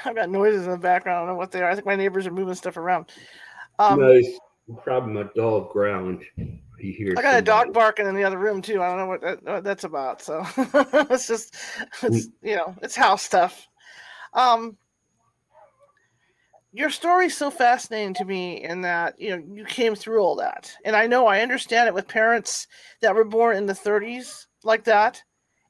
I've 0.04 0.14
got 0.14 0.28
noises 0.28 0.66
in 0.66 0.72
the 0.72 0.78
background. 0.78 1.16
I 1.16 1.20
don't 1.20 1.28
know 1.28 1.34
what 1.36 1.50
they 1.50 1.62
are. 1.62 1.70
I 1.70 1.74
think 1.74 1.86
my 1.86 1.96
neighbors 1.96 2.26
are 2.26 2.32
moving 2.32 2.54
stuff 2.54 2.76
around. 2.76 3.06
Um, 3.78 4.00
no, 4.00 4.20
probably 4.82 5.14
my 5.14 5.30
dog 5.34 5.70
ground 5.72 6.22
he 6.78 6.92
hears. 6.92 7.12
I 7.18 7.22
got 7.22 7.34
somebody. 7.34 7.38
a 7.38 7.42
dog 7.42 7.72
barking 7.72 8.06
in 8.06 8.14
the 8.14 8.24
other 8.24 8.38
room 8.38 8.62
too. 8.62 8.82
I 8.82 8.88
don't 8.88 8.98
know 8.98 9.06
what, 9.06 9.20
that, 9.22 9.44
what 9.44 9.64
that's 9.64 9.84
about. 9.84 10.22
So 10.22 10.44
it's 11.10 11.28
just, 11.28 11.54
it's 12.02 12.28
you 12.42 12.56
know, 12.56 12.74
it's 12.82 12.96
house 12.96 13.22
stuff. 13.22 13.66
Um, 14.34 14.76
your 16.72 16.90
story's 16.90 17.34
so 17.34 17.50
fascinating 17.50 18.12
to 18.14 18.24
me 18.26 18.62
in 18.62 18.82
that 18.82 19.18
you 19.18 19.30
know 19.30 19.42
you 19.50 19.64
came 19.64 19.94
through 19.94 20.20
all 20.20 20.36
that, 20.36 20.72
and 20.84 20.94
I 20.94 21.06
know 21.06 21.26
I 21.26 21.40
understand 21.40 21.88
it 21.88 21.94
with 21.94 22.06
parents 22.06 22.66
that 23.00 23.14
were 23.14 23.24
born 23.24 23.56
in 23.56 23.64
the 23.66 23.72
30s 23.72 24.46
like 24.62 24.84
that. 24.84 25.22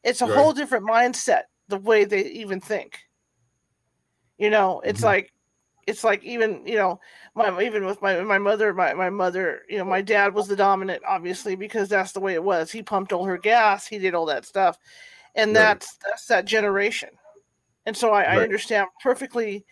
It's 0.02 0.20
a 0.20 0.26
right. 0.26 0.34
whole 0.34 0.52
different 0.52 0.84
mindset 0.84 1.42
the 1.68 1.78
way 1.78 2.04
they 2.04 2.24
even 2.26 2.61
think. 2.61 2.98
You 4.36 4.50
know, 4.50 4.80
it's 4.80 4.98
mm-hmm. 4.98 5.07
like 5.07 5.32
it's 5.87 6.03
like 6.05 6.22
even 6.24 6.62
you 6.66 6.76
know 6.76 7.01
my 7.34 7.62
even 7.62 7.84
with 7.84 8.03
my 8.03 8.20
my 8.22 8.39
mother 8.39 8.74
my, 8.74 8.93
my 8.95 9.09
mother 9.09 9.62
you 9.68 9.78
know 9.78 9.84
my 9.84 10.03
dad 10.03 10.34
was 10.34 10.49
the 10.49 10.57
dominant 10.57 11.03
obviously 11.07 11.55
because 11.55 11.89
that's 11.89 12.12
the 12.12 12.20
way 12.20 12.34
it 12.34 12.43
was. 12.43 12.70
He 12.70 12.82
pumped 12.82 13.12
all 13.12 13.24
her 13.24 13.39
gas 13.39 13.87
he 13.87 13.99
did 13.99 14.14
all 14.14 14.26
that 14.26 14.45
stuff. 14.45 14.78
And 15.34 15.51
right. 15.51 15.55
that's 15.55 15.97
that's 16.05 16.26
that 16.26 16.45
generation. 16.45 17.11
And 17.84 17.97
so 17.97 18.11
I, 18.11 18.22
right. 18.22 18.39
I 18.39 18.43
understand 18.43 18.89
perfectly 19.03 19.64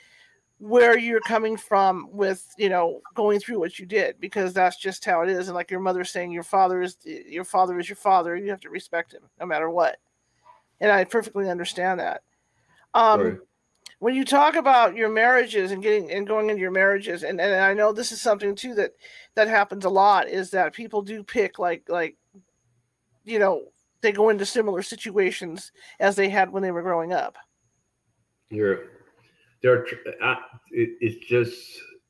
where 0.59 0.97
you're 0.97 1.21
coming 1.21 1.57
from 1.57 2.09
with 2.13 2.47
you 2.57 2.69
know 2.69 3.01
going 3.15 3.41
through 3.41 3.59
what 3.59 3.79
you 3.79 3.87
did 3.87 4.21
because 4.21 4.53
that's 4.53 4.77
just 4.77 5.05
how 5.05 5.23
it 5.23 5.29
is. 5.29 5.49
And 5.49 5.55
like 5.55 5.71
your 5.71 5.81
mother 5.81 6.05
saying 6.05 6.31
your 6.31 6.45
father 6.45 6.81
is 6.81 6.97
your 7.05 7.45
father 7.45 7.79
is 7.79 7.89
your 7.89 7.97
father 7.97 8.37
you 8.37 8.51
have 8.51 8.61
to 8.61 8.71
respect 8.71 9.13
him 9.13 9.23
no 9.41 9.47
matter 9.47 9.69
what. 9.69 9.97
And 10.81 10.93
i 10.93 11.03
perfectly 11.05 11.51
understand 11.51 11.99
that. 11.99 12.23
Um 12.95 13.41
when 14.05 14.15
you 14.15 14.25
talk 14.25 14.55
about 14.55 14.95
your 14.95 15.09
marriages 15.09 15.71
and 15.71 15.83
getting 15.83 16.11
and 16.11 16.27
going 16.27 16.51
into 16.51 16.61
your 16.61 16.71
marriages 16.71 17.23
and, 17.23 17.41
and 17.41 17.55
i 17.55 17.73
know 17.73 17.91
this 17.91 18.13
is 18.13 18.21
something 18.21 18.55
too 18.55 18.75
that 18.75 18.93
that 19.35 19.49
happens 19.49 19.87
a 19.87 19.89
lot 19.89 20.29
is 20.29 20.51
that 20.51 20.75
people 20.75 21.01
do 21.01 21.23
pick 21.23 21.59
like 21.59 21.83
like 21.89 22.15
you 23.25 23.39
know 23.39 23.63
they 24.03 24.13
go 24.13 24.29
into 24.29 24.45
similar 24.45 24.83
situations 24.83 25.73
as 25.99 26.15
they 26.15 26.29
had 26.29 26.53
when 26.53 26.63
they 26.63 26.71
were 26.71 26.83
growing 26.83 27.15
up. 27.15 27.39
You're 28.51 28.81
they're 29.63 29.87
it, 29.87 30.91
it's 31.01 31.27
just 31.27 31.57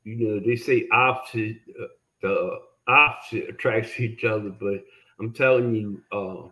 you 0.03 0.17
know 0.17 0.39
they 0.45 0.57
say 0.57 0.89
opposite 0.91 1.55
uh, 1.81 1.87
the 2.21 2.59
opposite 2.89 3.49
attracts 3.49 3.97
each 3.99 4.25
other 4.25 4.49
but 4.49 4.83
i'm 5.19 5.33
telling 5.33 5.73
you 5.73 6.01
uh 6.11 6.49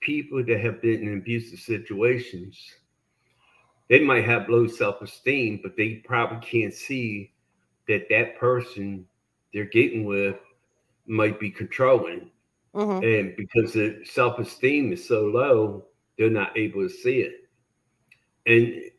people 0.00 0.44
that 0.44 0.60
have 0.60 0.80
been 0.82 1.02
in 1.02 1.18
abusive 1.18 1.58
situations 1.58 2.56
they 3.92 4.00
might 4.00 4.24
have 4.24 4.48
low 4.48 4.66
self-esteem, 4.66 5.60
but 5.62 5.76
they 5.76 5.96
probably 5.96 6.38
can't 6.38 6.72
see 6.72 7.30
that 7.86 8.06
that 8.08 8.38
person 8.38 9.06
they're 9.52 9.66
getting 9.66 10.06
with 10.06 10.36
might 11.06 11.38
be 11.38 11.50
controlling. 11.50 12.30
Mm-hmm. 12.74 13.04
And 13.04 13.36
because 13.36 13.74
the 13.74 14.02
self-esteem 14.06 14.94
is 14.94 15.06
so 15.06 15.26
low, 15.26 15.84
they're 16.16 16.30
not 16.30 16.56
able 16.56 16.80
to 16.80 16.88
see 16.88 17.18
it. 17.20 17.50
And 18.46 18.90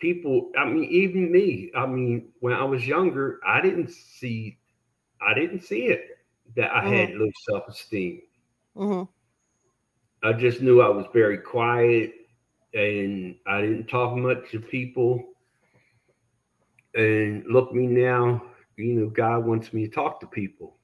people, 0.00 0.50
I 0.58 0.64
mean, 0.64 0.82
even 0.90 1.30
me, 1.30 1.70
I 1.76 1.86
mean, 1.86 2.32
when 2.40 2.52
I 2.52 2.64
was 2.64 2.84
younger, 2.84 3.38
I 3.46 3.60
didn't 3.60 3.92
see, 3.92 4.58
I 5.24 5.32
didn't 5.32 5.62
see 5.62 5.84
it 5.84 6.18
that 6.56 6.74
I 6.74 6.80
mm-hmm. 6.80 6.92
had 6.92 7.14
low 7.14 7.30
self-esteem. 7.48 8.22
hmm 8.76 9.02
I 10.24 10.32
just 10.32 10.60
knew 10.60 10.82
I 10.82 10.88
was 10.88 11.06
very 11.14 11.38
quiet 11.38 12.14
and 12.74 13.36
I 13.46 13.60
didn't 13.62 13.86
talk 13.88 14.16
much 14.16 14.50
to 14.52 14.60
people. 14.60 15.24
And 16.94 17.44
look 17.46 17.72
me 17.72 17.86
now, 17.86 18.42
you 18.76 18.94
know, 18.94 19.08
God 19.08 19.44
wants 19.46 19.72
me 19.72 19.86
to 19.86 19.94
talk 19.94 20.20
to 20.20 20.26
people, 20.26 20.76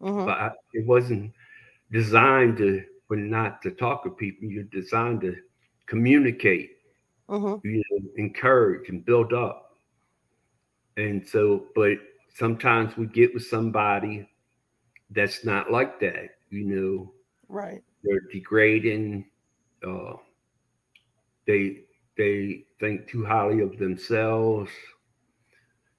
hmm 0.00 0.24
but 0.24 0.38
I, 0.38 0.50
it 0.72 0.86
wasn't 0.86 1.32
designed 1.92 2.56
to 2.58 2.82
for 3.08 3.16
not 3.16 3.62
to 3.62 3.70
talk 3.70 4.02
to 4.04 4.10
people. 4.10 4.48
You're 4.48 4.64
designed 4.64 5.20
to 5.22 5.36
communicate, 5.86 6.70
hmm 7.28 7.56
you 7.62 7.82
know, 7.90 7.98
encourage 8.16 8.88
and 8.88 9.04
build 9.04 9.32
up. 9.32 9.78
And 10.96 11.26
so, 11.26 11.66
but 11.74 11.98
sometimes 12.34 12.96
we 12.96 13.06
get 13.06 13.34
with 13.34 13.46
somebody 13.46 14.28
that's 15.10 15.44
not 15.44 15.70
like 15.70 16.00
that, 16.00 16.30
you 16.50 16.64
know, 16.64 17.12
Right. 17.48 17.82
they're 18.02 18.20
degrading 18.32 19.26
uh 19.86 20.14
they 21.46 21.84
they 22.16 22.64
think 22.80 23.08
too 23.08 23.24
highly 23.24 23.60
of 23.60 23.78
themselves. 23.78 24.70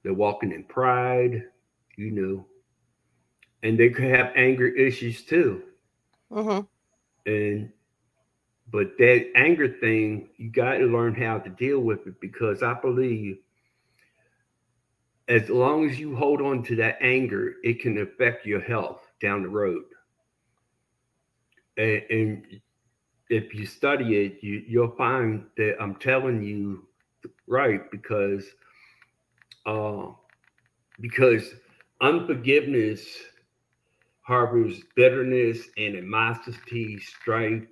They're 0.03 0.13
walking 0.13 0.51
in 0.51 0.63
pride 0.63 1.43
you 1.97 2.11
know. 2.11 2.45
And 3.63 3.79
they 3.79 3.89
could 3.89 4.05
have 4.05 4.31
anger 4.35 4.67
issues 4.67 5.23
too. 5.23 5.63
Hmm 6.31 6.61
and 7.27 7.69
but 8.71 8.97
that 8.97 9.27
anger 9.35 9.67
thing 9.67 10.29
you 10.37 10.49
got 10.49 10.75
to 10.77 10.85
learn 10.85 11.13
how 11.13 11.37
to 11.37 11.49
deal 11.51 11.79
with 11.79 12.07
it 12.07 12.19
because 12.21 12.63
i 12.63 12.73
believe 12.73 13.37
as 15.27 15.49
long 15.49 15.89
as 15.89 15.99
you 15.99 16.15
hold 16.15 16.41
on 16.41 16.63
to 16.63 16.75
that 16.75 16.97
anger 17.01 17.55
it 17.63 17.81
can 17.81 17.97
affect 17.99 18.45
your 18.45 18.61
health 18.61 19.01
down 19.21 19.43
the 19.43 19.49
road. 19.49 19.83
And, 21.77 22.01
and 22.09 22.61
if 23.29 23.53
you 23.53 23.65
study 23.65 24.17
it 24.25 24.37
you, 24.41 24.63
you'll 24.67 24.95
find 24.95 25.43
that 25.57 25.75
i'm 25.81 25.95
telling 25.95 26.41
you 26.43 26.83
right 27.47 27.89
because 27.91 28.45
uh 29.65 30.07
because 31.01 31.53
unforgiveness 32.01 33.05
harbors 34.21 34.81
bitterness 34.95 35.59
and 35.77 35.95
animosity 35.95 36.99
strife 36.99 37.63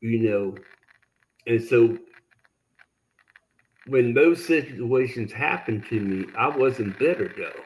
you 0.00 0.18
know 0.20 0.54
and 1.46 1.62
so 1.62 1.96
when 3.86 4.14
those 4.14 4.44
situations 4.44 5.32
happened 5.32 5.84
to 5.88 6.00
me 6.00 6.26
i 6.38 6.48
wasn't 6.48 6.98
bitter 6.98 7.32
though 7.36 7.62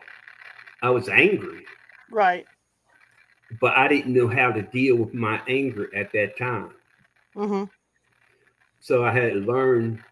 i 0.82 0.91
was 0.91 1.09
angry 1.09 1.64
Right. 2.11 2.47
But 3.61 3.76
i 3.76 3.88
didn't 3.88 4.12
know 4.12 4.28
how 4.28 4.51
to 4.51 4.62
deal 4.62 4.97
with 4.97 5.14
my 5.14 5.40
anger 5.49 5.90
at 5.95 6.12
that 6.12 6.36
time. 6.38 6.70
Hmm 7.34 7.64
so 8.80 9.03
i 9.05 9.11
had 9.11 9.32
to 9.32 9.38
learn 9.40 10.03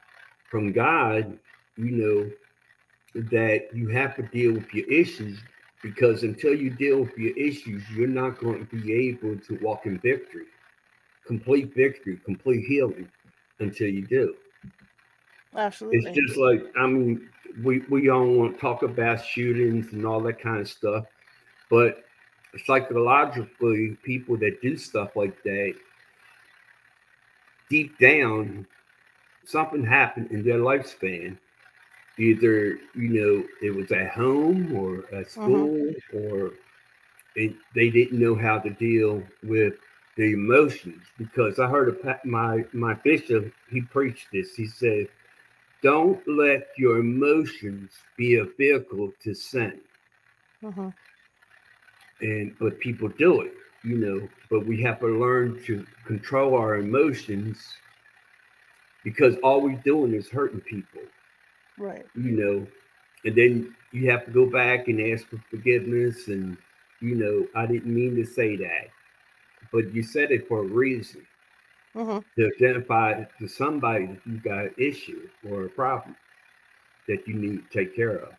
from 0.50 0.72
god 0.72 1.38
you 1.76 1.90
know 1.90 2.30
that 3.30 3.68
you 3.74 3.88
have 3.88 4.16
to 4.16 4.22
deal 4.22 4.54
with 4.54 4.72
your 4.72 4.90
issues 4.90 5.38
because 5.82 6.22
until 6.22 6.54
you 6.54 6.70
deal 6.70 7.00
with 7.00 7.16
your 7.18 7.36
issues 7.36 7.82
you're 7.94 8.08
not 8.08 8.38
going 8.38 8.66
to 8.66 8.76
be 8.76 8.92
able 8.92 9.36
to 9.38 9.58
walk 9.62 9.84
in 9.84 9.98
victory 9.98 10.46
complete 11.26 11.74
victory 11.74 12.18
complete 12.24 12.64
healing 12.66 13.08
until 13.60 13.88
you 13.88 14.06
do. 14.06 14.34
Absolutely. 15.56 15.98
it's 16.00 16.18
just 16.18 16.38
like 16.38 16.62
I 16.78 16.86
mean, 16.86 17.28
we 17.62 17.80
we 17.90 18.08
all 18.08 18.26
want 18.26 18.54
to 18.54 18.60
talk 18.60 18.82
about 18.82 19.24
shootings 19.24 19.92
and 19.92 20.06
all 20.06 20.20
that 20.22 20.40
kind 20.40 20.60
of 20.60 20.68
stuff, 20.68 21.04
but 21.70 22.04
psychologically, 22.64 23.96
people 24.04 24.36
that 24.38 24.60
do 24.62 24.76
stuff 24.76 25.16
like 25.16 25.42
that, 25.44 25.74
deep 27.68 27.98
down, 27.98 28.66
something 29.44 29.84
happened 29.84 30.30
in 30.30 30.44
their 30.44 30.58
lifespan. 30.58 31.36
Either 32.18 32.78
you 32.94 33.08
know 33.08 33.44
it 33.62 33.74
was 33.74 33.90
at 33.92 34.10
home 34.10 34.72
or 34.74 35.04
at 35.18 35.30
school, 35.30 35.94
or 36.14 36.52
it, 37.36 37.52
they 37.74 37.90
didn't 37.90 38.18
know 38.20 38.34
how 38.34 38.58
to 38.58 38.70
deal 38.70 39.22
with 39.42 39.74
the 40.16 40.32
emotions. 40.32 41.02
Because 41.18 41.58
I 41.58 41.68
heard 41.68 41.88
a, 41.88 42.20
my 42.26 42.64
my 42.72 42.94
bishop 43.04 43.52
he 43.70 43.80
preached 43.82 44.28
this. 44.32 44.54
He 44.54 44.66
said 44.66 45.06
don't 45.82 46.20
let 46.26 46.66
your 46.78 46.98
emotions 46.98 47.90
be 48.16 48.36
a 48.36 48.44
vehicle 48.58 49.12
to 49.24 49.34
sin 49.34 49.80
hmm 50.62 50.88
and 52.22 52.54
but 52.58 52.78
people 52.80 53.08
do 53.08 53.42
it 53.42 53.52
you 53.84 53.96
know 53.96 54.28
but 54.50 54.64
we 54.66 54.80
have 54.80 55.00
to 55.00 55.06
learn 55.06 55.62
to 55.64 55.84
control 56.06 56.54
our 56.56 56.76
emotions 56.76 57.58
because 59.04 59.36
all 59.42 59.60
we're 59.60 59.74
doing 59.84 60.14
is 60.14 60.28
hurting 60.28 60.60
people. 60.60 61.00
Right. 61.78 62.06
you 62.14 62.32
know 62.32 62.66
and 63.24 63.36
then 63.36 63.74
you 63.92 64.10
have 64.10 64.24
to 64.24 64.30
go 64.30 64.46
back 64.46 64.88
and 64.88 65.12
ask 65.12 65.26
for 65.28 65.42
forgiveness 65.50 66.28
and 66.28 66.56
you 67.00 67.14
know 67.14 67.46
i 67.60 67.66
didn't 67.66 67.92
mean 67.92 68.16
to 68.16 68.24
say 68.24 68.56
that 68.56 68.88
but 69.72 69.92
you 69.94 70.02
said 70.02 70.30
it 70.30 70.46
for 70.48 70.60
a 70.60 70.66
reason. 70.66 71.26
Hmm 71.94 72.18
to 72.36 72.50
identify 72.56 73.24
to 73.38 73.48
somebody 73.48 74.06
that 74.06 74.20
you 74.24 74.38
got 74.38 74.64
an 74.64 74.74
issue 74.78 75.28
or 75.50 75.64
a 75.64 75.68
problem 75.68 76.16
that 77.08 77.26
you 77.26 77.34
need 77.34 77.62
to 77.70 77.78
take 77.78 77.94
care 77.94 78.16
of 78.16 78.30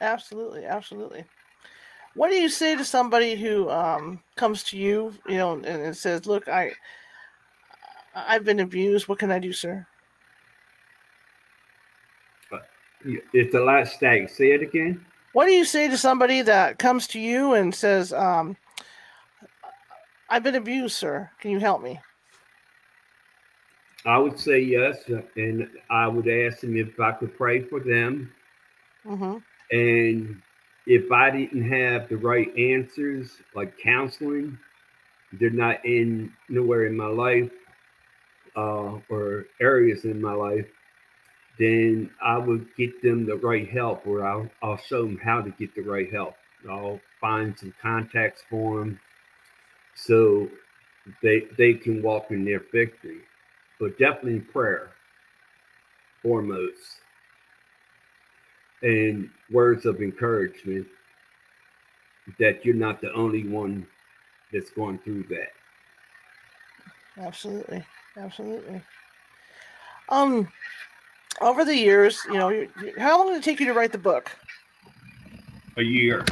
Absolutely. 0.00 0.64
Absolutely. 0.64 1.24
What 2.14 2.30
do 2.30 2.36
you 2.36 2.48
say 2.48 2.76
to 2.76 2.84
somebody 2.84 3.34
who 3.34 3.68
um, 3.68 4.22
comes 4.36 4.62
to 4.64 4.78
you, 4.78 5.12
you 5.28 5.36
know, 5.36 5.52
and, 5.52 5.66
and 5.66 5.96
says, 5.96 6.26
"Look, 6.26 6.48
I, 6.48 6.72
I've 8.14 8.44
been 8.44 8.60
abused. 8.60 9.06
What 9.06 9.18
can 9.18 9.30
I 9.30 9.38
do, 9.38 9.52
sir?" 9.52 9.86
It's 13.04 13.52
the 13.52 13.60
last 13.60 13.96
stag. 13.96 14.30
Say 14.30 14.52
it 14.52 14.62
again. 14.62 15.04
What 15.32 15.46
do 15.46 15.52
you 15.52 15.64
say 15.64 15.88
to 15.88 15.98
somebody 15.98 16.40
that 16.42 16.78
comes 16.78 17.06
to 17.08 17.20
you 17.20 17.52
and 17.52 17.74
says, 17.74 18.12
um, 18.12 18.56
"I've 20.30 20.42
been 20.42 20.54
abused, 20.54 20.96
sir. 20.96 21.30
Can 21.40 21.50
you 21.50 21.58
help 21.60 21.82
me?" 21.82 22.00
I 24.06 24.18
would 24.18 24.38
say 24.38 24.60
yes, 24.60 25.04
and 25.36 25.68
I 25.90 26.06
would 26.08 26.28
ask 26.28 26.60
them 26.60 26.76
if 26.76 26.98
I 26.98 27.12
could 27.12 27.36
pray 27.36 27.60
for 27.60 27.80
them. 27.80 28.32
hmm 29.04 29.38
And 29.70 30.40
if 30.86 31.10
I 31.10 31.30
didn't 31.30 31.68
have 31.68 32.08
the 32.08 32.16
right 32.16 32.48
answers, 32.56 33.30
like 33.54 33.78
counseling, 33.78 34.58
they're 35.32 35.50
not 35.50 35.84
in 35.84 36.32
nowhere 36.48 36.86
in 36.86 36.96
my 36.96 37.08
life 37.08 37.50
uh, 38.56 38.98
or 39.10 39.46
areas 39.60 40.04
in 40.04 40.20
my 40.20 40.32
life, 40.32 40.66
then 41.58 42.10
I 42.22 42.38
would 42.38 42.68
get 42.76 43.02
them 43.02 43.26
the 43.26 43.36
right 43.36 43.68
help, 43.68 44.06
or 44.06 44.24
I'll, 44.24 44.48
I'll 44.62 44.76
show 44.76 45.02
them 45.02 45.18
how 45.22 45.40
to 45.40 45.50
get 45.50 45.74
the 45.74 45.82
right 45.82 46.12
help. 46.12 46.34
I'll 46.68 47.00
find 47.20 47.58
some 47.58 47.72
contacts 47.80 48.42
for 48.50 48.80
them 48.80 49.00
so 49.94 50.48
they 51.22 51.44
they 51.56 51.74
can 51.74 52.02
walk 52.02 52.30
in 52.30 52.44
their 52.44 52.62
victory. 52.72 53.20
But 53.78 53.98
definitely 53.98 54.40
prayer 54.40 54.90
foremost 56.22 57.00
and 58.82 59.28
words 59.50 59.86
of 59.86 60.00
encouragement 60.00 60.86
that 62.38 62.64
you're 62.64 62.74
not 62.74 63.00
the 63.00 63.12
only 63.12 63.46
one 63.46 63.86
that's 64.52 64.70
going 64.70 64.98
through 64.98 65.24
that. 65.24 65.48
Absolutely. 67.18 67.84
Absolutely. 68.16 68.82
Um, 70.08 70.48
over 71.40 71.64
the 71.64 71.74
years, 71.76 72.20
you 72.26 72.34
know, 72.38 72.48
you 72.50 72.68
you- 72.82 72.94
how 72.98 73.18
long 73.18 73.28
did 73.32 73.38
it 73.38 73.44
take 73.44 73.60
you 73.60 73.66
to 73.66 73.72
write 73.74 73.92
the 73.92 73.98
book? 73.98 74.30
A 75.76 75.82
year. 75.82 76.24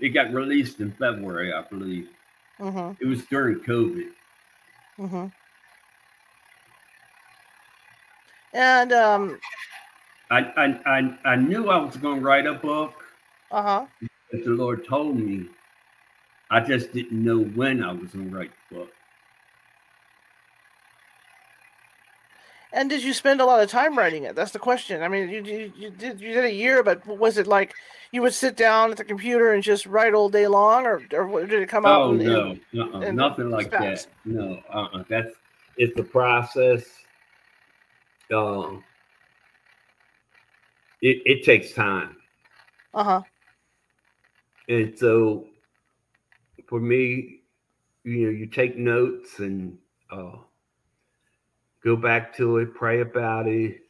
It 0.00 0.10
got 0.10 0.32
released 0.32 0.80
in 0.80 0.92
February, 0.92 1.52
I 1.52 1.62
believe. 1.62 2.08
hmm 2.58 2.92
It 3.00 3.06
was 3.06 3.24
during 3.26 3.56
COVID. 3.60 4.10
hmm 4.96 5.26
And 8.52 8.92
um, 8.92 9.40
I 10.30 10.40
I 10.40 10.80
I, 10.86 11.18
I 11.24 11.36
knew 11.36 11.68
I 11.70 11.78
was 11.78 11.96
going 11.96 12.20
to 12.20 12.24
write 12.24 12.46
a 12.46 12.54
book, 12.54 13.04
uh 13.50 13.62
huh. 13.62 13.86
but 14.30 14.44
the 14.44 14.50
Lord 14.50 14.86
told 14.86 15.16
me. 15.16 15.48
I 16.50 16.60
just 16.60 16.92
didn't 16.92 17.22
know 17.22 17.40
when 17.40 17.84
I 17.84 17.92
was 17.92 18.10
going 18.12 18.30
to 18.30 18.36
write 18.36 18.52
the 18.70 18.76
book. 18.76 18.90
And 22.72 22.90
did 22.90 23.02
you 23.02 23.12
spend 23.14 23.40
a 23.40 23.44
lot 23.44 23.62
of 23.62 23.70
time 23.70 23.96
writing 23.96 24.24
it? 24.24 24.34
That's 24.34 24.52
the 24.52 24.58
question. 24.58 25.02
I 25.02 25.08
mean, 25.08 25.28
you, 25.28 25.42
you, 25.42 25.72
you 25.76 25.90
did 25.90 26.20
you 26.20 26.34
did 26.34 26.44
a 26.44 26.52
year, 26.52 26.82
but 26.82 27.06
was 27.06 27.38
it 27.38 27.46
like 27.46 27.74
you 28.12 28.22
would 28.22 28.34
sit 28.34 28.56
down 28.56 28.90
at 28.90 28.98
the 28.98 29.04
computer 29.04 29.52
and 29.52 29.62
just 29.62 29.86
write 29.86 30.12
all 30.12 30.28
day 30.28 30.46
long, 30.46 30.86
or 30.86 31.02
or 31.12 31.46
did 31.46 31.62
it 31.62 31.68
come 31.68 31.86
out? 31.86 32.00
Oh 32.02 32.12
in- 32.12 32.26
no, 32.26 32.58
uh-uh, 32.76 33.00
and 33.00 33.16
nothing 33.16 33.50
like 33.50 33.70
fast. 33.70 34.08
that. 34.24 34.32
No, 34.32 34.62
uh-uh. 34.72 35.04
That's 35.08 35.34
it's 35.78 35.98
a 35.98 36.02
process. 36.02 36.84
Um, 38.34 38.84
it 41.02 41.22
it 41.24 41.44
takes 41.44 41.72
time. 41.72 42.16
Uh 42.94 43.04
huh. 43.04 43.22
and 44.68 44.98
so 44.98 45.46
for 46.68 46.80
me, 46.80 47.40
you 48.04 48.26
know, 48.26 48.30
you 48.30 48.46
take 48.46 48.76
notes 48.76 49.38
and 49.38 49.78
uh, 50.10 50.32
go 51.84 51.96
back 51.96 52.36
to 52.36 52.58
it, 52.58 52.74
pray 52.74 53.00
about 53.00 53.46
it, 53.46 53.80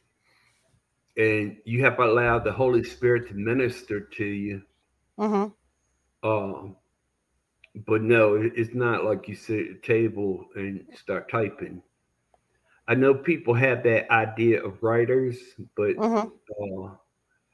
and 1.17 1.57
you 1.65 1.83
have 1.83 1.99
allowed 1.99 2.43
the 2.43 2.51
Holy 2.51 2.83
Spirit 2.83 3.27
to 3.29 3.33
minister 3.33 3.99
to 4.01 4.25
you. 4.25 4.61
Mm-hmm. 5.19 6.27
Um, 6.29 6.75
but 7.87 8.01
no, 8.01 8.35
it's 8.35 8.73
not 8.73 9.05
like 9.05 9.27
you 9.27 9.35
sit 9.35 9.59
at 9.59 9.75
a 9.77 9.79
table 9.79 10.45
and 10.55 10.85
start 10.95 11.29
typing. 11.29 11.81
I 12.89 12.95
know 12.95 13.13
people 13.13 13.53
have 13.53 13.83
that 13.83 14.11
idea 14.11 14.61
of 14.65 14.83
writers, 14.83 15.37
but 15.75 15.95
Mm-hmm. 15.95 16.95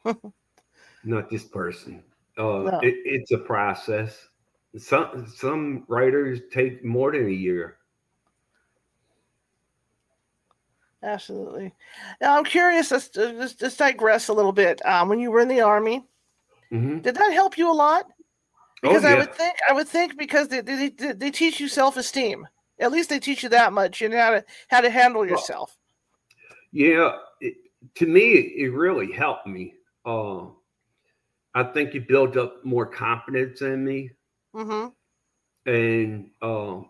uh, 0.07 0.13
not 1.03 1.29
this 1.29 1.43
person. 1.43 2.03
Uh, 2.37 2.63
No. 2.63 2.79
it, 2.81 2.95
it's 3.05 3.31
a 3.31 3.37
process. 3.37 4.29
Some 4.77 5.27
some 5.27 5.85
writers 5.89 6.39
take 6.51 6.83
more 6.83 7.11
than 7.11 7.27
a 7.27 7.29
year. 7.31 7.77
Absolutely. 11.03 11.73
Now 12.21 12.37
I'm 12.37 12.43
curious. 12.45 12.91
Let's 12.91 13.09
just, 13.09 13.59
just 13.59 13.77
digress 13.77 14.27
a 14.27 14.33
little 14.33 14.51
bit. 14.53 14.83
Um, 14.85 15.09
when 15.09 15.19
you 15.19 15.31
were 15.31 15.41
in 15.41 15.47
the 15.47 15.61
army, 15.61 16.03
Mhm. 16.71 17.03
did 17.03 17.15
that 17.15 17.33
help 17.33 17.57
you 17.57 17.71
a 17.71 17.73
lot? 17.73 18.05
Oh 18.83 18.89
Because 18.89 19.05
I 19.05 19.15
would 19.15 19.33
think 19.35 19.55
I 19.69 19.73
would 19.73 19.87
think 19.87 20.17
because 20.17 20.47
they 20.49 20.61
they, 20.61 20.89
they, 20.89 21.11
they 21.13 21.31
teach 21.31 21.59
you 21.59 21.67
self 21.67 21.97
esteem. 21.97 22.47
At 22.79 22.91
least 22.91 23.09
they 23.09 23.19
teach 23.19 23.43
you 23.43 23.49
that 23.49 23.73
much 23.73 24.01
and 24.01 24.13
how 24.13 24.31
to 24.31 24.45
how 24.67 24.81
to 24.81 24.89
handle 24.89 25.25
yourself. 25.25 25.77
yeah. 26.71 27.17
It, 27.39 27.55
to 27.95 28.07
me, 28.07 28.31
it 28.31 28.73
really 28.73 29.11
helped 29.11 29.47
me. 29.47 29.73
Uh, 30.05 30.45
I 31.53 31.63
think 31.63 31.95
it 31.95 32.07
built 32.07 32.35
up 32.35 32.65
more 32.65 32.85
confidence 32.85 33.61
in 33.61 33.85
me. 33.85 34.11
Mm-hmm. 34.55 35.69
and 35.69 36.29
um, 36.41 36.89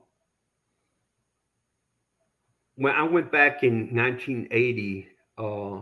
when 2.75 2.93
I 2.93 3.03
went 3.03 3.31
back 3.31 3.63
in 3.63 3.95
1980, 3.95 5.07
uh, 5.37 5.81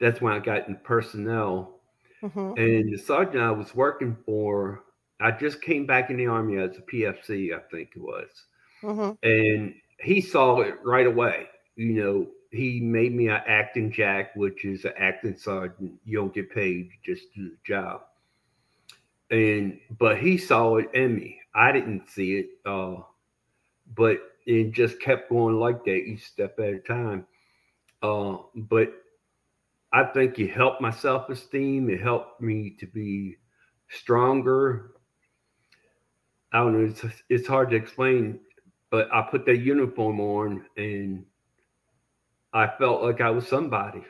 that's 0.00 0.20
when 0.20 0.32
I 0.32 0.38
got 0.40 0.68
in 0.68 0.76
personnel. 0.82 1.80
Mm-hmm. 2.22 2.60
And 2.60 2.92
the 2.92 2.98
sergeant 2.98 3.42
I 3.42 3.50
was 3.50 3.74
working 3.74 4.16
for, 4.26 4.82
I 5.20 5.30
just 5.30 5.62
came 5.62 5.86
back 5.86 6.10
in 6.10 6.16
the 6.16 6.26
army 6.26 6.58
as 6.58 6.76
a 6.76 6.82
PFC, 6.82 7.54
I 7.54 7.60
think 7.70 7.90
it 7.96 8.02
was, 8.02 8.28
Mm-hmm. 8.82 9.12
and 9.22 9.74
he 10.00 10.20
saw 10.20 10.60
it 10.60 10.74
right 10.84 11.06
away. 11.06 11.46
You 11.76 11.92
know, 11.94 12.26
he 12.50 12.80
made 12.80 13.14
me 13.14 13.28
an 13.28 13.40
acting 13.46 13.90
jack, 13.90 14.34
which 14.36 14.64
is 14.64 14.84
an 14.84 14.92
acting 14.98 15.36
sergeant. 15.36 15.92
You 16.04 16.18
don't 16.18 16.34
get 16.34 16.50
paid, 16.50 16.90
you 16.90 17.14
just 17.14 17.32
do 17.34 17.50
the 17.50 17.56
job. 17.64 18.02
And 19.30 19.78
but 19.98 20.18
he 20.18 20.36
saw 20.36 20.76
it 20.76 20.90
in 20.94 21.16
me. 21.16 21.38
I 21.54 21.72
didn't 21.72 22.08
see 22.08 22.36
it, 22.36 22.46
uh, 22.66 22.96
but 23.94 24.18
it 24.46 24.72
just 24.72 25.00
kept 25.00 25.30
going 25.30 25.58
like 25.58 25.84
that, 25.84 25.96
each 25.96 26.26
step 26.26 26.58
at 26.58 26.74
a 26.74 26.78
time. 26.78 27.26
Uh, 28.02 28.38
but 28.54 28.92
I 29.92 30.04
think 30.04 30.38
it 30.38 30.50
helped 30.50 30.80
my 30.80 30.90
self 30.90 31.28
esteem. 31.28 31.88
It 31.90 32.00
helped 32.00 32.40
me 32.40 32.76
to 32.80 32.86
be 32.86 33.36
stronger. 33.88 34.92
I 36.52 36.58
don't 36.58 36.72
know. 36.72 36.90
It's, 36.90 37.04
it's 37.28 37.48
hard 37.48 37.70
to 37.70 37.76
explain, 37.76 38.40
but 38.92 39.08
I 39.10 39.22
put 39.22 39.46
that 39.46 39.56
uniform 39.56 40.20
on 40.20 40.66
and 40.76 41.24
I 42.52 42.68
felt 42.78 43.02
like 43.02 43.22
I 43.22 43.30
was 43.30 43.48
somebody. 43.48 44.04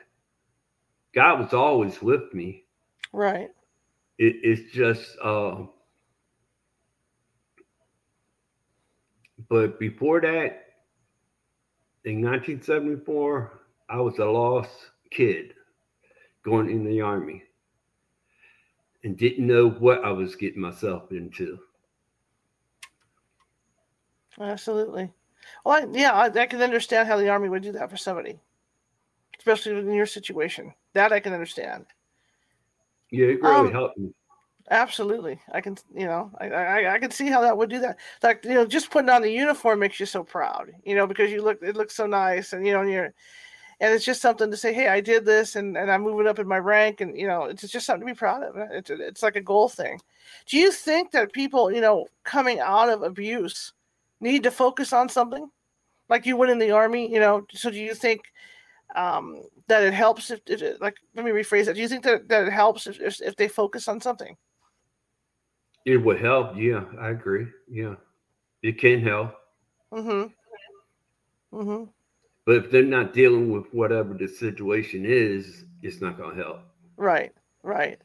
God 1.15 1.39
was 1.39 1.55
always 1.55 2.03
with 2.03 2.35
me. 2.35 2.65
Right. 3.13 3.51
It, 4.19 4.37
it's 4.43 4.73
just, 4.73 5.17
uh, 5.23 5.67
but 9.49 9.79
before 9.79 10.21
that, 10.21 10.65
in 12.05 12.21
1974, 12.21 13.61
I 13.89 14.01
was 14.01 14.19
a 14.19 14.25
lost 14.25 14.91
kid 15.13 15.55
going 16.45 16.69
in 16.69 16.85
the 16.85 17.01
army 17.01 17.45
and 19.05 19.17
didn't 19.17 19.47
know 19.47 19.71
what 19.71 20.05
I 20.05 20.11
was 20.11 20.35
getting 20.35 20.61
myself 20.61 21.13
into. 21.13 21.61
Absolutely. 24.41 25.13
Well, 25.65 25.83
I, 25.83 25.87
yeah, 25.93 26.13
I, 26.13 26.27
I 26.27 26.47
can 26.47 26.63
understand 26.63 27.09
how 27.09 27.17
the 27.17 27.29
army 27.29 27.49
would 27.49 27.63
do 27.63 27.73
that 27.73 27.91
for 27.91 27.97
somebody, 27.97 28.39
especially 29.39 29.79
in 29.79 29.93
your 29.93 30.07
situation. 30.07 30.73
That 30.95 31.13
I 31.13 31.21
can 31.21 31.33
understand. 31.33 31.87
Yeah, 33.11 33.27
it 33.27 33.43
really 33.43 33.69
Um, 33.69 33.73
helped 33.73 33.99
me. 33.99 34.13
Absolutely, 34.71 35.41
I 35.53 35.61
can. 35.61 35.77
You 35.95 36.07
know, 36.07 36.31
I, 36.39 36.49
I 36.49 36.95
I 36.95 36.99
can 36.99 37.11
see 37.11 37.27
how 37.29 37.41
that 37.43 37.59
would 37.59 37.69
do 37.69 37.81
that. 37.81 37.99
Like 38.23 38.45
you 38.45 38.55
know, 38.55 38.65
just 38.65 38.91
putting 38.91 39.11
on 39.11 39.21
the 39.23 39.31
uniform 39.31 39.81
makes 39.81 39.99
you 40.01 40.07
so 40.07 40.23
proud. 40.23 40.73
You 40.85 40.95
know, 40.95 41.07
because 41.07 41.31
you 41.31 41.43
look, 41.43 41.59
it 41.63 41.77
looks 41.77 41.95
so 41.97 42.07
nice, 42.07 42.53
and 42.53 42.65
you 42.67 42.73
know, 42.73 42.81
and 42.81 42.91
you're, 42.91 43.13
and 43.81 43.93
it's 43.93 44.05
just 44.05 44.23
something 44.23 44.51
to 44.51 44.57
say, 44.57 44.73
hey, 44.73 44.89
I 44.89 45.01
did 45.01 45.25
this, 45.25 45.57
and 45.57 45.77
and 45.77 45.91
I'm 45.91 46.03
moving 46.03 46.29
up 46.29 46.39
in 46.39 46.47
my 46.47 46.59
rank, 46.59 47.01
and 47.01 47.19
you 47.19 47.27
know, 47.27 47.45
it's 47.45 47.67
just 47.69 47.85
something 47.85 48.07
to 48.07 48.13
be 48.15 48.17
proud 48.17 48.45
of. 48.45 48.57
It's 48.71 48.89
it's 48.91 49.23
like 49.23 49.37
a 49.37 49.41
goal 49.43 49.69
thing. 49.69 50.01
Do 50.47 50.57
you 50.57 50.71
think 50.71 51.11
that 51.11 51.33
people, 51.33 51.73
you 51.73 51.81
know, 51.81 52.07
coming 52.25 52.61
out 52.61 52.89
of 52.89 53.03
abuse, 53.03 53.73
need 54.23 54.43
to 54.45 54.51
focus 54.51 54.93
on 54.93 55.09
something, 55.09 55.51
like 56.09 56.25
you 56.25 56.37
would 56.39 56.49
in 56.51 56.59
the 56.59 56.71
army? 56.71 57.13
You 57.13 57.21
know, 57.21 57.47
so 57.53 57.71
do 57.71 57.79
you 57.79 57.95
think? 57.95 58.23
Um, 58.95 59.45
that 59.69 59.83
it 59.85 59.95
helps 59.95 60.31
if, 60.31 60.41
if 60.47 60.61
it, 60.61 60.83
like 60.83 60.97
let 61.15 61.25
me 61.25 61.31
rephrase 61.31 61.65
that. 61.65 61.77
Do 61.77 61.81
you 61.81 61.89
think 61.89 62.05
that, 62.05 62.29
that 62.29 62.47
it 62.47 62.53
helps 62.53 62.87
if, 62.87 63.01
if, 63.01 63.23
if 63.23 63.37
they 63.37 63.49
focus 63.49 63.89
on 63.89 64.03
something? 64.03 64.37
It 65.87 65.97
would 65.97 66.21
help. 66.21 66.57
Yeah, 66.59 66.85
I 67.01 67.09
agree. 67.09 67.47
Yeah, 67.71 67.95
it 68.63 68.79
can 68.79 69.01
help. 69.01 69.33
Mm-hmm. 69.95 71.59
Mm-hmm. 71.59 71.85
But 72.45 72.57
if 72.57 72.71
they're 72.71 72.83
not 72.83 73.15
dealing 73.15 73.51
with 73.51 73.65
whatever 73.73 74.13
the 74.13 74.29
situation 74.29 75.07
is, 75.07 75.65
it's 75.81 76.03
not 76.03 76.19
going 76.19 76.37
to 76.37 76.43
help. 76.43 76.61
Right. 76.99 77.33
Right. 77.63 77.99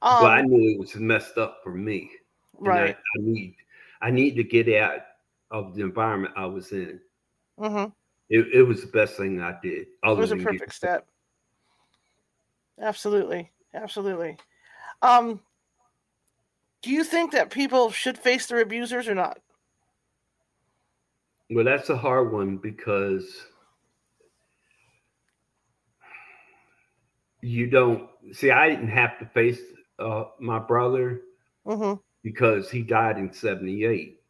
but 0.00 0.24
I 0.24 0.40
Um, 0.40 0.46
knew 0.46 0.74
it 0.74 0.80
was 0.80 0.94
messed 0.96 1.36
up 1.36 1.58
for 1.62 1.72
me. 1.74 2.10
and 2.58 2.68
I- 2.68 2.70
right. 2.70 2.96
I, 2.96 3.18
need, 3.20 3.54
I 4.02 4.10
need 4.10 4.34
to 4.36 4.44
get 4.44 4.68
out 4.74 5.00
of 5.50 5.74
the 5.74 5.82
environment 5.82 6.34
I 6.36 6.46
was 6.46 6.72
in. 6.72 7.00
Mm-hmm. 7.58 7.90
It, 8.28 8.46
it 8.52 8.62
was 8.62 8.82
the 8.82 8.88
best 8.88 9.16
thing 9.16 9.40
I 9.40 9.54
did. 9.62 9.86
It 10.04 10.16
was 10.16 10.32
a 10.32 10.36
perfect 10.36 10.74
step. 10.74 11.06
Absolutely. 12.80 13.50
Absolutely. 13.74 14.36
Um, 15.02 15.40
do 16.82 16.90
you 16.90 17.04
think 17.04 17.32
that 17.32 17.50
people 17.50 17.90
should 17.90 18.18
face 18.18 18.46
their 18.46 18.60
abusers 18.60 19.08
or 19.08 19.14
not? 19.14 19.38
Well, 21.50 21.64
that's 21.64 21.90
a 21.90 21.96
hard 21.96 22.32
one 22.32 22.56
because 22.56 23.46
you 27.40 27.68
don't 27.68 28.08
see. 28.32 28.50
I 28.50 28.70
didn't 28.70 28.88
have 28.88 29.18
to 29.18 29.26
face 29.26 29.60
uh, 29.98 30.24
my 30.40 30.58
brother 30.58 31.22
Mm-hmm. 31.66 32.00
Because 32.22 32.70
he 32.70 32.82
died 32.82 33.18
in 33.18 33.32
'78, 33.32 34.20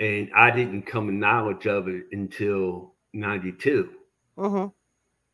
and 0.00 0.30
I 0.34 0.50
didn't 0.50 0.82
come 0.82 1.08
in 1.08 1.18
knowledge 1.18 1.66
of 1.66 1.88
it 1.88 2.04
until 2.12 2.94
'92. 3.12 3.90
Mm-hmm. 4.38 4.66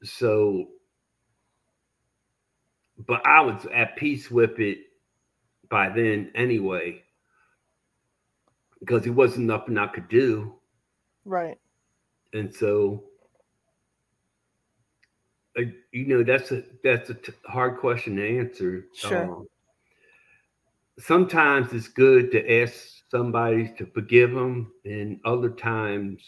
So, 0.05 0.69
but 3.07 3.27
I 3.27 3.41
was 3.41 3.67
at 3.75 3.97
peace 3.97 4.31
with 4.31 4.59
it 4.59 4.79
by 5.69 5.89
then 5.89 6.31
anyway, 6.35 7.03
because 8.81 9.07
it 9.07 9.11
wasn't 9.11 9.47
nothing 9.47 9.79
I 9.79 9.87
could 9.89 10.09
do. 10.09 10.55
Right. 11.25 11.59
and 12.33 12.53
so 12.55 13.05
uh, 15.59 15.63
you 15.93 16.07
know 16.07 16.23
that's 16.23 16.51
a 16.53 16.63
that's 16.83 17.11
a 17.11 17.15
t- 17.15 17.33
hard 17.47 17.79
question 17.79 18.17
to 18.17 18.39
answer 18.39 18.87
Sure. 18.95 19.25
Um, 19.25 19.47
sometimes 21.01 21.73
it's 21.73 21.89
good 21.89 22.33
to 22.33 22.63
ask 22.63 22.75
somebody 23.11 23.73
to 23.79 23.87
forgive 23.87 24.33
them 24.33 24.73
and 24.85 25.21
other 25.25 25.51
times 25.51 26.23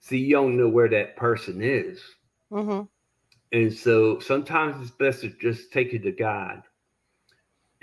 see 0.00 0.18
you 0.18 0.34
don't 0.34 0.56
know 0.56 0.68
where 0.68 0.88
that 0.90 1.16
person 1.16 1.62
is 1.62 2.00
Mm-hmm. 2.52 2.82
and 3.52 3.72
so 3.72 4.18
sometimes 4.20 4.80
it's 4.82 4.90
best 4.92 5.22
to 5.22 5.30
just 5.40 5.72
take 5.72 5.94
it 5.94 6.02
to 6.02 6.12
god 6.12 6.62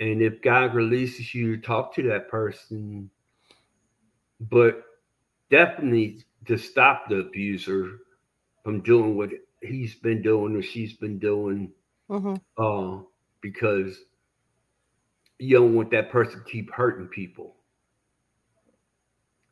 and 0.00 0.22
if 0.22 0.42
god 0.42 0.74
releases 0.74 1.34
you 1.34 1.56
to 1.56 1.62
talk 1.62 1.94
to 1.94 2.02
that 2.02 2.28
person 2.30 3.10
but 4.50 4.82
definitely 5.50 6.20
to 6.46 6.56
stop 6.58 7.08
the 7.08 7.16
abuser 7.20 7.98
from 8.64 8.80
doing 8.82 9.16
what 9.16 9.30
he's 9.62 9.94
been 9.96 10.22
doing 10.22 10.56
or 10.56 10.62
she's 10.62 10.94
been 10.94 11.18
doing 11.18 11.72
Mm-hmm. 12.10 12.36
uh, 12.58 12.98
because 13.42 13.98
you 15.40 15.56
don't 15.56 15.74
want 15.74 15.90
that 15.90 16.10
person 16.10 16.38
to 16.38 16.50
keep 16.50 16.70
hurting 16.70 17.08
people. 17.08 17.56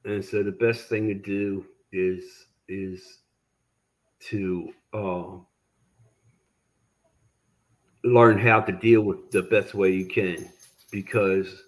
And 0.05 0.25
so 0.25 0.43
the 0.43 0.53
best 0.53 0.89
thing 0.89 1.09
to 1.09 1.15
do 1.15 1.65
is 1.93 2.47
is 2.69 3.19
to 4.21 4.73
uh, 4.93 5.27
learn 8.05 8.39
how 8.39 8.61
to 8.61 8.73
deal 8.73 9.01
with 9.01 9.31
the 9.31 9.43
best 9.43 9.75
way 9.75 9.91
you 9.93 10.07
can 10.07 10.51
because 10.91 11.63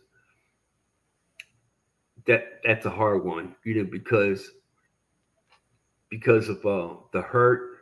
that 2.26 2.60
that's 2.64 2.86
a 2.86 2.90
hard 2.90 3.24
one, 3.24 3.54
you 3.64 3.74
know, 3.76 3.88
because 3.90 4.50
because 6.10 6.48
of 6.48 6.64
uh, 6.66 6.94
the 7.12 7.22
hurt, 7.22 7.78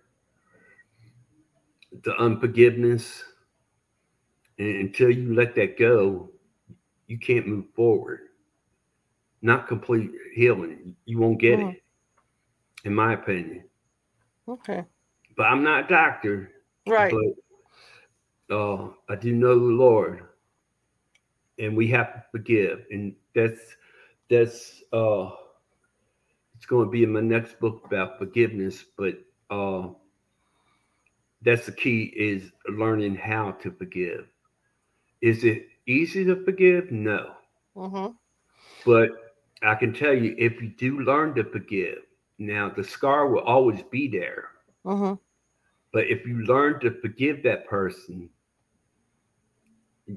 the 2.05 2.15
unforgiveness, 2.17 3.25
and 4.59 4.77
until 4.77 5.11
you 5.11 5.35
let 5.35 5.55
that 5.57 5.79
go, 5.79 6.31
you 7.07 7.19
can't 7.19 7.47
move 7.49 7.67
forward. 7.75 8.21
Not 9.43 9.69
complete 9.69 10.11
healing. 10.35 10.97
You 11.05 11.19
won't 11.19 11.41
get 11.41 11.59
Mhm. 11.59 11.61
it, 11.61 11.83
in 12.85 12.95
my 12.95 13.15
opinion. 13.15 13.65
Okay. 14.49 14.87
But 15.37 15.45
I'm 15.45 15.63
not 15.63 15.85
a 15.85 15.89
doctor. 15.89 16.51
Right. 16.87 17.21
But 18.49 18.55
uh, 18.55 18.89
I 19.09 19.17
do 19.17 19.35
know 19.35 19.55
the 19.59 19.75
Lord, 19.75 20.23
and 21.59 21.77
we 21.77 21.89
have 21.89 22.13
to 22.15 22.25
forgive, 22.33 22.85
and 22.91 23.15
that's 23.35 23.61
that's 24.31 24.83
uh, 24.93 25.31
it's 26.55 26.67
going 26.67 26.87
to 26.87 26.91
be 26.91 27.03
in 27.05 27.13
my 27.13 27.21
next 27.21 27.59
book 27.61 27.83
about 27.85 28.19
forgiveness. 28.19 28.85
But 28.97 29.15
uh, 29.51 29.89
that's 31.43 31.67
the 31.67 31.73
key 31.73 32.13
is 32.17 32.51
learning 32.69 33.17
how 33.17 33.53
to 33.63 33.71
forgive. 33.71 34.27
Is 35.21 35.45
it 35.45 35.67
easy 35.87 36.25
to 36.25 36.45
forgive? 36.45 36.91
No, 36.93 37.33
Mm-hmm. 37.77 38.13
but 38.85 39.11
I 39.63 39.75
can 39.77 39.93
tell 39.93 40.13
you 40.15 40.35
if 40.39 40.61
you 40.61 40.69
do 40.71 41.01
learn 41.01 41.35
to 41.37 41.45
forgive, 41.45 41.99
now 42.39 42.69
the 42.71 42.85
scar 42.85 43.29
will 43.29 43.41
always 43.43 43.83
be 43.91 44.09
there. 44.09 44.49
Mm-hmm. 44.85 45.15
But 45.93 46.07
if 46.09 46.27
you 46.27 46.45
learn 46.45 46.81
to 46.81 46.91
forgive 47.01 47.43
that 47.45 47.67
person, 47.69 48.29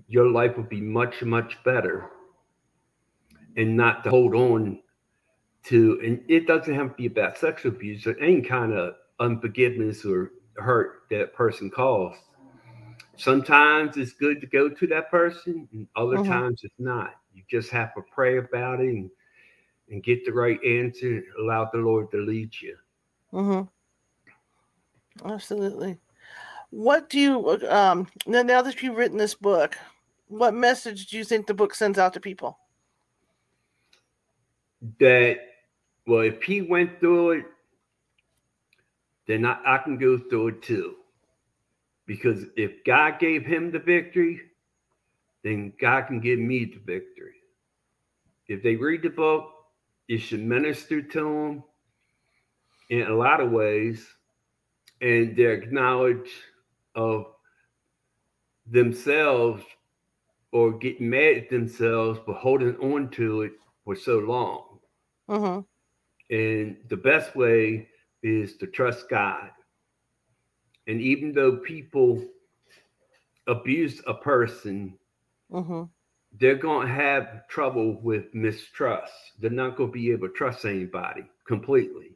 your 0.07 0.27
life 0.29 0.57
will 0.57 0.63
be 0.63 0.81
much, 0.81 1.21
much 1.23 1.57
better. 1.63 2.09
And 3.57 3.75
not 3.77 4.03
to 4.05 4.09
hold 4.09 4.35
on 4.35 4.79
to, 5.65 5.99
and 6.03 6.23
it 6.29 6.47
doesn't 6.47 6.73
have 6.73 6.89
to 6.89 6.95
be 6.95 7.05
about 7.07 7.37
sexual 7.37 7.71
abuse 7.73 8.07
or 8.07 8.17
any 8.19 8.41
kind 8.41 8.73
of 8.73 8.95
unforgiveness 9.19 10.05
or 10.05 10.31
hurt 10.55 11.03
that 11.09 11.33
person 11.33 11.69
caused. 11.69 12.19
Sometimes 13.21 13.97
it's 13.97 14.13
good 14.13 14.41
to 14.41 14.47
go 14.47 14.67
to 14.67 14.87
that 14.87 15.11
person, 15.11 15.67
and 15.73 15.87
other 15.95 16.17
Mhm. 16.17 16.25
times 16.27 16.63
it's 16.63 16.79
not. 16.79 17.13
You 17.35 17.43
just 17.47 17.69
have 17.69 17.93
to 17.93 18.01
pray 18.01 18.37
about 18.37 18.79
it 18.79 18.89
and, 18.89 19.11
and 19.91 20.03
get 20.03 20.25
the 20.25 20.33
right 20.33 20.59
answer, 20.65 21.23
allow 21.39 21.69
the 21.71 21.77
Lord 21.77 22.09
to 22.11 22.17
lead 22.17 22.51
you. 22.59 22.75
Mm-hmm. 23.31 25.29
Absolutely. 25.29 25.99
What 26.71 27.09
do 27.09 27.19
you 27.19 27.69
um 27.69 28.07
now, 28.25 28.41
now 28.41 28.61
that 28.63 28.81
you've 28.81 28.97
written 28.97 29.17
this 29.19 29.35
book, 29.35 29.77
what 30.27 30.55
message 30.55 31.05
do 31.07 31.17
you 31.17 31.23
think 31.23 31.45
the 31.45 31.53
book 31.53 31.75
sends 31.75 31.99
out 31.99 32.13
to 32.13 32.19
people? 32.19 32.57
that 34.97 35.37
well 36.07 36.21
if 36.21 36.41
he 36.41 36.63
went 36.63 36.99
through 36.99 37.29
it 37.31 37.45
then 39.27 39.45
I, 39.45 39.59
I 39.63 39.77
can 39.77 39.95
go 39.99 40.17
through 40.17 40.47
it 40.47 40.63
too 40.63 40.95
because 42.11 42.45
if 42.57 42.71
god 42.85 43.19
gave 43.19 43.45
him 43.45 43.71
the 43.71 43.79
victory 43.79 44.41
then 45.45 45.71
god 45.79 46.01
can 46.07 46.19
give 46.19 46.39
me 46.39 46.65
the 46.65 46.79
victory 46.79 47.35
if 48.49 48.61
they 48.63 48.75
read 48.75 49.01
the 49.01 49.09
book 49.09 49.45
it 50.09 50.17
should 50.19 50.41
minister 50.43 51.01
to 51.01 51.21
them 51.21 51.63
in 52.89 53.03
a 53.07 53.15
lot 53.15 53.39
of 53.39 53.51
ways 53.51 54.05
and 55.01 55.37
their 55.37 55.65
knowledge 55.71 56.31
of 56.95 57.27
themselves 58.67 59.63
or 60.51 60.73
getting 60.79 61.09
mad 61.09 61.37
at 61.37 61.49
themselves 61.49 62.19
for 62.25 62.33
holding 62.35 62.75
on 62.77 63.09
to 63.09 63.43
it 63.43 63.53
for 63.85 63.95
so 63.95 64.19
long 64.19 64.65
Mm-hmm. 65.29 65.61
and 66.35 66.77
the 66.89 66.97
best 66.97 67.35
way 67.37 67.87
is 68.23 68.57
to 68.57 68.67
trust 68.67 69.09
God. 69.09 69.49
And 70.87 71.01
even 71.01 71.33
though 71.33 71.57
people 71.57 72.23
abuse 73.47 74.01
a 74.07 74.13
person, 74.13 74.97
Mm-hmm. 75.51 75.83
they're 76.39 76.55
going 76.55 76.87
to 76.87 76.93
have 76.93 77.47
trouble 77.49 77.99
with 78.01 78.33
mistrust. 78.33 79.13
They're 79.39 79.49
not 79.51 79.75
going 79.75 79.89
to 79.89 79.93
be 79.93 80.11
able 80.11 80.27
to 80.29 80.33
trust 80.33 80.65
anybody 80.65 81.23
completely. 81.45 82.15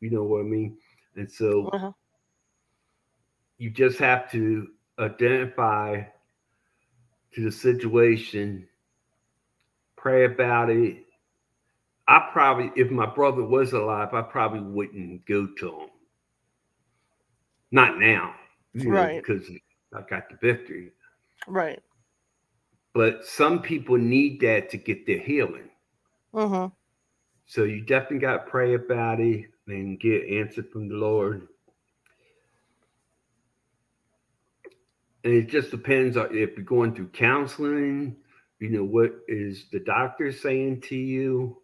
You 0.00 0.10
know 0.10 0.24
what 0.24 0.40
I 0.40 0.44
mean? 0.44 0.78
And 1.16 1.30
so 1.30 1.68
Uh-huh. 1.72 1.92
you 3.58 3.70
just 3.70 3.98
have 3.98 4.30
to 4.32 4.68
identify 4.98 6.02
to 7.34 7.44
the 7.44 7.52
situation, 7.52 8.66
pray 9.96 10.24
about 10.24 10.70
it. 10.70 11.04
I 12.08 12.28
probably, 12.32 12.72
if 12.76 12.90
my 12.90 13.06
brother 13.06 13.42
was 13.44 13.72
alive, 13.72 14.14
I 14.14 14.22
probably 14.22 14.60
wouldn't 14.60 15.26
go 15.26 15.46
to 15.58 15.68
him. 15.80 15.90
Not 17.72 17.98
now, 17.98 18.34
know, 18.74 18.90
Right. 18.90 19.22
because 19.22 19.48
I 19.94 20.02
got 20.08 20.28
the 20.28 20.36
victory. 20.40 20.92
Right. 21.46 21.80
But 22.94 23.24
some 23.24 23.62
people 23.62 23.96
need 23.96 24.40
that 24.40 24.70
to 24.70 24.76
get 24.76 25.06
their 25.06 25.18
healing. 25.20 25.70
Mm-hmm. 26.34 26.74
So 27.46 27.64
you 27.64 27.82
definitely 27.82 28.18
got 28.18 28.44
to 28.44 28.50
pray 28.50 28.74
about 28.74 29.20
it 29.20 29.46
and 29.66 29.98
get 30.00 30.28
answered 30.28 30.70
from 30.70 30.88
the 30.88 30.94
Lord. 30.96 31.48
And 35.24 35.34
it 35.34 35.48
just 35.48 35.70
depends 35.70 36.16
on 36.16 36.34
if 36.36 36.56
you're 36.56 36.64
going 36.64 36.94
through 36.94 37.08
counseling, 37.08 38.16
you 38.58 38.70
know, 38.70 38.84
what 38.84 39.12
is 39.28 39.66
the 39.70 39.80
doctor 39.80 40.32
saying 40.32 40.80
to 40.82 40.96
you? 40.96 41.58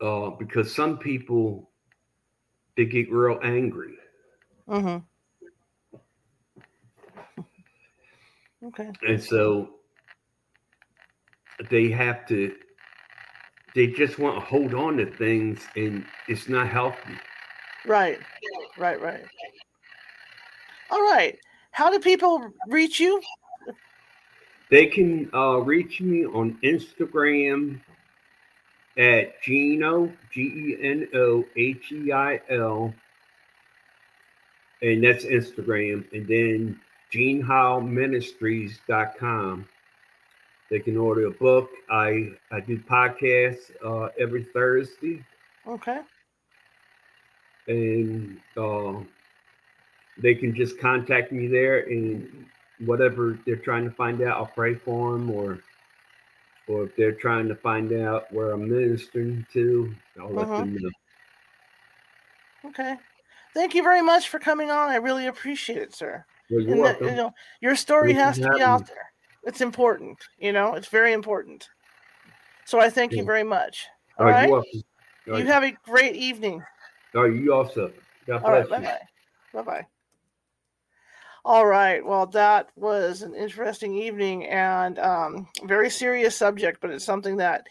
Uh, 0.00 0.30
because 0.30 0.74
some 0.74 0.98
people 0.98 1.70
they 2.76 2.86
get 2.86 3.10
real 3.10 3.40
angry. 3.42 3.94
Mm-hmm. 4.68 4.98
Okay. 8.66 8.90
And 9.06 9.22
so 9.22 9.70
they 11.70 11.90
have 11.90 12.26
to 12.28 12.54
they 13.74 13.86
just 13.86 14.18
want 14.18 14.34
to 14.34 14.40
hold 14.40 14.74
on 14.74 14.96
to 14.96 15.06
things 15.06 15.60
and 15.76 16.04
it's 16.26 16.48
not 16.48 16.68
healthy. 16.68 17.14
Right. 17.86 18.18
Right, 18.76 19.00
right. 19.00 19.24
All 20.90 21.00
right. 21.02 21.38
How 21.70 21.90
do 21.90 21.98
people 22.00 22.50
reach 22.66 22.98
you? 22.98 23.20
They 24.70 24.86
can 24.86 25.30
uh, 25.32 25.58
reach 25.58 26.00
me 26.00 26.26
on 26.26 26.58
Instagram 26.64 27.80
at 28.98 29.40
Geno, 29.42 30.12
G 30.32 30.40
E 30.40 30.76
N 30.82 31.08
O 31.14 31.44
H 31.56 31.92
E 31.92 32.12
I 32.12 32.40
L, 32.50 32.92
and 34.82 35.02
that's 35.04 35.24
Instagram. 35.24 36.04
And 36.12 36.26
then 36.28 36.78
GeneHowMinistries.com. 37.12 39.68
They 40.70 40.80
can 40.80 40.96
order 40.98 41.26
a 41.26 41.30
book. 41.30 41.70
I, 41.90 42.28
I 42.52 42.60
do 42.60 42.78
podcasts 42.78 43.70
uh, 43.84 44.08
every 44.20 44.44
Thursday, 44.44 45.24
Okay. 45.66 46.00
and 47.68 48.38
uh, 48.56 48.94
they 50.22 50.34
can 50.34 50.54
just 50.54 50.78
contact 50.78 51.32
me 51.32 51.46
there 51.46 51.80
and 51.88 52.46
whatever 52.84 53.38
they're 53.46 53.56
trying 53.56 53.84
to 53.84 53.90
find 53.90 54.20
out, 54.22 54.36
I'll 54.36 54.46
pray 54.46 54.74
for 54.74 55.12
them, 55.12 55.30
or 55.30 55.58
or 56.68 56.84
if 56.84 56.94
they're 56.96 57.12
trying 57.12 57.48
to 57.48 57.54
find 57.56 57.92
out 57.94 58.30
where 58.32 58.52
I'm 58.52 58.68
ministering 58.68 59.46
to, 59.54 59.94
I'll 60.20 60.32
let 60.34 60.48
Uh-huh. 60.50 60.56
them 60.56 60.74
know. 60.76 60.90
Okay. 62.66 62.96
Thank 63.54 63.74
you 63.74 63.82
very 63.82 64.02
much 64.02 64.28
for 64.28 64.38
coming 64.38 64.70
on. 64.70 64.90
I 64.90 64.96
really 64.96 65.26
appreciate 65.26 65.78
it, 65.78 65.94
sir. 65.94 66.24
Well, 66.50 66.60
you're 66.60 66.72
And 66.72 66.80
welcome. 66.80 67.06
you 67.08 67.14
know, 67.14 67.32
your 67.60 67.76
story 67.76 68.12
has 68.14 68.38
to 68.38 68.48
be 68.50 68.62
out 68.62 68.80
me. 68.82 68.86
there. 68.88 69.10
It's 69.44 69.60
important. 69.60 70.18
You 70.38 70.52
know, 70.52 70.74
it's 70.74 70.88
very 70.88 71.12
important. 71.12 71.68
So 72.64 72.80
I 72.80 72.90
thank 72.90 73.12
you 73.12 73.24
very 73.24 73.44
much. 73.44 73.86
All 74.18 74.26
All 74.26 74.32
right, 74.32 74.50
right. 74.50 74.64
You 75.26 75.32
right. 75.34 75.46
have 75.46 75.64
a 75.64 75.72
great 75.84 76.16
evening. 76.16 76.62
All 77.14 77.22
right, 77.24 77.32
you 77.34 77.52
also. 77.52 77.92
God 78.26 78.42
All 78.42 78.52
right. 78.52 78.68
Bye 78.68 78.80
bye. 78.80 78.98
Bye 79.54 79.62
bye. 79.62 79.86
All 81.44 81.66
right. 81.66 82.04
Well, 82.04 82.26
that 82.26 82.68
was 82.76 83.22
an 83.22 83.34
interesting 83.34 83.94
evening 83.94 84.46
and 84.46 84.98
um, 84.98 85.48
very 85.64 85.88
serious 85.88 86.36
subject, 86.36 86.80
but 86.80 86.90
it's 86.90 87.04
something 87.04 87.38
that 87.38 87.66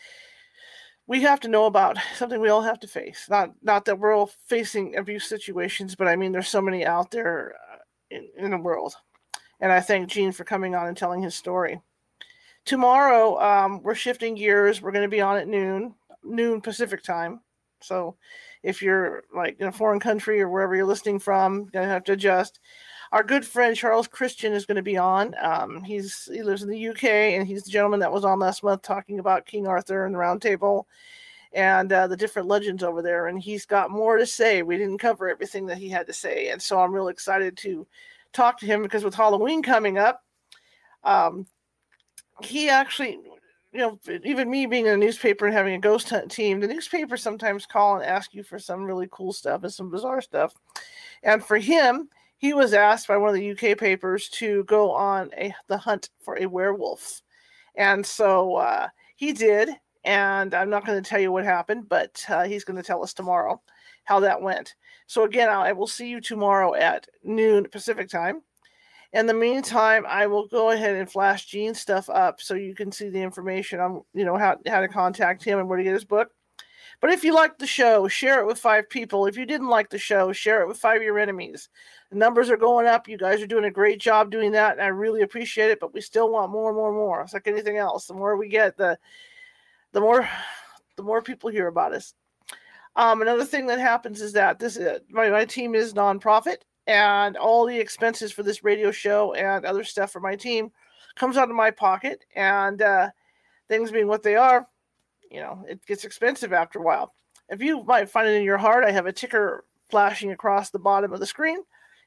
we 1.07 1.21
have 1.21 1.39
to 1.41 1.47
know 1.47 1.65
about. 1.65 1.97
Something 2.15 2.41
we 2.41 2.49
all 2.49 2.61
have 2.61 2.79
to 2.81 2.87
face. 2.87 3.27
Not 3.29 3.51
not 3.63 3.85
that 3.85 3.97
we're 3.97 4.15
all 4.15 4.31
facing 4.45 4.95
abuse 4.97 5.27
situations, 5.27 5.95
but 5.95 6.07
I 6.07 6.15
mean, 6.15 6.31
there's 6.31 6.49
so 6.49 6.61
many 6.61 6.85
out 6.85 7.11
there 7.11 7.55
uh, 7.73 7.77
in, 8.11 8.27
in 8.37 8.51
the 8.51 8.57
world. 8.57 8.95
And 9.59 9.71
I 9.71 9.79
thank 9.79 10.09
Gene 10.09 10.31
for 10.31 10.43
coming 10.43 10.75
on 10.75 10.87
and 10.87 10.95
telling 10.95 11.21
his 11.21 11.33
story. 11.33 11.81
Tomorrow, 12.65 13.39
um, 13.41 13.81
we're 13.81 13.95
shifting 13.95 14.35
gears. 14.35 14.81
We're 14.81 14.91
going 14.91 15.09
to 15.09 15.09
be 15.09 15.21
on 15.21 15.37
at 15.37 15.47
noon, 15.47 15.95
noon 16.23 16.61
Pacific 16.61 17.01
time. 17.01 17.39
So 17.81 18.17
if 18.61 18.81
you're 18.81 19.23
like 19.33 19.59
in 19.59 19.67
a 19.67 19.71
foreign 19.71 19.99
country 19.99 20.41
or 20.41 20.49
wherever 20.49 20.75
you're 20.75 20.85
listening 20.85 21.19
from, 21.19 21.69
to 21.71 21.83
have 21.83 22.03
to 22.05 22.13
adjust. 22.13 22.59
Our 23.11 23.23
good 23.23 23.45
friend 23.45 23.75
Charles 23.75 24.07
Christian 24.07 24.53
is 24.53 24.65
going 24.65 24.75
to 24.75 24.81
be 24.81 24.97
on. 24.97 25.33
Um, 25.41 25.83
he's 25.83 26.29
he 26.31 26.43
lives 26.43 26.63
in 26.63 26.69
the 26.69 26.87
UK, 26.89 27.03
and 27.03 27.47
he's 27.47 27.63
the 27.63 27.71
gentleman 27.71 27.99
that 28.01 28.11
was 28.11 28.25
on 28.25 28.39
last 28.39 28.63
month 28.63 28.81
talking 28.81 29.19
about 29.19 29.45
King 29.45 29.67
Arthur 29.67 30.05
and 30.05 30.13
the 30.13 30.19
Round 30.19 30.41
Table 30.41 30.87
and 31.53 31.91
uh, 31.91 32.07
the 32.07 32.17
different 32.17 32.47
legends 32.47 32.83
over 32.83 33.01
there. 33.01 33.27
And 33.27 33.39
he's 33.39 33.65
got 33.65 33.89
more 33.89 34.17
to 34.17 34.25
say. 34.25 34.61
We 34.61 34.77
didn't 34.77 34.97
cover 34.99 35.29
everything 35.29 35.65
that 35.67 35.77
he 35.77 35.89
had 35.89 36.07
to 36.07 36.13
say, 36.13 36.49
and 36.49 36.61
so 36.61 36.79
I'm 36.79 36.93
real 36.93 37.07
excited 37.07 37.57
to 37.57 37.87
talk 38.33 38.59
to 38.59 38.65
him 38.65 38.83
because 38.83 39.03
with 39.03 39.15
Halloween 39.15 39.63
coming 39.63 39.97
up, 39.97 40.23
um, 41.03 41.47
he 42.41 42.69
actually 42.69 43.19
you 43.73 43.79
know, 43.79 43.99
even 44.23 44.49
me 44.49 44.65
being 44.65 44.85
in 44.85 44.93
a 44.93 44.97
newspaper 44.97 45.45
and 45.45 45.53
having 45.53 45.75
a 45.75 45.79
ghost 45.79 46.09
hunt 46.09 46.31
team, 46.31 46.59
the 46.59 46.67
newspapers 46.67 47.21
sometimes 47.21 47.65
call 47.65 47.97
and 47.97 48.05
ask 48.05 48.33
you 48.33 48.41
for 48.41 48.57
some 48.57 48.83
really 48.83 49.07
cool 49.11 49.33
stuff 49.33 49.63
and 49.63 49.73
some 49.73 49.91
bizarre 49.91 50.21
stuff. 50.21 50.53
And 51.21 51.43
for 51.43 51.57
him, 51.57 52.09
he 52.37 52.53
was 52.53 52.73
asked 52.73 53.07
by 53.07 53.17
one 53.17 53.29
of 53.29 53.35
the 53.35 53.51
UK 53.51 53.77
papers 53.77 54.29
to 54.29 54.63
go 54.65 54.91
on 54.91 55.31
a 55.37 55.53
the 55.67 55.77
hunt 55.77 56.09
for 56.23 56.37
a 56.37 56.45
werewolf, 56.45 57.21
and 57.75 58.05
so 58.05 58.55
uh, 58.55 58.87
he 59.15 59.33
did. 59.33 59.69
And 60.03 60.53
I'm 60.53 60.69
not 60.69 60.85
going 60.85 61.03
to 61.03 61.09
tell 61.09 61.19
you 61.19 61.33
what 61.33 61.43
happened, 61.43 61.89
but 61.89 62.23
uh, 62.29 62.45
he's 62.45 62.63
going 62.63 62.77
to 62.77 62.83
tell 62.83 63.03
us 63.03 63.13
tomorrow 63.13 63.61
how 64.05 64.21
that 64.21 64.41
went. 64.41 64.75
So 65.07 65.23
again, 65.23 65.49
I 65.49 65.73
will 65.73 65.87
see 65.87 66.07
you 66.07 66.21
tomorrow 66.21 66.75
at 66.75 67.07
noon 67.23 67.67
Pacific 67.69 68.09
time. 68.09 68.41
In 69.13 69.25
the 69.25 69.33
meantime, 69.33 70.05
I 70.07 70.27
will 70.27 70.47
go 70.47 70.71
ahead 70.71 70.95
and 70.95 71.11
flash 71.11 71.45
Gene 71.45 71.73
stuff 71.73 72.09
up 72.09 72.41
so 72.41 72.53
you 72.53 72.75
can 72.75 72.91
see 72.91 73.09
the 73.09 73.21
information 73.21 73.79
on 73.79 74.01
you 74.13 74.25
know 74.25 74.37
how 74.37 74.57
how 74.67 74.81
to 74.81 74.87
contact 74.87 75.43
him 75.43 75.59
and 75.59 75.67
where 75.67 75.77
to 75.77 75.83
get 75.83 75.93
his 75.93 76.05
book. 76.05 76.29
But 76.99 77.11
if 77.11 77.23
you 77.23 77.33
liked 77.33 77.59
the 77.59 77.67
show, 77.67 78.07
share 78.07 78.39
it 78.39 78.47
with 78.47 78.57
five 78.57 78.89
people. 78.89 79.27
If 79.27 79.37
you 79.37 79.45
didn't 79.45 79.69
like 79.69 79.89
the 79.89 79.99
show, 79.99 80.33
share 80.33 80.61
it 80.61 80.67
with 80.67 80.79
five 80.79 80.97
of 80.97 81.03
your 81.03 81.19
enemies. 81.19 81.69
The 82.09 82.17
numbers 82.17 82.49
are 82.49 82.57
going 82.57 82.87
up. 82.87 83.07
You 83.07 83.17
guys 83.17 83.41
are 83.41 83.47
doing 83.47 83.65
a 83.65 83.71
great 83.71 83.99
job 83.99 84.31
doing 84.31 84.51
that, 84.53 84.73
and 84.73 84.81
I 84.81 84.87
really 84.87 85.21
appreciate 85.21 85.69
it. 85.69 85.79
But 85.79 85.93
we 85.93 86.01
still 86.01 86.31
want 86.31 86.51
more 86.51 86.73
more 86.73 86.91
more. 86.91 87.21
It's 87.21 87.33
like 87.33 87.47
anything 87.47 87.77
else. 87.77 88.07
The 88.07 88.15
more 88.15 88.35
we 88.35 88.49
get, 88.49 88.77
the 88.77 88.97
the 89.91 90.01
more 90.01 90.27
the 90.95 91.03
more 91.03 91.21
people 91.21 91.49
hear 91.49 91.67
about 91.67 91.93
us. 91.93 92.13
Um, 92.95 93.21
another 93.21 93.45
thing 93.45 93.67
that 93.67 93.79
happens 93.79 94.21
is 94.21 94.33
that 94.33 94.57
this 94.57 94.77
uh, 94.77 94.99
my, 95.09 95.29
my 95.29 95.45
team 95.45 95.75
is 95.75 95.93
nonprofit, 95.93 96.57
and 96.87 97.37
all 97.37 97.67
the 97.67 97.79
expenses 97.79 98.31
for 98.31 98.41
this 98.41 98.63
radio 98.63 98.89
show 98.89 99.33
and 99.33 99.65
other 99.65 99.83
stuff 99.83 100.11
for 100.11 100.19
my 100.19 100.35
team 100.35 100.71
comes 101.15 101.37
out 101.37 101.49
of 101.49 101.55
my 101.55 101.69
pocket. 101.69 102.25
And 102.35 102.81
uh, 102.81 103.09
things 103.67 103.91
being 103.91 104.07
what 104.07 104.23
they 104.23 104.35
are, 104.35 104.67
you 105.31 105.39
know, 105.39 105.63
it 105.67 105.85
gets 105.85 106.03
expensive 106.03 106.53
after 106.53 106.79
a 106.79 106.83
while. 106.83 107.13
If 107.49 107.61
you 107.61 107.83
might 107.83 108.09
find 108.09 108.27
it 108.27 108.35
in 108.35 108.43
your 108.43 108.57
heart, 108.57 108.83
I 108.83 108.91
have 108.91 109.05
a 109.05 109.13
ticker 109.13 109.65
flashing 109.89 110.31
across 110.31 110.69
the 110.69 110.79
bottom 110.79 111.13
of 111.13 111.19
the 111.19 111.25
screen. 111.25 111.59